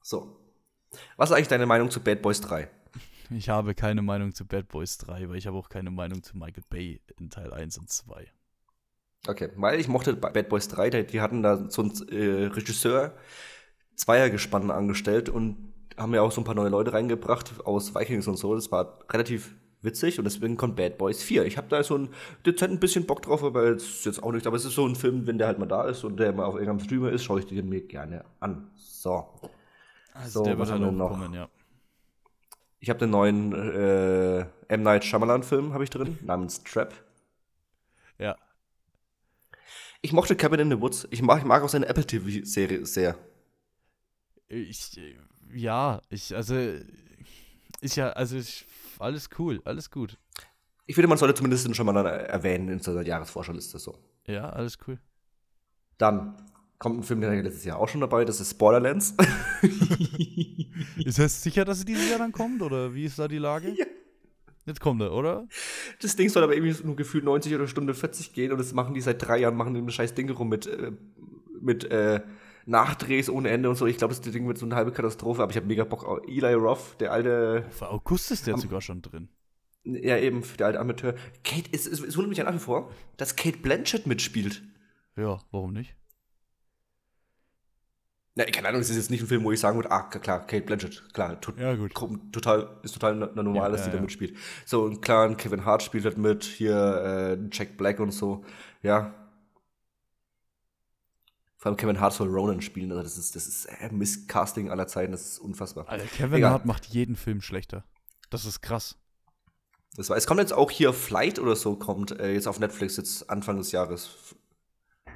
[0.02, 0.40] So.
[1.16, 2.68] Was ist eigentlich deine Meinung zu Bad Boys 3?
[3.30, 6.36] Ich habe keine Meinung zu Bad Boys 3, weil ich habe auch keine Meinung zu
[6.36, 8.26] Michael Bay in Teil 1 und 2.
[9.26, 13.14] Okay, weil ich mochte Bad Boys 3, die, die hatten da so einen äh, Regisseur
[13.96, 18.36] Zweiergespann angestellt und haben ja auch so ein paar neue Leute reingebracht aus Vikings und
[18.36, 18.54] so.
[18.54, 21.44] Das war relativ witzig und deswegen kommt Bad Boys 4.
[21.46, 22.08] Ich habe da so ein
[22.46, 24.46] dezent ein bisschen Bock drauf, aber es ist jetzt auch nicht.
[24.46, 26.44] Aber es ist so ein Film, wenn der halt mal da ist und der mal
[26.44, 28.70] auf irgendeinem Streamer ist, schaue ich den mir gerne an.
[28.76, 29.28] So.
[30.14, 31.10] Also So, der was wird haben noch?
[31.10, 31.48] kommen, ja.
[32.80, 34.82] Ich habe den neuen äh, M.
[34.82, 36.94] Night Shyamalan-Film habe ich drin, namens Trap.
[38.18, 38.36] Ja.
[40.00, 41.08] Ich mochte Cabin in the Woods.
[41.10, 43.16] Ich mag, ich mag auch seine Apple TV-Serie sehr.
[44.48, 45.16] Ich, äh,
[45.54, 46.54] ja, ich, also,
[47.80, 48.66] ist ja, also, ich,
[48.98, 50.18] alles cool, alles gut.
[50.86, 53.78] Ich finde, man sollte zumindest den Shyamalan erwähnen in seiner Jahresforscherliste.
[53.78, 53.98] So.
[54.26, 54.98] Ja, alles cool.
[55.98, 56.36] Dann
[56.78, 59.14] kommt ein Film, der letztes Jahr auch schon dabei, das ist Borderlands.
[61.04, 63.70] Ist das sicher, dass es dieses Jahr dann kommt, oder wie ist da die Lage?
[63.70, 63.86] Ja.
[64.66, 65.48] Jetzt kommt er, oder?
[66.02, 68.94] Das Ding soll aber irgendwie nur gefühlt 90 oder Stunde 40 gehen und das machen
[68.94, 70.92] die seit drei Jahren, machen die ein scheiß Ding rum mit, äh,
[71.60, 72.20] mit äh,
[72.68, 73.86] Nachdrehs ohne Ende und so.
[73.86, 76.20] Ich glaube, das Ding wird so eine halbe Katastrophe, aber ich habe mega Bock auf
[76.28, 79.28] Eli Roth, der alte, Für August ist der sogar schon drin.
[79.84, 81.14] ja eben, der alte Amateur.
[81.44, 84.62] Kate, es, es, es wundert mich ja nach wie vor, dass Kate Blanchett mitspielt.
[85.16, 85.94] Ja, warum nicht?
[88.36, 90.46] Ja, keine Ahnung, es ist jetzt nicht ein Film, wo ich sagen würde, ah, klar,
[90.46, 91.92] Kate Blanchett, klar, to Ja, gut.
[92.30, 94.02] total, ist total na- normal, Ja, dass ja, die da ja.
[94.02, 94.36] mitspielt.
[94.64, 96.76] So, und klar, Kevin Hart spielt halt mit, hier
[97.40, 98.44] äh, Jack Black und so,
[98.82, 99.12] ja.
[101.58, 104.86] Vor allem Kevin Hart soll Ronan spielen, also das ist, das ist äh, Misscasting aller
[104.86, 105.88] Zeiten, das ist unfassbar.
[105.88, 106.52] Alter, Kevin Egal.
[106.52, 107.84] Hart macht jeden Film schlechter.
[108.30, 108.96] Das ist krass.
[109.96, 112.96] Das war, es kommt jetzt auch hier Flight oder so, kommt äh, jetzt auf Netflix
[112.96, 114.36] jetzt Anfang des Jahres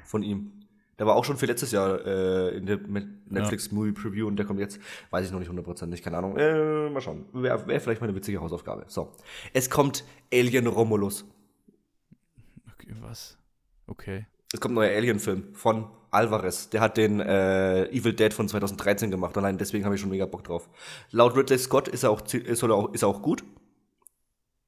[0.03, 0.67] von ihm.
[0.99, 4.45] Der war auch schon für letztes Jahr äh, in der Netflix Movie Preview und der
[4.45, 4.79] kommt jetzt,
[5.11, 6.35] weiß ich noch nicht hundertprozentig, keine Ahnung.
[6.35, 7.25] Äh, mal schauen.
[7.31, 8.83] Wäre wär vielleicht mal eine witzige Hausaufgabe.
[8.87, 9.13] So.
[9.53, 11.23] Es kommt Alien Romulus.
[12.73, 13.37] Okay, was?
[13.87, 14.27] Okay.
[14.53, 16.69] Es kommt ein neuer Alien-Film von Alvarez.
[16.69, 19.35] Der hat den äh, Evil Dead von 2013 gemacht.
[19.35, 20.69] Allein deswegen habe ich schon mega Bock drauf.
[21.09, 23.43] Laut Ridley Scott ist er auch, ist er auch, ist er auch gut.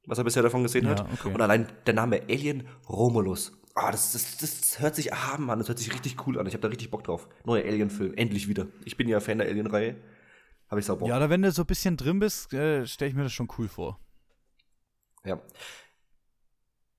[0.06, 1.06] Was er bisher davon gesehen Ja, hat.
[1.12, 1.32] okay.
[1.32, 3.52] Und allein der Name Alien Romulus.
[3.76, 5.58] Ah, das, das, das hört sich erhaben an.
[5.60, 6.46] Das hört sich richtig cool an.
[6.46, 7.28] Ich habe da richtig Bock drauf.
[7.44, 8.14] Neuer Alien-Film.
[8.14, 8.66] Endlich wieder.
[8.84, 9.96] Ich bin ja Fan der Alien-Reihe.
[10.68, 11.08] Habe ich sau Bock.
[11.08, 13.48] Ja, da wenn du so ein bisschen drin bist, äh, stelle ich mir das schon
[13.56, 14.00] cool vor.
[15.24, 15.40] Ja.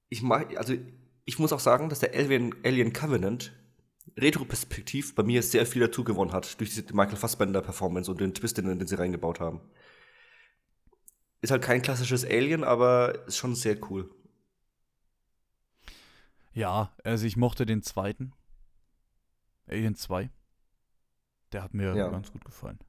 [0.08, 0.74] Ich mag, also
[1.28, 3.54] ich muss auch sagen, dass der Alien, Alien Covenant
[4.18, 8.34] retroperspektiv bei mir sehr viel dazu gewonnen hat, durch diese Michael Fassbender Performance und den
[8.34, 9.60] Twist, den, den sie reingebaut haben.
[11.42, 14.10] Ist halt kein klassisches Alien, aber ist schon sehr cool.
[16.54, 18.34] Ja, also ich mochte den zweiten.
[19.68, 20.32] Alien 2.
[21.52, 22.08] Der hat mir Ja.
[22.10, 22.80] ganz gut gefallen.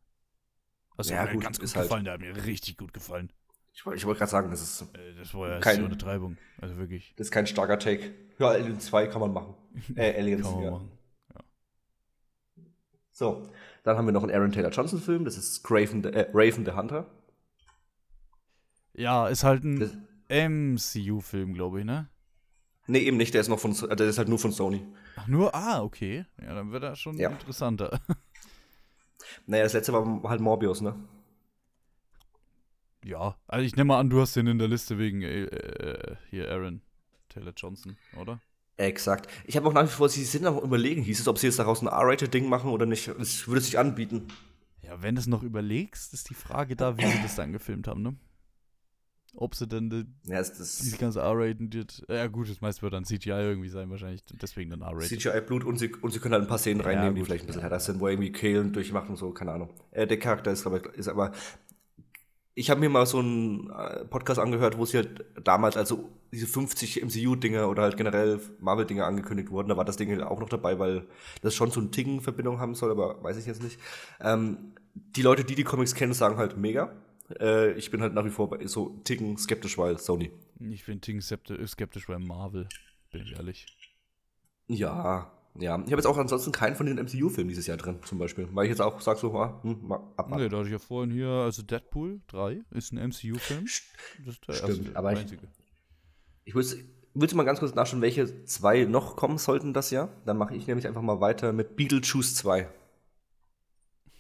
[0.96, 3.32] Also Ja, mir gut, ganz gut halt- gefallen, der hat mir richtig gut gefallen.
[3.78, 6.36] Ich, ich wollte gerade sagen, das ist, Äh, Das war ja Kein- keine Untertreibung.
[6.60, 7.14] Also wirklich.
[7.16, 8.12] das ist kein starker Take.
[8.38, 9.54] Ja, Alien 2 kann man machen.
[9.96, 10.70] Äh, Aliens, Kann man ja.
[10.72, 10.90] machen.
[13.12, 13.48] So,
[13.82, 16.64] dann haben wir noch einen Aaron Taylor Johnson Film, das ist Raven the, äh, Raven
[16.64, 17.06] the Hunter.
[18.94, 22.08] Ja, ist halt ein MCU-Film, glaube ich, ne?
[22.86, 24.86] nee, eben nicht, der ist noch von, der ist halt nur von Sony.
[25.16, 26.24] Ach, nur, ah, okay.
[26.40, 27.30] Ja, dann wird er schon Ja.
[27.30, 28.00] interessanter.
[29.46, 30.94] Naja, das letzte war halt Morbius, ne?
[33.04, 36.16] Ja, also ich nehme mal an, du hast den in der Liste wegen äh, äh,
[36.30, 36.80] hier Aaron
[37.28, 38.40] Taylor Johnson, oder?
[38.76, 39.28] Exakt.
[39.44, 41.58] Ich habe auch nach wie vor, sie sind am überlegen, hieß es, ob sie jetzt
[41.58, 43.08] daraus ein R-Rated-Ding machen oder nicht.
[43.08, 44.28] Es würde sich anbieten.
[44.82, 47.88] Ja, wenn du es noch überlegst, ist die Frage da, wie sie das dann gefilmt
[47.88, 48.14] haben, ne?
[49.34, 52.94] Ob sie denn die, Ja, es, das diese ganze R-Rated, ja gut, das meiste wird
[52.94, 55.20] dann CGI irgendwie sein, wahrscheinlich, deswegen dann R-Rated.
[55.20, 57.26] CGI-Blut und sie, und sie können halt ein paar Szenen Ja, reinnehmen, die gut.
[57.26, 59.70] vielleicht ein bisschen härter sind, wo irgendwie Kehlen durchmacht und so, keine Ahnung.
[59.90, 61.32] Äh, der Charakter ist, glaube ich, ist aber.
[62.58, 66.48] Ich habe mir mal so einen äh, Podcast angehört, wo sie halt damals, also diese
[66.48, 70.48] 50 MCU-Dinger oder halt generell Marvel-Dinger angekündigt wurden, da war das Ding halt auch noch
[70.48, 71.06] dabei, weil
[71.40, 73.78] das schon so ein Ticken-Verbindung haben soll, aber weiß ich jetzt nicht.
[74.20, 76.92] Ähm, die Leute, die die Comics kennen, sagen halt mega.
[77.38, 80.32] Äh, ich bin halt nach wie vor so Ticken skeptisch, weil Sony.
[80.58, 82.68] Ich bin Ting skeptisch bei Marvel,
[83.12, 83.66] bin ich ehrlich.
[84.66, 85.76] Ja, ja.
[85.76, 88.48] Ich habe jetzt auch ansonsten keinen von den MCU-Filmen dieses Jahr drin, zum Beispiel.
[88.52, 90.42] Weil ich jetzt auch sage so, ah, hm, abwarten.
[90.42, 93.64] Nee, da hatte ich ja vorhin hier, also Deadpool 3 ist ein MCU-Film.
[94.24, 95.48] Das ist der Stimmt, erste, aber ich- einzige.
[96.44, 96.68] Ich würde
[97.14, 100.08] willst du mal ganz kurz nachschauen, welche zwei noch kommen sollten das Jahr?
[100.24, 102.68] Dann mache ich nämlich einfach mal weiter mit Beetlejuice 2.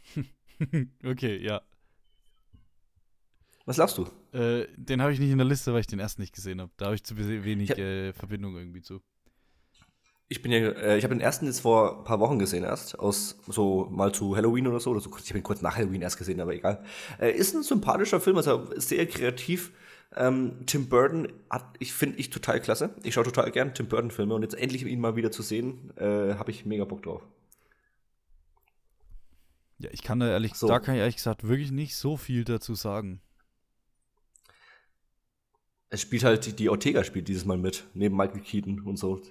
[1.04, 1.62] okay, ja.
[3.66, 4.06] Was lachst du?
[4.36, 6.72] Äh, den habe ich nicht in der Liste, weil ich den ersten nicht gesehen habe.
[6.78, 9.00] Da habe ich zu wenig Ich hab- äh, Verbindung irgendwie zu.
[10.30, 12.98] Ich bin ja, äh, ich habe den ersten jetzt vor ein paar Wochen gesehen erst,
[12.98, 15.10] aus so mal zu Halloween oder so, oder so.
[15.22, 16.84] Ich habe ihn kurz nach Halloween erst gesehen, aber egal.
[17.18, 19.72] Äh, ist ein sympathischer Film, also sehr kreativ.
[20.14, 22.94] Ähm, Tim Burton hat, ich finde ich total klasse.
[23.02, 25.96] Ich schaue total gern Tim Burton Filme und jetzt endlich ihn mal wieder zu sehen,
[25.96, 27.22] äh, habe ich mega Bock drauf.
[29.78, 30.66] Ja, ich kann da ehrlich, So.
[30.66, 33.20] da kann ich ehrlich gesagt wirklich nicht so viel dazu sagen.
[35.88, 39.22] Es spielt halt, die, die Ortega spielt dieses Mal mit, neben Michael Keaton und so.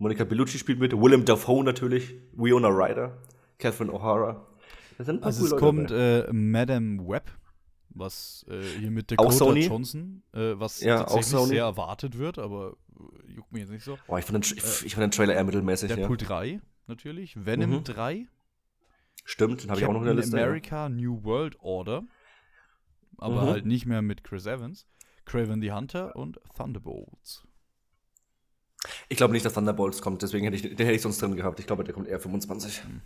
[0.00, 3.18] Monica Bellucci spielt mit, Willem Dafoe natürlich, Winona Ryder,
[3.58, 4.46] Catherine O'Hara.
[4.96, 7.30] Da sind ein paar Also es kommt äh, Madame Web,
[7.90, 9.52] was äh, hier mit Dakota?
[9.52, 12.78] Johnson, äh, was Ja, auch tatsächlich sehr erwartet wird, aber
[13.28, 13.98] äh, juckt mich jetzt nicht so.
[14.08, 15.96] Oh, ich fand den, ich fand den Trailer eher mittelmäßig, ja.
[15.96, 17.84] Deadpool 3 natürlich, Venom Mhm.
[17.84, 18.26] 3,
[19.26, 20.34] Stimmt, den habe ich auch noch in der Liste.
[20.38, 20.44] ja.
[20.44, 22.04] America New World Order,
[23.18, 23.46] aber Mhm.
[23.48, 24.86] halt nicht mehr mit Chris Evans,
[25.26, 27.46] Craven the Hunter und Thunderbolts.
[29.08, 31.60] Ich glaube nicht, dass Thunderbolts kommt, deswegen hätte ich den hätte ich sonst drin gehabt.
[31.60, 32.84] Ich glaube, der kommt eher 25.
[32.84, 33.02] Mhm.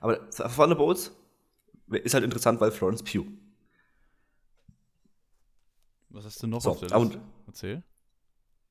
[0.00, 1.12] Aber Thunderbolts
[1.90, 3.26] ist halt interessant, weil Florence Pugh.
[6.10, 7.22] Was hast du noch So, auf der und- Liste?
[7.46, 7.82] Erzähl.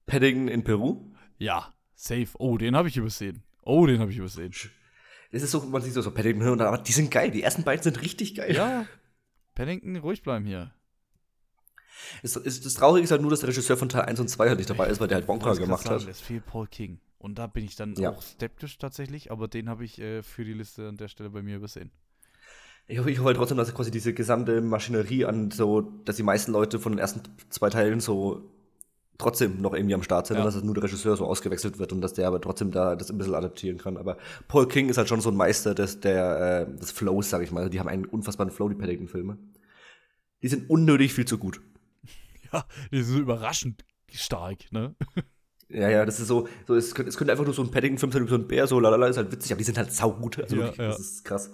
[0.06, 1.12] Paddington in Peru.
[1.38, 2.30] Ja, safe.
[2.40, 3.44] Oh, den habe ich übersehen.
[3.64, 4.52] Oh, den habe ich übersehen.
[5.32, 7.32] Das ist so, man sieht so, so Paddington und dann, aber die sind geil.
[7.32, 8.56] Die ersten beiden sind richtig geil.
[8.56, 8.86] Ja,
[9.56, 10.74] Paddington, ruhig bleiben hier.
[12.24, 14.48] Es, es, das Traurige ist halt nur, dass der Regisseur von Teil 1 und 2
[14.50, 16.10] halt nicht dabei ist, weil der halt grad gemacht sagen, hat.
[16.10, 17.00] Es fehlt Paul King.
[17.18, 18.12] Und da bin ich dann Ja.
[18.12, 21.42] auch skeptisch tatsächlich, aber den habe ich äh, für die Liste an der Stelle bei
[21.42, 21.92] mir übersehen.
[22.88, 26.24] Ich hoffe, ich hoffe halt trotzdem, dass quasi diese gesamte Maschinerie an so, dass die
[26.24, 28.52] meisten Leute von den ersten zwei Teilen so
[29.18, 30.44] trotzdem noch irgendwie am Start sind Ja.
[30.44, 33.10] und dass nur der Regisseur so ausgewechselt wird und dass der aber trotzdem da das
[33.10, 33.98] ein bisschen adaptieren kann.
[33.98, 34.18] Aber
[34.48, 37.52] Paul King ist halt schon so ein Meister des, der, äh, des Flows, sag ich
[37.52, 37.70] mal.
[37.72, 39.38] Die haben einen unfassbaren Flow, die Paddington-Filme.
[40.44, 41.62] Die sind unnötig viel zu gut.
[42.92, 44.96] Die sind so überraschend stark, ne?
[45.68, 48.28] Ja, ja, das ist so, so es, könnte, es könnte einfach nur so ein Paddington-Film
[48.28, 50.40] sein, so ein Bär, so lalala, ist halt witzig, aber die sind halt saugut.
[50.40, 50.88] Also Ja, wirklich, ja.
[50.90, 51.52] das ist krass.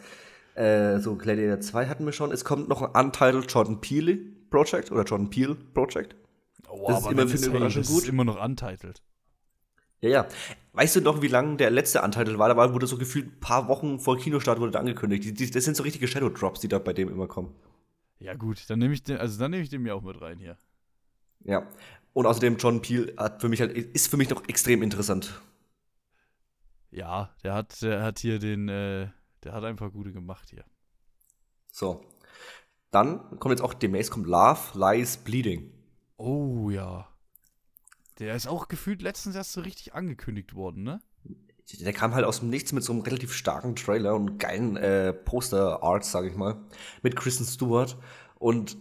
[0.55, 2.31] Äh, so, Gladiator 2 hatten wir schon.
[2.31, 4.17] Es kommt noch ein Untitled Jordan Peele
[4.49, 6.15] Project oder Jordan Peele Project.
[6.69, 6.99] Oh, Das
[7.33, 8.03] ist immer das gut.
[8.03, 9.01] ist immer noch untitled.
[10.01, 10.27] Ja, ja.
[10.73, 12.49] Weißt du noch, wie lange der letzte Untitled war?
[12.49, 15.23] Da war, wurde so gefühlt ein paar Wochen vor Kinostart wurde angekündigt.
[15.23, 17.53] Die, die, das sind so richtige Shadow Drops, die da bei dem immer kommen.
[18.19, 20.37] Ja gut, dann nehme ich den, also dann nehme ich den mir auch mit rein
[20.37, 20.57] hier.
[21.43, 21.67] Ja.
[22.13, 25.41] Und außerdem John Peel hat für mich halt, ist für mich noch extrem interessant.
[26.91, 29.07] Ja, der hat, der hat hier den, äh,
[29.43, 30.65] der hat einfach gute gemacht hier.
[31.71, 32.05] So.
[32.91, 35.71] Dann kommt jetzt auch demnächst kommt Love, Lies, Bleeding.
[36.17, 37.07] Oh ja.
[38.19, 41.01] Der ist auch gefühlt letztens erst so richtig angekündigt worden, ne?
[41.79, 45.13] Der kam halt aus dem Nichts mit so einem relativ starken Trailer und geilen äh,
[45.13, 46.61] Poster-Arts, sag ich mal.
[47.01, 47.97] Mit Kristen Stewart.
[48.35, 48.77] Und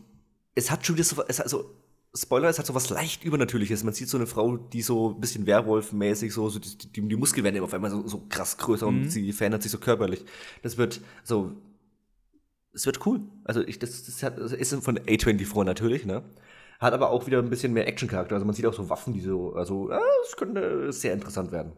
[0.56, 1.72] es hat schon wieder so, es hat so,
[2.12, 3.84] Spoiler, es hat so was leicht Übernatürliches.
[3.84, 7.16] Man sieht so eine Frau, die so ein bisschen Werwolf-mäßig, so, so die, die, die
[7.16, 10.24] Muskeln werden auf einmal so, so krass größer und sie verändert sich so körperlich.
[10.62, 11.52] Das wird so,
[12.72, 13.20] es wird cool.
[13.44, 16.24] Also ich, das, das, hat, das ist von A24 natürlich, ne?
[16.80, 18.34] Hat aber auch wieder ein bisschen mehr Action-Charakter.
[18.34, 21.72] Also man sieht auch so Waffen, die so, also, ja, es könnte sehr interessant werden.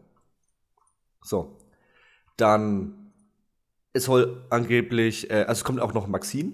[1.21, 1.57] So.
[2.37, 3.11] Dann,
[3.91, 6.53] es soll angeblich, äh, also es kommt auch noch Maxine,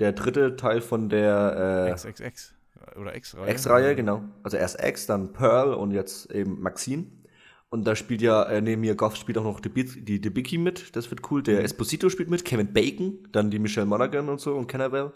[0.00, 2.55] der dritte Teil von der XXX.
[2.98, 3.50] Oder X-Reihe.
[3.50, 4.22] X-Reihe, genau.
[4.42, 7.06] Also erst X, dann Pearl und jetzt eben Maxine.
[7.68, 9.70] Und da spielt ja, äh, neben mir Goff spielt auch noch die,
[10.20, 11.42] die, Bicky mit, das wird cool.
[11.42, 15.12] Der Esposito spielt mit, Kevin Bacon, dann die Michelle Monaghan und so und Cannabelle.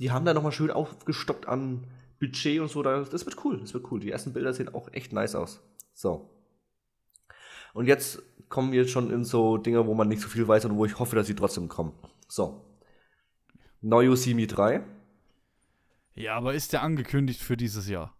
[0.00, 1.86] Die haben da nochmal schön aufgestockt an
[2.20, 2.82] Budget und so.
[2.82, 4.00] da- Das wird cool, das wird cool.
[4.00, 5.62] Die ersten Bilder sehen auch echt nice aus.
[5.94, 6.30] So.
[7.74, 10.76] Und jetzt kommen wir schon in so Dinge, wo man nicht so viel weiß und
[10.76, 11.92] wo ich hoffe, dass sie trotzdem kommen.
[12.28, 12.64] So.
[13.80, 14.82] Neu Yosemite 3.
[16.14, 18.16] Ja, aber ist der angekündigt für dieses Jahr?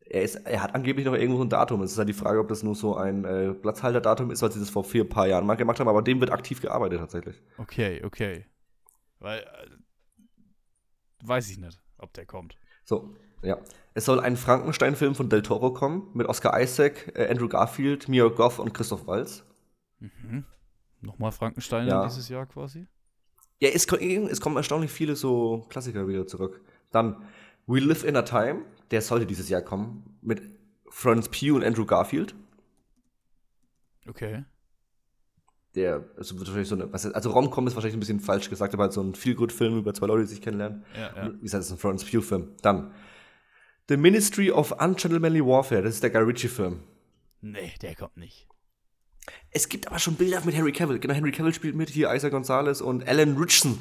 [0.00, 1.82] Er, ist, er hat angeblich noch irgendwo ein Datum.
[1.82, 4.58] Es ist halt die Frage, ob das nur so ein äh, Platzhalterdatum ist, weil sie
[4.58, 7.40] das vor vier paar Jahren mal gemacht haben, aber dem wird aktiv gearbeitet tatsächlich.
[7.58, 8.44] Okay, okay.
[9.20, 9.70] Weil, äh,
[11.22, 12.56] weiß ich nicht, ob der kommt.
[12.84, 13.58] So, ja.
[13.94, 18.26] Es soll ein Frankenstein-Film von Del Toro kommen, mit Oscar Isaac, äh, Andrew Garfield, Mia
[18.28, 19.44] Goff und Christoph Waltz.
[21.00, 22.04] Nochmal Frankenstein Ja.
[22.04, 22.88] dieses Jahr quasi?
[23.60, 26.62] Ja, es, es kommen erstaunlich viele so Klassiker wieder zurück.
[26.90, 27.24] Dann
[27.66, 30.42] We Live in a Time, der sollte dieses Jahr kommen, mit
[30.88, 32.34] Florence Pugh und Andrew Garfield.
[34.08, 34.44] Okay.
[35.76, 38.74] Der, also wird wahrscheinlich so eine, was, also Rom-Com ist wahrscheinlich ein bisschen falsch gesagt,
[38.74, 40.84] aber halt so ein Feel-Good-Film über zwei Leute, die sich kennenlernen.
[40.96, 41.32] Ja, ja.
[41.34, 42.56] Wie gesagt, das ist ein Florence Pugh-Film.
[42.62, 42.92] Dann
[43.88, 46.80] The Ministry of Ungentlemanly Warfare, das ist der Guy Ritchie-Film.
[47.40, 48.48] Nee, der kommt nicht.
[49.50, 50.98] Es gibt aber schon Bilder mit Henry Cavill.
[50.98, 53.78] Genau, Henry Cavill spielt mit, hier Isaac Gonzalez und Alan Richardson.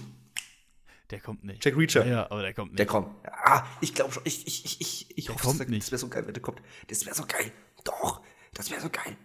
[1.11, 1.63] Der kommt nicht.
[1.65, 2.05] Jack Reacher.
[2.05, 2.79] Ja, aber der kommt nicht.
[2.79, 3.07] Der kommt.
[3.25, 4.21] Ah, ich glaube schon.
[4.25, 5.83] Ich, ich, ich, ich, ich hoffe, kommt das, nicht.
[5.83, 6.61] das wäre so geil, wenn der kommt.
[6.87, 7.51] Das wäre so geil.
[7.83, 8.21] Doch,
[8.53, 9.17] das wäre so geil.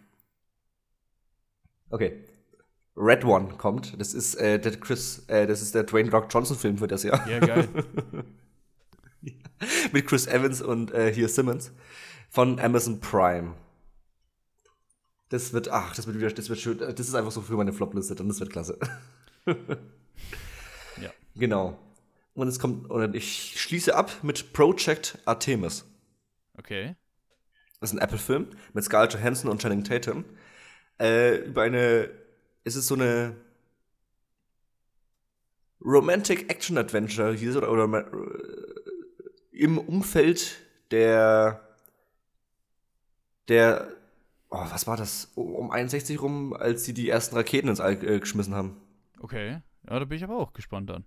[1.90, 2.24] Okay.
[2.96, 4.00] Red One kommt.
[4.00, 7.02] Das ist äh, der Chris, äh, das ist der Dwayne Rock Johnson Film für das
[7.02, 7.28] Jahr.
[7.28, 7.68] Ja, geil.
[9.92, 11.72] Mit Chris Evans und äh, hier Simmons
[12.30, 13.54] von Amazon Prime.
[15.28, 16.78] Das wird, ach, das wird wieder, das wird schön.
[16.78, 18.78] Das ist einfach so für meine Flop-Liste und das wird klasse.
[21.34, 21.78] Genau.
[22.34, 25.84] Und es kommt, und ich schließe ab mit Project Artemis.
[26.58, 26.96] Okay.
[27.80, 30.24] Das ist ein Apple-Film mit Scarlett Johansson und Channing Tatum.
[30.98, 32.10] Äh, über eine,
[32.64, 33.36] es ist so eine
[35.84, 41.60] Romantic Action Adventure hieß es, oder, oder äh, im Umfeld der
[43.48, 43.88] der
[44.50, 48.20] oh, was war das um 61 rum, als sie die ersten Raketen ins All äh,
[48.20, 48.80] geschmissen haben.
[49.20, 49.60] Okay.
[49.88, 51.04] Ja, da bin ich aber auch gespannt dann.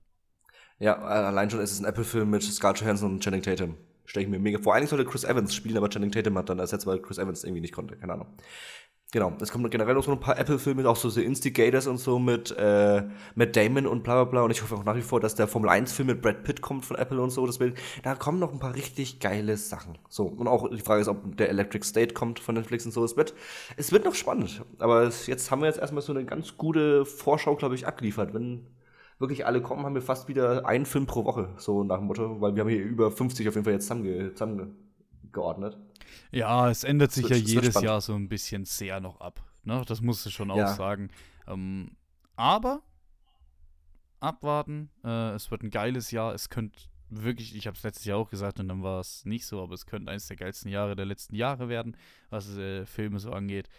[0.79, 3.75] Ja, allein schon ist es ein Apple-Film mit Scarlett Johansson und Channing Tatum.
[4.05, 4.75] Stelle ich mir mega vor.
[4.75, 7.61] Eigentlich sollte Chris Evans spielen, aber Channing Tatum hat dann ersetzt, weil Chris Evans irgendwie
[7.61, 7.97] nicht konnte.
[7.97, 8.27] Keine Ahnung.
[9.13, 12.19] Genau, es kommen generell noch so ein paar Apple-Filme, auch so The Instigators und so
[12.19, 13.03] mit äh,
[13.35, 14.41] Matt Damon und bla bla bla.
[14.41, 16.85] Und ich hoffe auch nach wie vor, dass der Formel 1-Film mit Brad Pitt kommt
[16.85, 17.47] von Apple und so.
[17.59, 17.73] Will,
[18.03, 19.97] da kommen noch ein paar richtig geile Sachen.
[20.09, 23.03] So, und auch die Frage ist, ob der Electric State kommt von Netflix und so.
[23.05, 23.33] Es wird,
[23.77, 24.63] es wird noch spannend.
[24.79, 28.33] Aber es, jetzt haben wir jetzt erstmal so eine ganz gute Vorschau, glaube ich, abgeliefert.
[28.33, 28.67] Wenn
[29.19, 32.39] wirklich alle kommen, haben wir fast wieder einen Film pro Woche, so nach dem Motto,
[32.41, 34.83] weil wir haben hier über 50 auf jeden Fall jetzt zusammenge zusammengegossen.
[35.31, 35.77] geordnet.
[36.31, 37.81] Ja, es ändert sich wird- ja jedes.
[37.81, 39.43] Jahr so ein bisschen sehr noch ab.
[39.63, 39.83] Ne?
[39.87, 40.67] Das musst du schon auch Ja.
[40.73, 41.09] sagen.
[41.47, 41.91] Ähm,
[42.35, 42.81] aber
[44.19, 44.89] abwarten.
[45.03, 46.33] Äh, es wird ein geiles Jahr.
[46.33, 46.79] Es könnte
[47.09, 49.73] wirklich, ich habe es letztes Jahr auch gesagt und dann war es nicht so, aber
[49.73, 51.95] es könnte eines der geilsten Jahre der letzten Jahre werden,
[52.29, 53.69] was äh, Filme so angeht.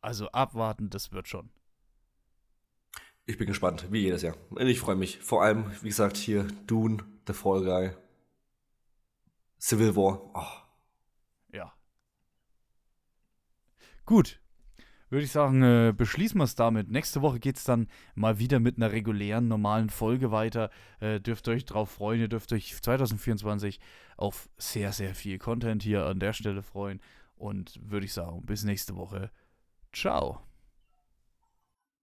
[0.00, 1.50] Also abwarten, das wird schon.
[3.30, 4.34] Ich bin gespannt, wie jedes Jahr.
[4.58, 5.20] Ich freue mich.
[5.20, 6.98] Vor allem, wie gesagt, hier Dune,
[7.28, 7.90] The Fall Guy,
[9.60, 10.20] Civil War.
[10.34, 11.72] Oh, Ja.
[14.04, 14.40] Gut.
[15.10, 16.90] Würde ich sagen, äh, beschließen wir es damit.
[16.90, 17.86] Nächste Woche geht es dann
[18.16, 20.68] mal wieder mit einer regulären, normalen Folge weiter.
[20.98, 22.20] Äh, dürft euch drauf freuen.
[22.20, 23.78] Ihr dürft euch 2024
[24.16, 27.00] auf sehr, sehr viel Content hier an der Stelle freuen.
[27.36, 29.30] Und würde ich sagen, bis nächste Woche.
[29.92, 30.49] Ciao.